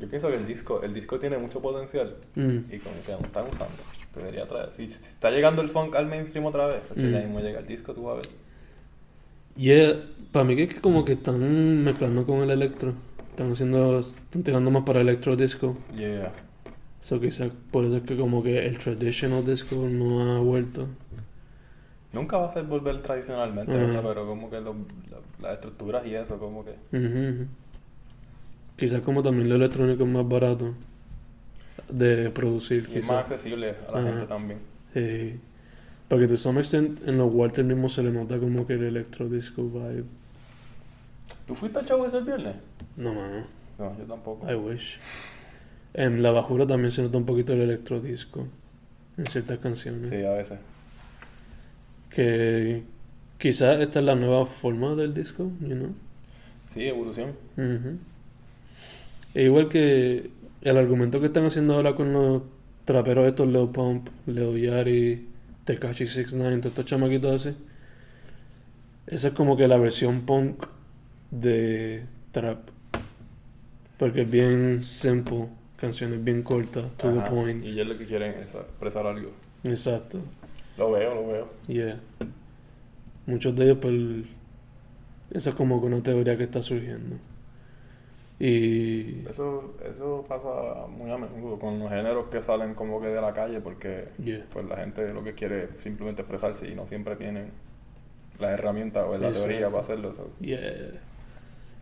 Yo 0.00 0.08
pienso 0.08 0.28
que 0.28 0.36
el 0.36 0.46
disco, 0.46 0.82
el 0.82 0.92
disco 0.94 1.18
tiene 1.18 1.38
mucho 1.38 1.60
potencial 1.60 2.16
Mm. 2.34 2.58
y 2.72 2.78
como 2.78 3.02
que 3.04 3.12
no 3.12 3.18
están 3.20 3.46
usando. 3.48 3.72
Debería 4.14 4.46
traer. 4.48 4.72
Si, 4.72 4.88
si 4.90 5.04
está 5.04 5.30
llegando 5.30 5.62
el 5.62 5.68
funk 5.68 5.94
al 5.94 6.06
mainstream 6.06 6.44
otra 6.46 6.66
vez, 6.66 6.80
pues 6.88 7.02
Mm. 7.04 7.10
ya 7.12 7.18
mismo 7.20 7.40
llega 7.40 7.60
el 7.60 7.66
disco, 7.66 7.92
tú 7.94 8.04
vas 8.04 8.14
a 8.14 8.16
ver. 8.16 8.28
Yeah, 9.56 9.94
para 10.32 10.44
mí 10.44 10.56
que 10.56 10.64
es 10.64 10.74
que 10.74 10.80
como 10.80 11.04
que 11.04 11.12
están 11.12 11.84
mezclando 11.84 12.24
con 12.26 12.40
el 12.42 12.50
electro. 12.50 12.94
Están 13.30 13.52
haciendo, 13.52 13.98
están 13.98 14.42
tirando 14.42 14.70
más 14.70 14.82
para 14.82 15.00
electro 15.00 15.36
disco. 15.36 15.76
Yeah. 15.96 16.32
So 17.00 17.20
quizás 17.20 17.50
por 17.70 17.84
eso 17.84 17.98
es 17.98 18.02
que 18.02 18.16
como 18.16 18.42
que 18.42 18.66
el 18.66 18.78
traditional 18.78 19.44
disco 19.46 19.76
no 19.88 20.34
ha 20.34 20.38
vuelto. 20.40 20.86
Nunca 22.12 22.36
va 22.38 22.48
a 22.50 22.52
ser 22.52 22.64
volver 22.64 23.00
tradicionalmente. 23.02 23.72
¿verdad? 23.72 24.02
Pero 24.04 24.26
como 24.26 24.50
que 24.50 24.60
la- 24.60 24.72
las 25.40 25.52
estructuras 25.54 26.04
y 26.06 26.14
eso, 26.14 26.38
como 26.38 26.64
que... 26.64 26.74
Quizás 28.76 29.00
como 29.02 29.22
también 29.22 29.48
lo 29.48 29.54
electrónico 29.56 30.04
es 30.04 30.08
más 30.08 30.26
barato 30.28 30.72
de 31.90 32.30
producir. 32.30 32.88
Y 32.94 32.98
es 32.98 33.06
más 33.06 33.18
accesible 33.18 33.74
a 33.88 33.92
la 33.92 33.98
Ajá. 33.98 34.08
gente 34.10 34.26
también. 34.26 34.58
Eh, 34.94 35.38
porque 36.08 36.26
to 36.26 36.36
some 36.36 36.58
extent 36.60 37.06
en 37.06 37.18
los 37.18 37.32
Walter 37.32 37.64
mismo 37.64 37.88
se 37.88 38.02
le 38.02 38.10
nota 38.10 38.38
como 38.38 38.66
que 38.66 38.74
el 38.74 38.84
electro 38.84 39.28
disco 39.28 39.62
vibe. 39.68 40.04
¿Tú 41.46 41.54
fuiste 41.54 41.78
al 41.78 41.86
show 41.86 42.04
ese 42.04 42.18
el 42.18 42.24
viernes? 42.24 42.54
No, 42.96 43.14
mano. 43.14 43.44
No, 43.78 43.96
yo 43.98 44.04
tampoco. 44.04 44.50
I 44.50 44.54
wish. 44.54 44.98
En 45.94 46.22
La 46.22 46.30
Bajura 46.30 46.66
también 46.66 46.92
se 46.92 47.02
nota 47.02 47.18
un 47.18 47.26
poquito 47.26 47.52
el 47.52 47.60
electro 47.62 48.00
disco 48.00 48.46
en 49.16 49.26
ciertas 49.26 49.58
canciones. 49.58 50.10
Sí, 50.10 50.24
a 50.24 50.30
veces. 50.32 50.58
Que 52.10 52.82
quizás 53.38 53.80
esta 53.80 54.00
es 54.00 54.04
la 54.04 54.14
nueva 54.14 54.46
forma 54.46 54.94
del 54.94 55.14
disco, 55.14 55.50
you 55.60 55.74
know. 55.76 55.94
Sí, 56.74 56.84
evolución. 56.86 57.32
E 59.34 59.44
igual 59.44 59.68
que 59.68 60.30
el 60.62 60.76
argumento 60.76 61.20
que 61.20 61.26
están 61.26 61.46
haciendo 61.46 61.74
ahora 61.74 61.94
con 61.94 62.12
los 62.12 62.42
traperos 62.84 63.26
estos, 63.26 63.48
Leo 63.48 63.72
Pump, 63.72 64.08
Leo 64.26 64.56
Yari, 64.56 65.28
Tekashi 65.64 66.06
69, 66.06 66.56
todos 66.58 66.66
estos 66.66 66.84
chamaquitos 66.86 67.46
así. 67.46 67.56
Esa 69.06 69.28
es 69.28 69.34
como 69.34 69.56
que 69.56 69.66
la 69.66 69.76
versión 69.76 70.22
punk 70.22 70.66
de 71.30 72.04
trap. 72.32 72.68
Porque 73.98 74.22
es 74.22 74.30
bien 74.30 74.82
simple, 74.82 75.48
canciones 75.76 76.22
bien 76.22 76.42
cortas, 76.42 76.84
to 76.96 77.08
Ajá, 77.08 77.24
the 77.24 77.30
point. 77.30 77.64
Y 77.64 77.70
ellos 77.70 77.88
lo 77.88 77.98
que 77.98 78.06
quieren 78.06 78.34
es 78.34 78.54
expresar 78.54 79.06
algo. 79.06 79.30
Exacto. 79.64 80.20
Lo 80.78 80.92
veo, 80.92 81.14
lo 81.14 81.26
veo. 81.26 81.48
Yeah. 81.66 82.00
Muchos 83.26 83.54
de 83.56 83.64
ellos, 83.64 83.78
pues, 83.80 83.94
esa 85.32 85.50
es 85.50 85.56
como 85.56 85.80
que 85.80 85.86
una 85.86 86.02
teoría 86.02 86.36
que 86.36 86.44
está 86.44 86.62
surgiendo. 86.62 87.16
Y... 88.42 89.26
Eso, 89.28 89.74
eso 89.84 90.24
pasa 90.26 90.86
muy 90.88 91.10
a 91.10 91.18
menudo 91.18 91.58
con 91.58 91.78
los 91.78 91.90
géneros 91.90 92.28
que 92.30 92.42
salen 92.42 92.74
como 92.74 92.98
que 93.00 93.08
de 93.08 93.20
la 93.20 93.34
calle 93.34 93.60
porque 93.60 94.08
Yeah. 94.24 94.46
pues 94.50 94.64
la 94.66 94.76
gente 94.78 95.12
lo 95.12 95.22
que 95.22 95.34
quiere 95.34 95.64
es 95.64 95.82
simplemente 95.82 96.22
expresarse 96.22 96.66
y 96.66 96.74
no 96.74 96.86
siempre 96.86 97.16
tienen 97.16 97.50
las 98.38 98.52
herramientas 98.52 99.04
o 99.06 99.18
la 99.18 99.28
Exacto. 99.28 99.48
teoría 99.48 99.68
para 99.68 99.82
hacerlo. 99.82 100.14
so. 100.16 100.30
Yeah. 100.40 100.58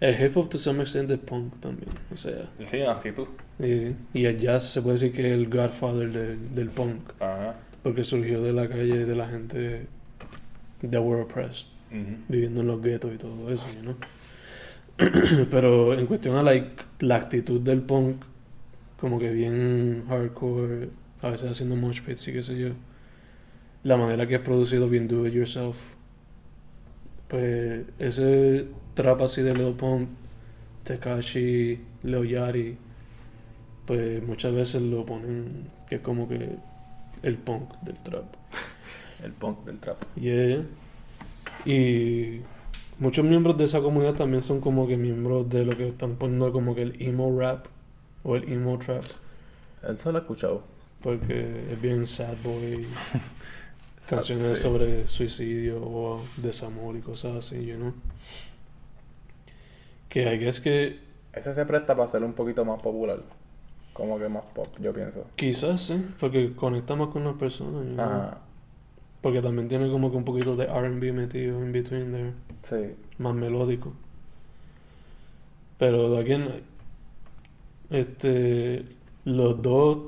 El 0.00 0.20
hip 0.24 0.36
hop 0.36 0.48
to 0.48 0.59
some 0.59 0.80
extent 0.82 1.11
es 1.11 1.18
punk 1.18 1.59
también, 1.61 1.90
o 2.12 2.16
sea, 2.16 2.48
Sí, 2.64 2.82
actitud. 2.82 3.26
y, 3.61 3.94
y 4.12 4.24
el 4.26 4.38
jazz 4.38 4.64
se 4.72 4.80
puede 4.82 4.94
decir 4.94 5.12
que 5.12 5.26
es 5.28 5.32
el 5.32 5.48
godfather 5.48 6.11
del, 6.12 6.54
del 6.54 6.70
punk, 6.70 7.00
Ajá. 7.20 7.54
porque 7.82 8.02
surgió 8.04 8.40
de 8.42 8.52
la 8.52 8.68
calle 8.68 9.04
de 9.04 9.14
la 9.16 9.26
gente 9.28 9.86
that 10.88 11.00
were 11.02 11.22
oppressed, 11.22 11.70
viviendo 12.28 12.61
en 12.61 12.66
los 12.68 12.80
guetos 12.80 13.12
y 13.12 13.18
todo 13.18 13.50
eso, 13.50 13.66
know? 13.82 13.96
Pero 15.51 15.94
en 15.94 16.07
cuestión 16.07 16.36
a 16.36 16.42
like, 16.42 16.82
la 17.01 17.16
actitud 17.16 17.61
del 17.61 17.82
punk, 17.82 18.16
como 19.01 19.18
que 19.18 19.30
bien 19.30 20.05
hardcore, 20.09 20.90
a 21.22 21.30
veces 21.30 21.53
haciendo 21.53 21.76
mosh 21.76 22.03
pits 22.03 22.26
y 22.28 22.32
qué 22.32 22.42
sé 22.42 22.59
yo, 22.59 22.70
la 23.84 23.96
manera 23.96 24.26
que 24.26 24.34
es 24.36 24.40
producido 24.40 24.88
bien 24.88 25.07
do 25.07 25.26
it 25.26 25.34
yourself, 25.34 25.76
pues 27.28 27.84
ese 27.99 28.66
trap 28.94 29.22
así 29.22 29.42
de 29.42 29.55
Leo 29.55 29.76
Pump, 29.76 30.09
Tekashi, 30.82 31.80
Leo 32.03 32.24
Yari, 32.24 32.76
pues 33.86 34.22
muchas 34.26 34.53
veces 34.53 34.82
lo 34.82 35.07
ponen 35.07 35.70
que 35.88 35.96
es 35.96 36.01
como 36.01 36.28
que 36.28 36.57
el 37.22 37.36
punk 37.36 37.72
del 37.82 37.96
trap. 38.03 38.24
El 39.22 39.32
punk 39.32 39.64
del 39.64 39.80
trap. 39.80 39.96
Yeah. 40.14 40.62
Y 41.64 42.40
muchos 42.99 43.24
miembros 43.24 43.57
de 43.59 43.64
esa 43.64 43.80
comunidad 43.80 44.14
también 44.14 44.42
son 44.42 44.61
como 44.61 44.86
que 44.86 44.96
miembros 44.96 45.49
de 45.49 45.64
lo 45.64 45.76
que 45.76 45.88
están 45.88 46.16
poniendo 46.16 46.53
como 46.53 46.74
que 46.74 46.82
el 46.82 46.96
emo 47.03 47.38
rap 47.38 47.66
o 48.24 48.36
el 48.36 48.51
emo 48.53 48.78
trap, 48.78 49.03
Eso 49.88 50.12
lo 50.12 50.18
he 50.18 50.20
escuchado. 50.22 50.62
porque 51.03 51.72
es 51.72 51.80
bien 51.80 52.07
sad 52.09 52.34
boy, 52.42 52.86
canciones 54.09 54.59
Sí. 54.59 54.62
sobre 54.64 55.07
suicidio 55.09 55.80
o 55.82 56.20
desamor 56.36 56.96
y 56.96 57.01
cosas 57.01 57.36
así, 57.36 57.64
you 57.66 57.76
know. 57.76 57.92
Que 60.09 60.34
I 60.34 60.38
guess 60.38 60.61
que 60.61 60.99
Ese 61.32 61.53
se 61.55 61.66
presta 61.66 61.94
para 61.94 62.09
ser 62.09 62.24
un 62.24 62.32
poquito 62.32 62.64
más 62.64 62.80
popular. 62.82 63.20
Como 63.92 64.18
que 64.18 64.28
más 64.28 64.44
pop, 64.55 64.66
yo 64.80 64.92
pienso. 64.92 65.24
quizás 65.36 65.80
sí, 65.82 66.07
porque 66.20 66.55
conecta 66.55 66.94
más 66.96 67.09
con 67.09 67.24
las 67.24 67.34
personas, 67.34 67.84
you 67.84 67.94
know. 67.94 68.05
Ajá. 68.05 68.38
Porque 69.21 69.43
también 69.43 69.69
tiene 69.69 69.91
como 69.91 70.11
que 70.11 70.16
un 70.16 70.25
poquito 70.25 70.55
de 70.57 70.64
R&B 70.66 71.12
metido 71.12 71.62
in 71.64 71.73
between 71.73 72.12
there. 72.12 72.33
Sí. 72.62 72.95
más 73.19 73.35
melódico. 73.35 73.93
Pero 75.79 76.16
again, 76.16 76.49
este, 77.91 78.85
los 79.25 79.62
dos, 79.62 79.99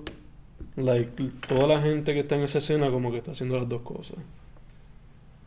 like, 0.77 1.31
toda 1.47 1.67
la 1.67 1.79
gente 1.81 2.13
que 2.13 2.21
está 2.21 2.37
en 2.37 2.43
esa 2.43 2.59
escena 2.59 2.91
como 2.91 3.11
que 3.13 3.19
está 3.19 3.33
haciendo 3.33 3.57
las 3.59 3.69
dos 3.69 3.83
cosas, 3.83 4.19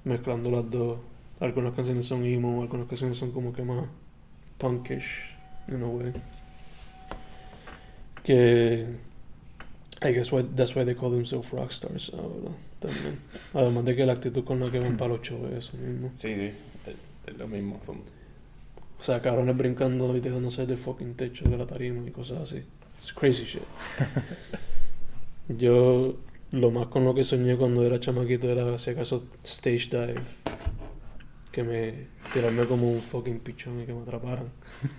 mezclando 0.03 0.49
las 0.49 0.69
dos. 0.69 0.99
Algunas 1.39 1.73
canciones 1.73 2.05
son 2.05 2.25
emo, 2.25 2.61
algunas 2.61 2.87
canciones 2.87 3.17
son 3.17 3.31
como 3.31 3.51
que 3.51 3.63
más 3.63 3.85
punkish, 4.57 5.35
in 5.67 5.83
a 5.83 5.87
way. 5.87 6.13
Que 8.23 8.87
I 10.01 10.13
guess 10.13 10.31
why, 10.31 10.43
that's 10.55 10.75
why 10.75 10.85
they 10.85 10.95
call 10.95 11.11
themselves 11.11 11.51
rockstars 11.51 12.13
ahora 12.13 12.51
también. 12.87 13.19
Además 13.53 13.85
de 13.85 13.95
que 13.95 14.05
la 14.05 14.13
actitud 14.13 14.43
con 14.43 14.59
la 14.59 14.71
que 14.71 14.79
van 14.79 14.97
para 14.97 15.13
los 15.13 15.21
shows 15.21 15.51
es 15.51 15.69
eso 15.69 15.77
mismo. 15.77 16.11
Sí, 16.15 16.33
sí. 16.35 16.51
Es, 16.85 17.33
es 17.33 17.37
lo 17.37 17.47
mismo. 17.47 17.79
Son... 17.85 17.97
O 17.97 19.03
sea, 19.03 19.21
cabrones 19.21 19.57
brincando 19.57 20.15
y 20.15 20.21
tirándose 20.21 20.65
del 20.65 20.77
fucking 20.77 21.15
techo 21.15 21.49
de 21.49 21.57
la 21.57 21.65
tarima 21.65 22.07
y 22.07 22.11
cosas 22.11 22.41
así. 22.41 22.63
It's 22.95 23.11
crazy 23.13 23.45
shit. 23.45 23.63
Yo 25.49 26.15
lo 26.51 26.71
más 26.71 26.87
con 26.87 27.03
lo 27.03 27.13
que 27.13 27.23
soñé 27.23 27.57
cuando 27.57 27.85
era 27.85 27.99
chamaquito 27.99 28.49
era, 28.49 28.77
si 28.79 28.91
acaso, 28.91 29.25
stage 29.43 29.89
dive. 29.89 30.21
Que 31.51 31.63
me... 31.63 32.07
tirarme 32.33 32.65
como 32.65 32.89
un 32.89 33.01
fucking 33.01 33.39
pichón 33.39 33.81
y 33.81 33.85
que 33.85 33.93
me 33.93 34.01
atraparan. 34.03 34.49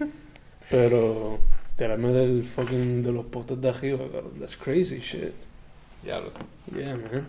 Pero 0.70 1.38
tirarme 1.76 2.08
del 2.08 2.44
fucking... 2.44 3.02
de 3.02 3.12
los 3.12 3.26
postes 3.26 3.60
de 3.60 3.68
arriba, 3.68 4.06
cabrón. 4.10 4.32
That's 4.38 4.56
crazy 4.56 4.98
shit. 4.98 5.32
Diablo. 6.02 6.32
Yeah, 6.76 6.96
man. 6.96 7.26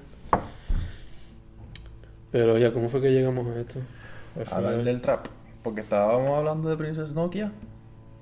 Pero 2.35 2.57
ya, 2.57 2.73
¿cómo 2.73 2.89
fue 2.89 3.01
que 3.01 3.13
llegamos 3.13 3.47
a 3.47 3.61
esto? 3.61 3.79
Hablar 4.51 4.71
final, 4.73 4.83
del 4.83 4.99
trap. 4.99 5.27
Porque 5.63 5.79
estábamos 5.79 6.37
hablando 6.37 6.67
de 6.69 6.75
Princess 6.75 7.13
Nokia. 7.13 7.53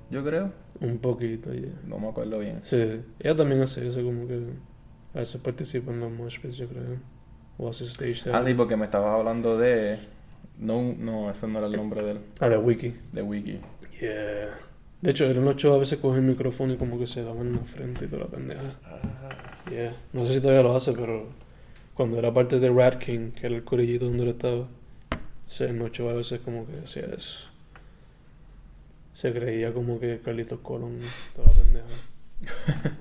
Yo 0.08 0.22
creo. 0.22 0.52
Un 0.80 0.98
poquito, 0.98 1.52
ya. 1.52 1.70
No 1.84 1.98
me 1.98 2.10
acuerdo 2.10 2.38
bien. 2.38 2.60
Sí, 2.62 3.00
ella 3.18 3.34
también 3.34 3.60
hace 3.62 3.88
eso, 3.88 4.00
como 4.04 4.28
que 4.28 4.40
a 5.14 5.18
veces 5.18 5.40
participa 5.40 5.90
en 5.90 5.98
los 5.98 6.12
mosh 6.12 6.38
pits, 6.38 6.54
yo 6.58 6.68
creo. 6.68 6.84
O 7.58 7.68
hace 7.68 7.86
stage 7.86 8.30
Ah, 8.32 8.44
sí, 8.44 8.54
porque 8.54 8.76
me 8.76 8.84
estabas 8.84 9.18
hablando 9.18 9.58
de. 9.58 9.98
No, 10.60 10.94
no, 10.96 11.28
ese 11.28 11.48
no 11.48 11.58
era 11.58 11.66
el 11.66 11.72
nombre 11.72 12.04
del, 12.04 12.20
Ah, 12.38 12.48
de 12.48 12.56
Wiki. 12.56 12.94
de 13.10 13.20
Wiki. 13.20 13.58
Yeah. 14.00 14.60
De 15.00 15.10
hecho, 15.10 15.24
él 15.24 15.38
en 15.38 15.44
los 15.44 15.56
shows 15.56 15.74
a 15.74 15.78
veces 15.80 15.98
coge 15.98 16.18
el 16.20 16.24
micrófono 16.24 16.72
y 16.72 16.76
como 16.76 17.00
que 17.00 17.08
se 17.08 17.24
daba 17.24 17.40
en 17.40 17.52
la 17.54 17.58
frente 17.58 18.04
y 18.04 18.08
toda 18.08 18.26
la 18.26 18.28
pendeja. 18.30 18.78
Yeah. 19.68 19.96
No 20.12 20.24
sé 20.24 20.34
si 20.34 20.40
todavía 20.40 20.62
lo 20.62 20.76
hace, 20.76 20.92
pero 20.92 21.26
cuando 21.94 22.18
era 22.18 22.32
parte 22.32 22.58
de 22.58 22.70
Rat 22.70 22.98
King, 22.98 23.30
que 23.30 23.46
era 23.46 23.56
el 23.56 23.64
corillito 23.64 24.06
donde 24.06 24.24
él 24.24 24.30
estaba, 24.30 24.68
los 25.46 25.92
shows 25.92 26.12
a 26.12 26.16
veces 26.16 26.40
como 26.40 26.66
que 26.66 26.78
hacía 26.78 27.06
eso. 27.16 27.48
Se 29.14 29.32
creía 29.32 29.72
como 29.72 30.00
que 30.00 30.20
Carlitos 30.20 30.58
Colón, 30.60 30.98
la 31.36 31.52
pendeja. 31.52 32.94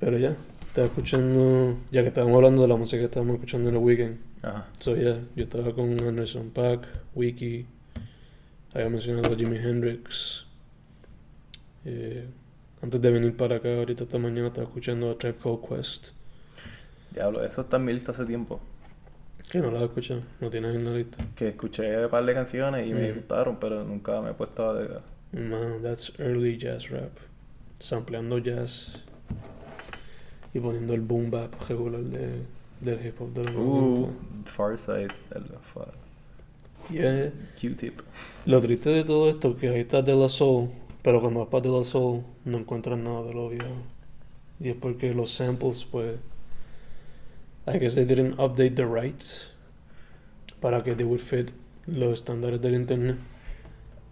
Pero 0.00 0.18
ya, 0.18 0.36
estaba 0.66 0.88
escuchando, 0.88 1.78
ya 1.90 2.02
que 2.02 2.08
estábamos 2.08 2.36
hablando 2.36 2.62
de 2.62 2.68
la 2.68 2.76
música 2.76 2.98
que 2.98 3.06
estábamos 3.06 3.34
escuchando 3.36 3.68
en 3.70 3.76
el 3.76 3.82
weekend. 3.82 4.18
Ajá. 4.42 4.66
So, 4.78 4.96
yeah, 4.96 5.20
yo 5.36 5.44
estaba 5.44 5.72
con 5.74 6.00
Anderson 6.02 6.50
Paak, 6.50 6.86
Wiki, 7.14 7.66
había 8.74 8.90
mencionado 8.90 9.32
a 9.32 9.36
Jimi 9.36 9.56
Hendrix. 9.56 10.44
Eh, 11.84 12.26
antes 12.82 13.00
de 13.00 13.10
venir 13.10 13.36
para 13.36 13.56
acá, 13.56 13.74
ahorita 13.76 14.04
esta 14.04 14.18
mañana 14.18 14.48
estaba 14.48 14.66
escuchando 14.66 15.10
a 15.10 15.16
Tribe 15.16 15.36
Called 15.42 15.60
Quest. 15.66 16.15
Diablo, 17.12 17.44
eso 17.44 17.60
está 17.62 17.76
en 17.76 17.84
mi 17.84 17.92
lista 17.92 18.12
hace 18.12 18.24
tiempo. 18.24 18.60
Que 19.50 19.58
no 19.58 19.70
la 19.70 19.80
he 19.80 19.84
escuchado, 19.84 20.22
no 20.40 20.50
tienes 20.50 20.74
en 20.74 20.84
la 20.84 20.90
lista. 20.92 21.18
Que 21.36 21.48
escuché 21.48 22.04
un 22.04 22.10
par 22.10 22.24
de 22.24 22.34
canciones 22.34 22.86
y 22.86 22.92
me 22.92 23.12
gustaron, 23.12 23.56
pero 23.60 23.84
nunca 23.84 24.20
me 24.20 24.30
he 24.30 24.34
puesto 24.34 24.70
a... 24.70 25.02
Man, 25.32 25.82
that's 25.82 26.12
early 26.18 26.56
jazz 26.58 26.88
rap. 26.90 27.10
Sampleando 27.78 28.38
jazz 28.38 29.02
y 30.54 30.60
poniendo 30.60 30.94
el 30.94 31.00
boom 31.02 31.30
bap 31.30 31.52
regular 31.68 32.00
de, 32.02 32.42
del 32.80 33.06
hip 33.06 33.20
hop 33.20 33.32
de 33.34 33.44
los 33.44 33.54
Uh, 33.54 34.10
90. 34.42 34.50
Farside, 34.50 35.08
el 35.34 35.44
fa- 35.62 35.92
Yeah. 36.90 37.32
Q-Tip. 37.60 38.00
Lo 38.46 38.60
triste 38.60 38.90
de 38.90 39.02
todo 39.04 39.28
esto 39.28 39.50
es 39.50 39.56
que 39.56 39.68
ahí 39.70 39.80
está 39.80 40.02
De 40.02 40.14
La 40.14 40.28
Soul, 40.28 40.70
pero 41.02 41.20
cuando 41.20 41.40
vas 41.40 41.48
para 41.48 41.62
De 41.62 41.76
La 41.76 41.82
Soul 41.84 42.22
no 42.44 42.58
encuentras 42.58 42.96
nada 42.98 43.22
de 43.24 43.34
lo 43.34 43.48
viejo. 43.48 43.66
Y 44.60 44.68
es 44.68 44.76
porque 44.76 45.12
los 45.12 45.32
samples, 45.32 45.84
pues, 45.90 46.14
I 47.66 47.78
guess 47.78 47.94
they 47.94 48.04
didn't 48.04 48.38
update 48.38 48.76
the 48.76 48.86
rights 48.86 49.48
para 50.60 50.82
que 50.82 50.94
they 50.94 51.04
would 51.04 51.20
fit 51.20 51.50
los 51.86 52.14
estándares 52.14 52.60
del 52.60 52.74
internet. 52.74 53.16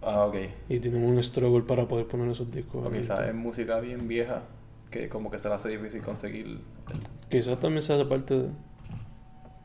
Ah, 0.01 0.25
ok. 0.25 0.35
Y 0.69 0.79
tienen 0.79 1.03
un 1.03 1.21
struggle 1.23 1.63
para 1.63 1.87
poder 1.87 2.05
poner 2.07 2.29
esos 2.29 2.51
discos. 2.51 2.85
O 2.85 2.91
quizás 2.91 3.19
es 3.27 3.33
música 3.33 3.79
bien 3.79 4.07
vieja 4.07 4.43
que 4.91 5.09
como 5.09 5.31
que 5.31 5.39
se 5.39 5.49
le 5.49 5.55
hace 5.55 5.69
difícil 5.69 6.01
conseguir. 6.01 6.59
Quizás 7.29 7.59
también 7.59 7.81
se 7.81 7.93
hace 7.93 8.05
parte 8.05 8.37
de... 8.37 8.49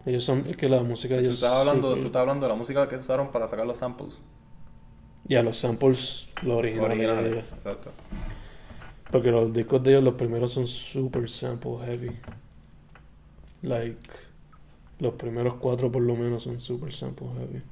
Ellos 0.07 0.24
son... 0.24 0.47
Es 0.47 0.57
que 0.57 0.68
la 0.68 0.82
música 0.82 1.14
de 1.14 1.20
Tú 1.20 1.26
ellos... 1.26 1.36
estás, 1.36 1.53
hablando, 1.53 1.95
tú 1.95 2.07
estás 2.07 2.20
hablando 2.20 2.47
de 2.47 2.53
la 2.53 2.57
música 2.57 2.88
que 2.88 2.97
usaron 2.97 3.30
para 3.30 3.47
sacar 3.47 3.66
los 3.66 3.78
samples. 3.78 4.22
Ya, 5.24 5.43
los 5.43 5.59
samples, 5.59 6.28
los 6.43 6.57
originales. 6.57 6.91
originales. 6.91 7.45
Exacto. 7.53 7.91
Porque 9.11 9.30
los 9.30 9.53
discos 9.53 9.82
de 9.82 9.91
ellos, 9.91 10.05
los 10.05 10.14
primeros 10.14 10.53
son 10.53 10.66
super 10.66 11.28
sample 11.28 11.78
heavy. 11.84 12.12
Like, 13.63 13.99
los 14.99 15.15
primeros 15.15 15.55
cuatro 15.55 15.91
por 15.91 16.03
lo 16.03 16.17
menos 16.17 16.43
son 16.45 16.61
super 16.61 16.93
sample 16.93 17.29
heavy. 17.39 17.63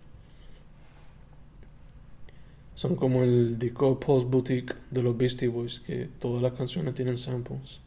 Son 2.75 2.95
como 2.95 3.23
el 3.25 3.59
disco 3.59 3.99
Post 3.99 4.29
Boutique 4.31 4.75
de 4.91 5.03
los 5.03 5.17
Beastie 5.17 5.49
Boys, 5.49 5.81
que 5.81 6.09
todas 6.21 6.43
las 6.43 6.53
canciones 6.53 6.95
tienen 6.95 7.19
samples. 7.19 7.81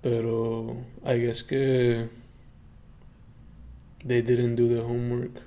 Pero, 0.00 0.76
I 1.04 1.18
guess 1.20 1.42
que 1.42 2.08
they 4.06 4.22
didn't 4.22 4.56
do 4.56 4.68
the 4.68 4.80
homework. 4.80 5.42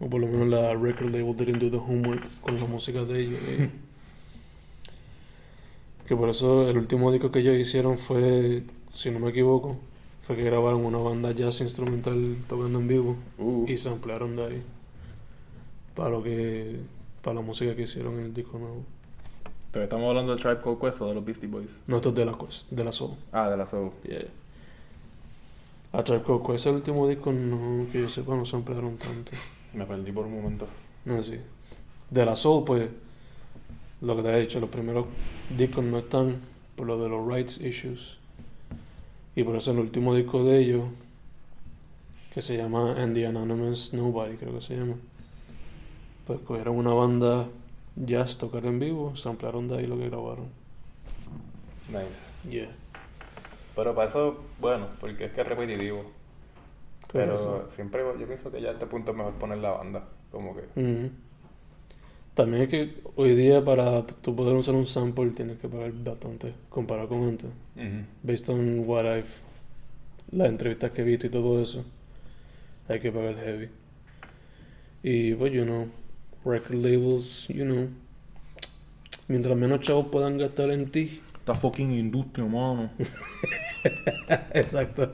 O 0.00 0.08
por 0.08 0.20
lo 0.20 0.26
menos 0.26 0.48
la 0.48 0.74
record 0.74 1.10
label 1.10 1.34
didn't 1.36 1.60
do 1.60 1.70
the 1.70 1.76
homework 1.76 2.22
con 2.40 2.58
la 2.58 2.66
música 2.66 3.04
de 3.04 3.20
ellos. 3.20 3.40
eh. 3.46 3.70
Que 6.08 6.16
por 6.16 6.30
eso 6.30 6.70
el 6.70 6.78
último 6.78 7.12
disco 7.12 7.30
que 7.30 7.40
ellos 7.40 7.56
hicieron 7.58 7.98
fue, 7.98 8.62
si 8.94 9.10
no 9.10 9.18
me 9.20 9.28
equivoco, 9.28 9.78
fue 10.28 10.36
que 10.36 10.42
grabaron 10.42 10.84
una 10.84 10.98
banda 10.98 11.32
jazz 11.32 11.62
instrumental 11.62 12.36
tocando 12.46 12.78
en 12.78 12.86
vivo 12.86 13.16
Uh, 13.38 13.64
y 13.66 13.78
se 13.78 13.88
ampliaron 13.88 14.36
de 14.36 14.44
ahí 14.44 14.62
para 15.96 16.10
lo 16.10 16.22
que 16.22 16.76
para 17.22 17.36
la 17.36 17.40
música 17.40 17.74
que 17.74 17.84
hicieron 17.84 18.18
en 18.18 18.26
el 18.26 18.34
disco 18.34 18.58
nuevo. 18.58 18.84
estamos 19.72 20.06
hablando 20.06 20.32
del 20.32 20.40
Tribe 20.40 20.60
Called 20.62 20.78
Quest 20.78 21.00
o 21.00 21.06
de 21.08 21.14
los 21.14 21.24
Beastie 21.24 21.48
Boys. 21.48 21.80
No, 21.86 21.96
esto 21.96 22.10
es 22.10 22.14
de 22.14 22.26
la 22.26 22.36
Quest, 22.36 22.70
de 22.70 22.84
la 22.84 22.92
Soul. 22.92 23.12
Ah, 23.32 23.48
de 23.48 23.56
la 23.56 23.66
Soul. 23.66 23.90
Yeah. 24.02 24.26
A 25.92 26.04
Tribe 26.04 26.22
Called 26.22 26.42
Quest 26.42 26.66
el 26.66 26.74
último 26.74 27.08
disco 27.08 27.32
no 27.32 27.90
que 27.90 28.02
yo 28.02 28.10
sepa 28.10 28.36
no 28.36 28.44
se 28.44 28.54
ampliaron 28.54 28.98
tanto. 28.98 29.32
Me 29.72 29.86
perdí 29.86 30.12
por 30.12 30.26
un 30.26 30.34
momento. 30.34 30.68
No 31.06 31.22
sí. 31.22 31.38
De 32.10 32.26
la 32.26 32.36
Soul 32.36 32.64
pues 32.66 32.86
lo 34.02 34.14
que 34.14 34.22
te 34.22 34.28
he 34.28 34.40
dicho, 34.42 34.60
los 34.60 34.68
primeros 34.68 35.06
discos 35.56 35.82
no 35.82 35.96
están 35.96 36.36
por 36.76 36.86
lo 36.86 37.02
de 37.02 37.08
los 37.08 37.26
rights 37.26 37.62
issues. 37.62 38.17
Y 39.38 39.44
por 39.44 39.54
eso 39.54 39.70
el 39.70 39.78
último 39.78 40.16
disco 40.16 40.42
de 40.42 40.58
ellos, 40.58 40.82
que 42.34 42.42
se 42.42 42.56
llama 42.56 42.96
And 43.00 43.14
the 43.14 43.24
Anonymous 43.24 43.94
Nobody, 43.94 44.36
creo 44.36 44.52
que 44.54 44.60
se 44.60 44.74
llama. 44.74 44.96
Pues 46.26 46.40
cogieron 46.40 46.74
una 46.74 46.92
banda 46.92 47.46
jazz 47.94 48.36
tocar 48.36 48.66
en 48.66 48.80
vivo, 48.80 49.14
se 49.14 49.28
ampliaron 49.28 49.68
de 49.68 49.78
ahí 49.78 49.86
lo 49.86 49.96
que 49.96 50.08
grabaron. 50.08 50.46
Nice. 51.86 52.50
Yeah. 52.50 52.74
Pero 53.76 53.94
para 53.94 54.08
eso, 54.08 54.40
bueno, 54.58 54.88
porque 54.98 55.26
es 55.26 55.32
que 55.32 55.42
es 55.42 55.46
repetitivo. 55.46 56.02
Pero 57.12 57.36
Pero 57.36 57.70
siempre 57.70 58.02
yo 58.18 58.26
pienso 58.26 58.50
que 58.50 58.60
ya 58.60 58.70
a 58.70 58.72
este 58.72 58.86
punto 58.86 59.12
es 59.12 59.16
mejor 59.18 59.34
poner 59.34 59.58
la 59.58 59.70
banda. 59.70 60.02
Como 60.32 60.56
que. 60.56 60.62
También 62.38 62.62
es 62.62 62.68
que 62.68 62.94
hoy 63.16 63.34
día 63.34 63.64
para 63.64 64.06
tú 64.06 64.36
poder 64.36 64.54
usar 64.54 64.76
un 64.76 64.86
sample 64.86 65.30
tienes 65.30 65.58
que 65.58 65.68
pagar 65.68 65.90
bastante 65.92 66.54
comparado 66.68 67.08
con 67.08 67.24
antes. 67.24 67.50
Ujú. 67.74 68.04
Based 68.22 68.48
on 68.48 68.86
what 68.86 69.04
I've 69.04 69.26
las 70.30 70.48
entrevistas 70.48 70.92
que 70.92 71.02
he 71.02 71.04
visto 71.04 71.26
y 71.26 71.30
todo 71.30 71.60
eso, 71.60 71.84
hay 72.86 73.00
que 73.00 73.10
pagar 73.10 73.34
heavy. 73.38 73.70
Y 75.02 75.34
pues, 75.34 75.52
you 75.52 75.64
know, 75.64 75.88
record 76.44 76.76
labels, 76.76 77.48
you 77.48 77.64
know, 77.64 77.88
mientras 79.26 79.56
menos 79.56 79.80
chavos 79.80 80.06
puedan 80.06 80.38
gastar 80.38 80.70
en 80.70 80.92
ti. 80.92 81.20
Esta 81.40 81.56
fucking 81.56 81.90
industria, 81.90 82.46
mano. 82.46 82.92
Exacto. 84.54 85.10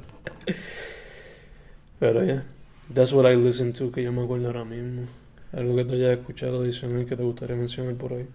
Pero 1.98 2.20
ya, 2.20 2.26
yeah, 2.26 2.44
that's 2.92 3.14
what 3.14 3.24
I 3.24 3.34
listen 3.34 3.72
to, 3.72 3.90
que 3.90 4.02
yo 4.02 4.12
me 4.12 4.24
acuerdo 4.24 4.48
ahora 4.48 4.66
mismo. 4.66 5.23
Algo 5.56 5.76
que 5.76 5.84
tú 5.84 5.92
hayas 5.94 6.18
escuchado 6.18 6.62
adicional 6.62 7.06
que 7.06 7.16
te 7.16 7.22
gustaría 7.22 7.56
mencionar 7.56 7.94
por 7.94 8.12
ahí. 8.12 8.26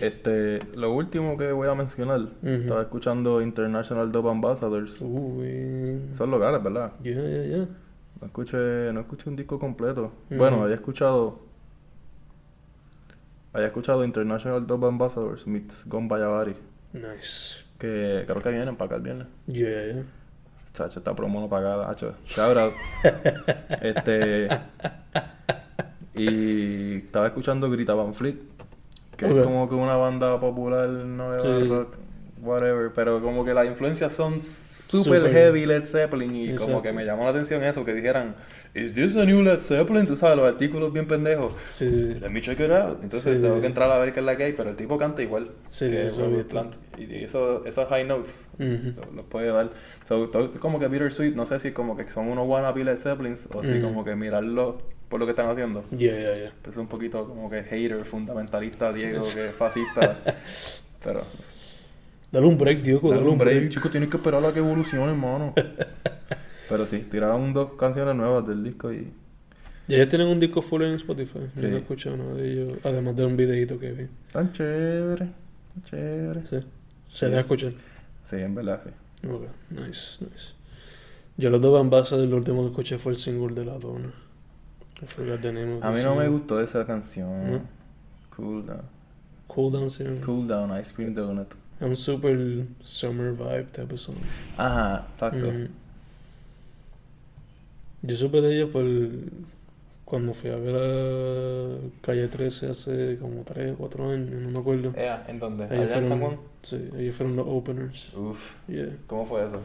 Este, 0.00 0.58
lo 0.76 0.92
último 0.92 1.36
que 1.36 1.50
voy 1.50 1.66
a 1.68 1.74
mencionar, 1.74 2.20
Ujú. 2.20 2.48
estaba 2.48 2.82
escuchando 2.82 3.42
International 3.42 4.12
Dub 4.12 4.28
Ambassadors. 4.28 5.00
Uy. 5.00 6.00
Son 6.16 6.30
locales, 6.30 6.62
¿verdad? 6.62 6.92
Ya, 7.02 7.12
ya, 7.14 7.44
ya. 7.44 7.66
No 8.20 8.26
escuché, 8.26 8.92
no 8.92 9.00
escuché 9.00 9.28
un 9.28 9.36
disco 9.36 9.58
completo. 9.58 10.12
Ujú. 10.30 10.38
Bueno, 10.38 10.62
había 10.62 10.76
escuchado. 10.76 11.40
Había 13.52 13.68
escuchado 13.68 14.04
International 14.04 14.64
Dub 14.66 14.84
Ambassadors 14.86 15.46
meets 15.46 15.84
Gon 15.86 16.06
Bayavari. 16.06 16.54
Nice. 16.92 17.64
Que 17.78 18.24
creo 18.26 18.40
que 18.42 18.50
vienen 18.50 18.76
para 18.76 18.86
acá 18.86 18.96
el 18.96 19.02
viernes. 19.02 19.26
Ya, 19.46 19.68
ya. 19.68 20.02
Chacho, 20.74 21.00
esta 21.00 21.14
promo 21.14 21.40
no 21.40 21.48
pagada, 21.48 21.90
hacho. 21.90 22.14
Shout 22.26 22.56
out. 22.56 22.72
este. 23.82 24.48
Y 26.20 26.96
estaba 27.04 27.26
escuchando 27.28 27.70
Grita 27.70 27.94
Van 27.94 28.14
Fleet. 28.14 28.36
Que 29.16 29.26
Ok. 29.26 29.36
es 29.38 29.44
como 29.44 29.68
que 29.68 29.74
una 29.74 29.96
banda 29.96 30.38
popular, 30.38 30.88
nueva, 30.88 31.40
Sí, 31.40 31.64
rock, 31.68 31.94
whatever. 32.42 32.92
Pero 32.94 33.20
como 33.20 33.44
que 33.44 33.52
las 33.54 33.66
influencias 33.66 34.12
son 34.12 34.40
super, 34.42 35.20
Super. 35.22 35.32
heavy 35.32 35.66
Led 35.66 35.84
Zeppelin. 35.84 36.34
Y 36.34 36.46
como 36.46 36.52
Exacto. 36.60 36.82
que 36.82 36.92
me 36.92 37.04
llamó 37.04 37.24
la 37.24 37.30
atención 37.30 37.62
eso, 37.64 37.84
que 37.84 37.92
dijeran, 37.94 38.36
¿Is 38.74 38.94
this 38.94 39.16
a 39.16 39.24
new 39.24 39.42
Led 39.42 39.60
Zeppelin? 39.60 40.06
Tú 40.06 40.14
sabes, 40.14 40.36
los 40.36 40.46
artículos 40.46 40.92
bien 40.92 41.08
pendejos. 41.08 41.52
Sí, 41.68 41.90
sí. 41.90 42.14
Let 42.20 42.28
me 42.28 42.40
check 42.40 42.60
it 42.60 42.70
out. 42.70 43.02
Entonces 43.02 43.36
Sí, 43.36 43.42
tengo 43.42 43.56
sí. 43.56 43.60
que 43.62 43.66
entrar 43.66 43.90
a 43.90 43.98
ver 43.98 44.12
qué 44.12 44.20
es 44.20 44.26
la 44.26 44.36
que 44.36 44.44
hay, 44.44 44.52
pero 44.52 44.70
el 44.70 44.76
tipo 44.76 44.96
canta 44.98 45.20
igual. 45.22 45.50
Sí, 45.70 45.88
que 45.90 46.06
eso. 46.06 46.30
Y 46.96 47.24
eso, 47.24 47.64
esos 47.64 47.88
high 47.88 48.04
notes 48.06 48.46
Ujú. 48.58 48.92
lo- 49.00 49.16
los 49.16 49.24
puede 49.24 49.48
dar. 49.48 49.70
So, 50.06 50.28
todo 50.28 50.50
como 50.60 50.78
que 50.78 50.86
bittersweet, 50.86 51.34
no 51.34 51.44
sé 51.46 51.58
si 51.58 51.72
como 51.72 51.96
que 51.96 52.08
son 52.08 52.28
unos 52.28 52.46
wannabe 52.46 52.84
Led 52.84 52.96
Zeppelins 52.96 53.48
o 53.52 53.64
si 53.64 53.72
Ujú. 53.78 53.82
como 53.82 54.04
que 54.04 54.14
mirarlo 54.14 54.78
por 55.08 55.20
lo 55.20 55.26
que 55.26 55.30
están 55.32 55.48
haciendo. 55.50 55.84
Ya, 55.90 56.12
ya, 56.18 56.34
ya. 56.36 56.52
Pues 56.62 56.74
es 56.74 56.80
un 56.80 56.86
poquito 56.88 57.26
como 57.26 57.48
que 57.50 57.62
hater, 57.62 58.04
fundamentalista, 58.04 58.92
Diego, 58.92 59.20
que 59.34 59.48
es 59.48 59.54
fascista. 59.54 60.18
pero 61.02 61.24
Dale 62.30 62.46
un 62.46 62.58
break, 62.58 62.82
Diego, 62.82 63.08
dale 63.08 63.20
dale 63.22 63.32
un 63.32 63.38
break, 63.38 63.68
chicos, 63.70 63.90
tienes 63.90 64.10
que 64.10 64.18
esperar 64.18 64.44
a 64.44 64.52
que 64.52 64.58
evolucione, 64.58 65.10
hermano. 65.12 65.54
pero 66.68 66.84
sí, 66.86 66.98
tiraron 67.10 67.52
dos 67.54 67.72
canciones 67.78 68.14
nuevas 68.14 68.46
del 68.46 68.62
disco 68.62 68.92
y 68.92 69.10
Ya 69.86 69.96
ellos 69.96 70.08
tienen 70.10 70.28
un 70.28 70.38
disco 70.38 70.60
full 70.60 70.82
en 70.82 70.94
Spotify. 70.94 71.38
Yo 71.54 71.60
Sí. 71.62 71.66
no 71.68 71.76
he 71.76 71.78
escuchado 71.78 72.16
nada 72.18 72.34
de 72.34 72.52
ellos. 72.52 72.72
Además 72.84 73.16
de 73.16 73.24
un 73.24 73.36
videito 73.36 73.78
que 73.78 73.92
vi. 73.92 74.06
tan 74.30 74.52
chévere, 74.52 75.26
tan 75.74 75.84
chévere. 75.84 76.46
Sí. 76.46 76.56
Se 77.14 77.26
deja 77.28 77.40
escuchar. 77.40 77.72
Sí, 78.24 78.36
en 78.36 78.54
verdad, 78.54 78.82
sí. 78.84 79.26
Ok, 79.26 79.44
nice, 79.70 80.22
nice. 80.22 80.48
Yo 81.38 81.48
los 81.48 81.62
dos 81.62 81.80
Ambassadors, 81.80 82.24
el 82.28 82.34
último 82.34 82.60
que 82.62 82.68
escuché 82.68 82.98
fue 82.98 83.12
el 83.12 83.18
single 83.18 83.54
de 83.54 83.64
la 83.64 83.78
dona. 83.78 84.12
A 85.82 85.90
mí 85.90 86.02
no 86.02 86.14
me 86.16 86.28
gustó 86.28 86.60
esa 86.60 86.84
canción. 86.86 87.52
¿No? 87.52 87.60
Cool 88.36 88.66
Down. 88.66 88.82
Cool 89.46 89.72
Down 89.72 89.88
llama. 89.88 90.20
Cool 90.26 90.46
Down, 90.48 90.80
Ice 90.80 90.94
Cream 90.94 91.14
Donut. 91.14 91.54
Es 91.80 91.86
un 91.86 91.96
super 91.96 92.64
summer 92.82 93.32
vibe 93.32 93.64
type 93.72 93.94
of 93.94 94.00
song. 94.00 94.16
Ajá, 94.56 95.06
exacto. 95.12 95.46
Ujú. 95.48 95.68
Yo 98.02 98.16
supe 98.16 98.40
de 98.40 98.54
ellos 98.56 98.70
por 98.70 98.84
cuando 100.04 100.32
fui 100.32 100.50
a 100.50 100.56
ver 100.56 100.74
a 100.76 101.76
Calle 102.00 102.28
13 102.28 102.70
hace 102.70 103.18
como 103.20 103.42
3 103.42 103.72
o 103.74 103.76
4 103.76 104.10
años, 104.10 104.30
no 104.42 104.50
me 104.50 104.58
acuerdo. 104.58 104.92
Ea, 104.96 105.24
¿En 105.28 105.38
dónde? 105.38 105.64
¿Allá 105.64 105.98
en 105.98 106.08
San 106.08 106.20
Juan? 106.20 106.38
sí, 106.62 106.88
ellos 106.96 107.14
fueron 107.14 107.36
los 107.36 107.46
openers. 107.46 108.14
Uf, 108.14 108.52
Yeah. 108.68 108.96
¿cómo 109.06 109.26
fue 109.26 109.42
eso? 109.46 109.60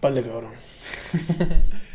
Par 0.00 0.14
de 0.14 0.22
cabrón. 0.22 0.52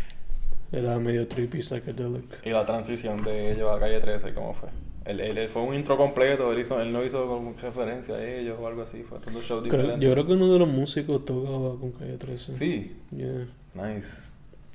Era 0.74 0.98
medio 1.00 1.28
trippy, 1.28 1.62
psychedelic. 1.62 2.46
Y 2.46 2.50
la 2.50 2.66
transición 2.66 3.22
de 3.24 3.52
ellos 3.54 3.72
a 3.72 3.80
Calle 3.80 4.00
13, 4.00 4.34
¿cómo 4.34 4.54
fue? 4.54 4.70
Él, 5.06 5.20
él- 5.20 5.38
él 5.38 5.50
fue 5.50 5.62
un 5.62 5.76
intro 5.76 5.96
completo, 5.98 6.52
él, 6.52 6.60
hizo, 6.60 6.82
él 6.82 6.92
no 6.92 7.04
hizo 7.06 7.54
referencia 7.62 8.16
a 8.16 8.26
ellos 8.26 8.58
o 8.60 8.68
algo 8.68 8.82
así, 8.82 9.04
fue 9.04 9.20
todo 9.20 9.38
un 9.38 9.44
show 9.44 9.62
diferente. 9.62 10.04
yo 10.04 10.12
creo 10.12 10.26
que 10.26 10.34
uno 10.34 10.52
de 10.52 10.60
los 10.60 10.68
músicos 10.68 11.24
tocaba 11.26 11.78
con 11.80 11.92
Calle 11.92 12.18
13. 12.18 12.58
Sí, 12.58 12.96
Yeah. 13.12 13.48
nice. 13.76 14.08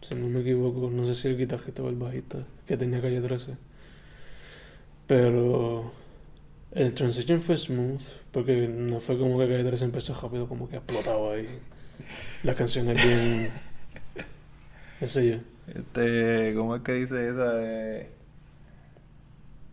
Si 0.03 0.14
no 0.14 0.28
me 0.28 0.40
equivoco, 0.40 0.88
no 0.90 1.05
sé 1.05 1.14
si 1.16 1.26
el 1.28 1.36
guitarrista 1.36 1.82
o 1.82 1.88
el 1.88 1.96
bajista 1.96 2.38
que 2.66 2.76
tenía 2.76 3.01
calle 3.01 3.20
13. 3.20 3.57
Pero 5.07 5.90
el 6.72 6.94
transition 6.94 7.40
fue 7.42 7.57
smooth, 7.57 8.03
porque 8.30 8.68
no 8.68 9.01
fue 9.01 9.18
como 9.18 9.38
que 9.38 9.49
calle 9.49 9.64
13 9.64 9.86
empezó 9.86 10.14
rápido, 10.20 10.46
como 10.46 10.68
que 10.68 10.76
explotaba 10.76 11.32
ahí. 11.34 11.49
La 12.44 12.55
canción 12.55 12.88
es 12.90 13.03
bien. 13.05 13.51
Ese 15.01 15.28
yo. 15.30 15.36
Este, 15.74 16.54
¿cómo 16.56 16.76
es 16.76 16.82
que 16.82 16.92
dice 16.92 17.28
esa 17.28 17.52
de... 17.54 18.10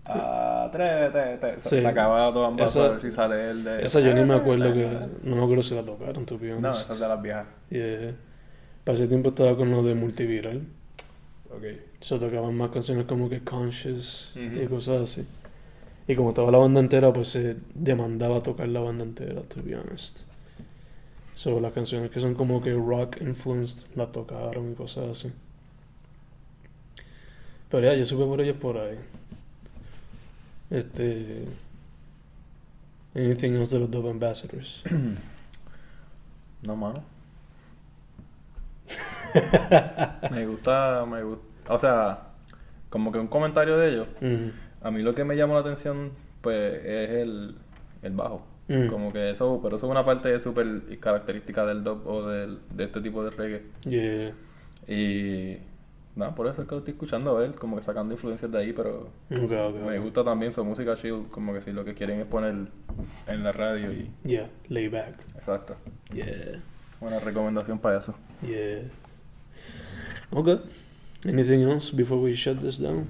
Atrévete, 0.05 1.59
Sí. 1.61 1.79
se 1.81 1.87
acaba 1.87 2.31
todo 2.31 2.45
ambas 2.45 2.71
Esa- 2.75 2.85
a 2.85 2.89
ver 2.89 3.01
si 3.01 3.09
sale 3.11 3.49
el 3.49 3.63
de... 3.63 3.83
Esa 3.83 3.99
yo 4.01 4.13
ni 4.13 4.23
me 4.23 4.35
acuerdo 4.35 4.71
que. 4.73 4.87
No 5.23 5.35
me 5.35 5.43
acuerdo 5.43 5.63
si 5.63 5.73
la 5.73 5.83
tocaron, 5.83 6.25
to 6.25 6.37
be 6.37 6.49
No, 6.59 6.71
esa 6.71 6.93
es 6.93 6.99
de 6.99 7.07
las 7.07 7.21
viejas. 7.21 7.47
Yeah. 7.69 8.13
Para 8.83 8.95
ese 8.97 9.07
tiempo 9.07 9.29
estaba 9.29 9.57
con 9.57 9.71
lo 9.71 9.81
de 9.81 9.95
multiviral. 9.95 10.61
Ok. 11.49 11.63
Se 12.01 12.19
tocaban 12.19 12.55
más 12.55 12.69
canciones 12.69 13.05
como 13.05 13.29
que 13.29 13.39
Conscious 13.43 14.31
y 14.35 14.63
Ujú. 14.65 14.75
cosas 14.75 15.01
así. 15.01 15.27
Y 16.07 16.15
como 16.15 16.29
estaba 16.29 16.51
la 16.51 16.59
banda 16.59 16.79
entera, 16.81 17.11
pues 17.11 17.29
se 17.29 17.55
demandaba 17.73 18.41
tocar 18.41 18.67
la 18.67 18.81
banda 18.81 19.03
entera, 19.05 19.41
to 19.41 19.63
be 19.63 19.75
honest. 19.75 20.19
So, 21.33 21.59
las 21.59 21.73
canciones 21.73 22.11
que 22.11 22.19
son 22.21 22.35
como 22.35 22.61
que 22.61 22.73
rock 22.73 23.21
influenced 23.21 23.87
las 23.95 24.11
tocaron 24.11 24.71
y 24.71 24.75
cosas 24.75 25.09
así. 25.09 25.31
Pero 27.70 27.84
ya, 27.84 27.93
yo 27.95 28.05
supe 28.05 28.26
por 28.26 28.41
ellos 28.41 28.57
por 28.57 28.78
ahí. 28.78 28.97
Este. 30.70 31.45
Anything 33.16 33.53
else 33.53 33.76
de 33.76 33.80
los 33.80 33.91
Dove 33.91 34.09
Ambassadors? 34.09 34.84
No, 36.61 36.76
mano. 36.76 37.03
me 40.32 40.45
gusta, 40.47 41.05
me 41.05 41.24
gusta. 41.24 41.74
O 41.74 41.80
sea, 41.80 42.20
como 42.89 43.11
que 43.11 43.20
un 43.20 43.28
comentario 43.28 43.78
de 43.78 43.89
ellos. 43.89 44.07
A 44.82 44.91
mí 44.91 45.01
lo 45.01 45.13
que 45.16 45.24
me 45.24 45.36
llamó 45.36 45.53
la 45.53 45.61
atención, 45.61 46.11
pues, 46.41 46.84
es 46.84 47.09
el, 47.11 47.55
el 48.01 48.13
bajo. 48.13 48.45
Como 48.89 49.13
que 49.13 49.30
eso, 49.30 49.59
pero 49.61 49.78
eso 49.78 49.86
es 49.86 49.91
una 49.91 50.03
parte 50.03 50.39
súper 50.39 50.99
característica 50.99 51.66
del 51.66 51.84
dub 51.84 52.07
o 52.07 52.28
del, 52.28 52.57
de 52.72 52.86
este 52.86 52.99
tipo 52.99 53.24
de 53.24 53.30
reggae. 53.30 53.63
Yeah. 53.84 54.34
Y 54.88 55.59
nada, 56.16 56.34
por 56.36 56.47
eso 56.47 56.61
es 56.61 56.68
que 56.68 56.76
lo 56.76 56.80
estoy 56.80 56.93
escuchando 56.93 57.38
a 57.38 57.45
él, 57.45 57.55
como 57.55 57.76
que 57.76 57.82
sacando 57.84 58.13
influencias 58.13 58.51
de 58.51 58.57
ahí, 58.57 58.74
pero 58.74 59.09
Ok, 59.32 59.51
ok, 59.51 59.76
me 59.86 59.97
ok. 59.97 60.03
gusta 60.03 60.24
también 60.24 60.51
su 60.53 60.63
música 60.63 60.95
chill, 60.95 61.26
como 61.32 61.53
que 61.53 61.61
si 61.61 61.72
lo 61.72 61.84
que 61.86 61.93
quieren 61.93 62.20
es 62.20 62.26
poner 62.26 62.53
en 63.28 63.43
la 63.43 63.51
radio 63.51 63.91
y... 63.91 64.11
Yeah, 64.24 64.49
lay 64.70 64.88
back. 64.88 65.16
Exacto. 65.36 65.76
Yeah. 66.13 66.61
Buena 66.99 67.20
recomendación 67.20 67.78
para 67.80 67.97
eso. 67.99 68.16
Yeah. 68.41 68.84
Okay. 70.32 70.59
Anything 71.28 71.61
else 71.61 71.91
before 71.95 72.22
we 72.22 72.34
shut 72.34 72.59
this 72.59 72.78
down? 72.80 73.07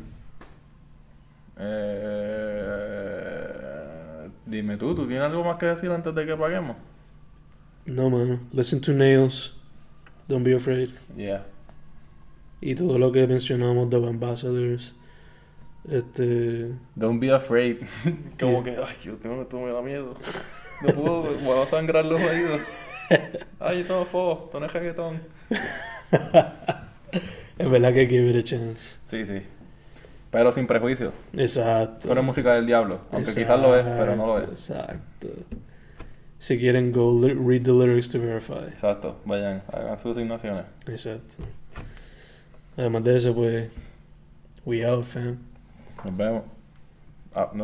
Eh, 2.95 4.30
dime 4.45 4.78
tú, 4.78 4.93
¿tú 4.95 5.06
tienes 5.06 5.24
algo 5.26 5.43
más 5.43 5.58
que 5.58 5.66
decir 5.68 5.91
antes 5.91 6.14
de 6.16 6.26
que 6.26 6.36
paguemos? 6.36 6.76
No, 7.86 8.10
mano. 8.10 8.39
Listen 8.51 8.82
to 8.82 8.93
Nails. 8.93 9.53
Don't 10.28 10.43
be 10.43 10.56
afraid. 10.56 10.89
Yeah. 11.16 11.45
Y 12.66 12.74
todo 12.74 12.97
lo 12.97 13.11
que 13.11 13.28
mencionamos 13.28 13.88
de 13.91 13.97
Ambassadors. 13.97 14.95
Este. 15.88 16.72
Don't 16.95 17.20
be 17.20 17.32
afraid. 17.32 17.78
como 18.39 18.63
Yeah. 18.63 18.76
que, 18.76 18.82
ay, 18.82 18.95
Dios 19.03 19.24
mío, 19.24 19.43
esto 19.43 19.59
me 19.59 19.72
da 19.72 19.84
miedo. 19.84 20.16
No 20.82 20.93
puedo, 20.93 21.22
voy 21.43 21.59
a 21.59 21.68
sangrar 21.68 22.03
los 22.05 22.20
oídos. 22.20 22.61
Ay, 23.59 23.84
todo 23.84 24.03
fo, 24.05 24.45
esto 24.45 24.59
no 24.59 24.66
es 24.66 24.74
reggaetón. 24.74 25.22
Es 27.57 27.70
verdad 27.70 27.93
que 27.93 28.07
give 28.07 28.28
it 28.30 28.36
a 28.36 28.43
chance. 28.43 28.97
Sí, 29.11 29.26
sí. 29.26 29.41
Pero 30.32 30.51
sin 30.51 30.66
prejuicio. 30.68 31.13
Exacto. 31.34 31.99
Esto 31.99 32.16
no 32.16 32.22
es 32.22 32.26
música 32.26 32.55
del 32.55 32.66
diablo. 32.66 33.01
Aunque 33.11 33.32
quizás 33.32 33.61
lo 33.61 33.78
es, 33.78 33.86
pero 33.86 34.16
no 34.16 34.26
lo 34.26 34.39
es. 34.39 34.49
Exacto. 34.49 35.28
Si 36.39 36.57
quieren, 36.57 36.91
go 36.91 37.22
read 37.22 37.61
the 37.61 37.72
lyrics 37.72 38.09
to 38.09 38.20
verify. 38.20 38.68
Exacto. 38.68 39.18
Vayan, 39.24 39.61
hagan 39.72 39.97
sus 39.97 40.18
asignaciones. 40.18 40.66
Exacto. 40.88 41.36
Además 42.78 43.03
de 43.03 43.15
eso. 43.15 43.34
We 44.65 44.86
out, 44.86 45.05
fam. 45.05 45.38
Nos 46.03 46.17
vemos. 46.17 46.43
Ah, 47.34 47.51
no. 47.53 47.63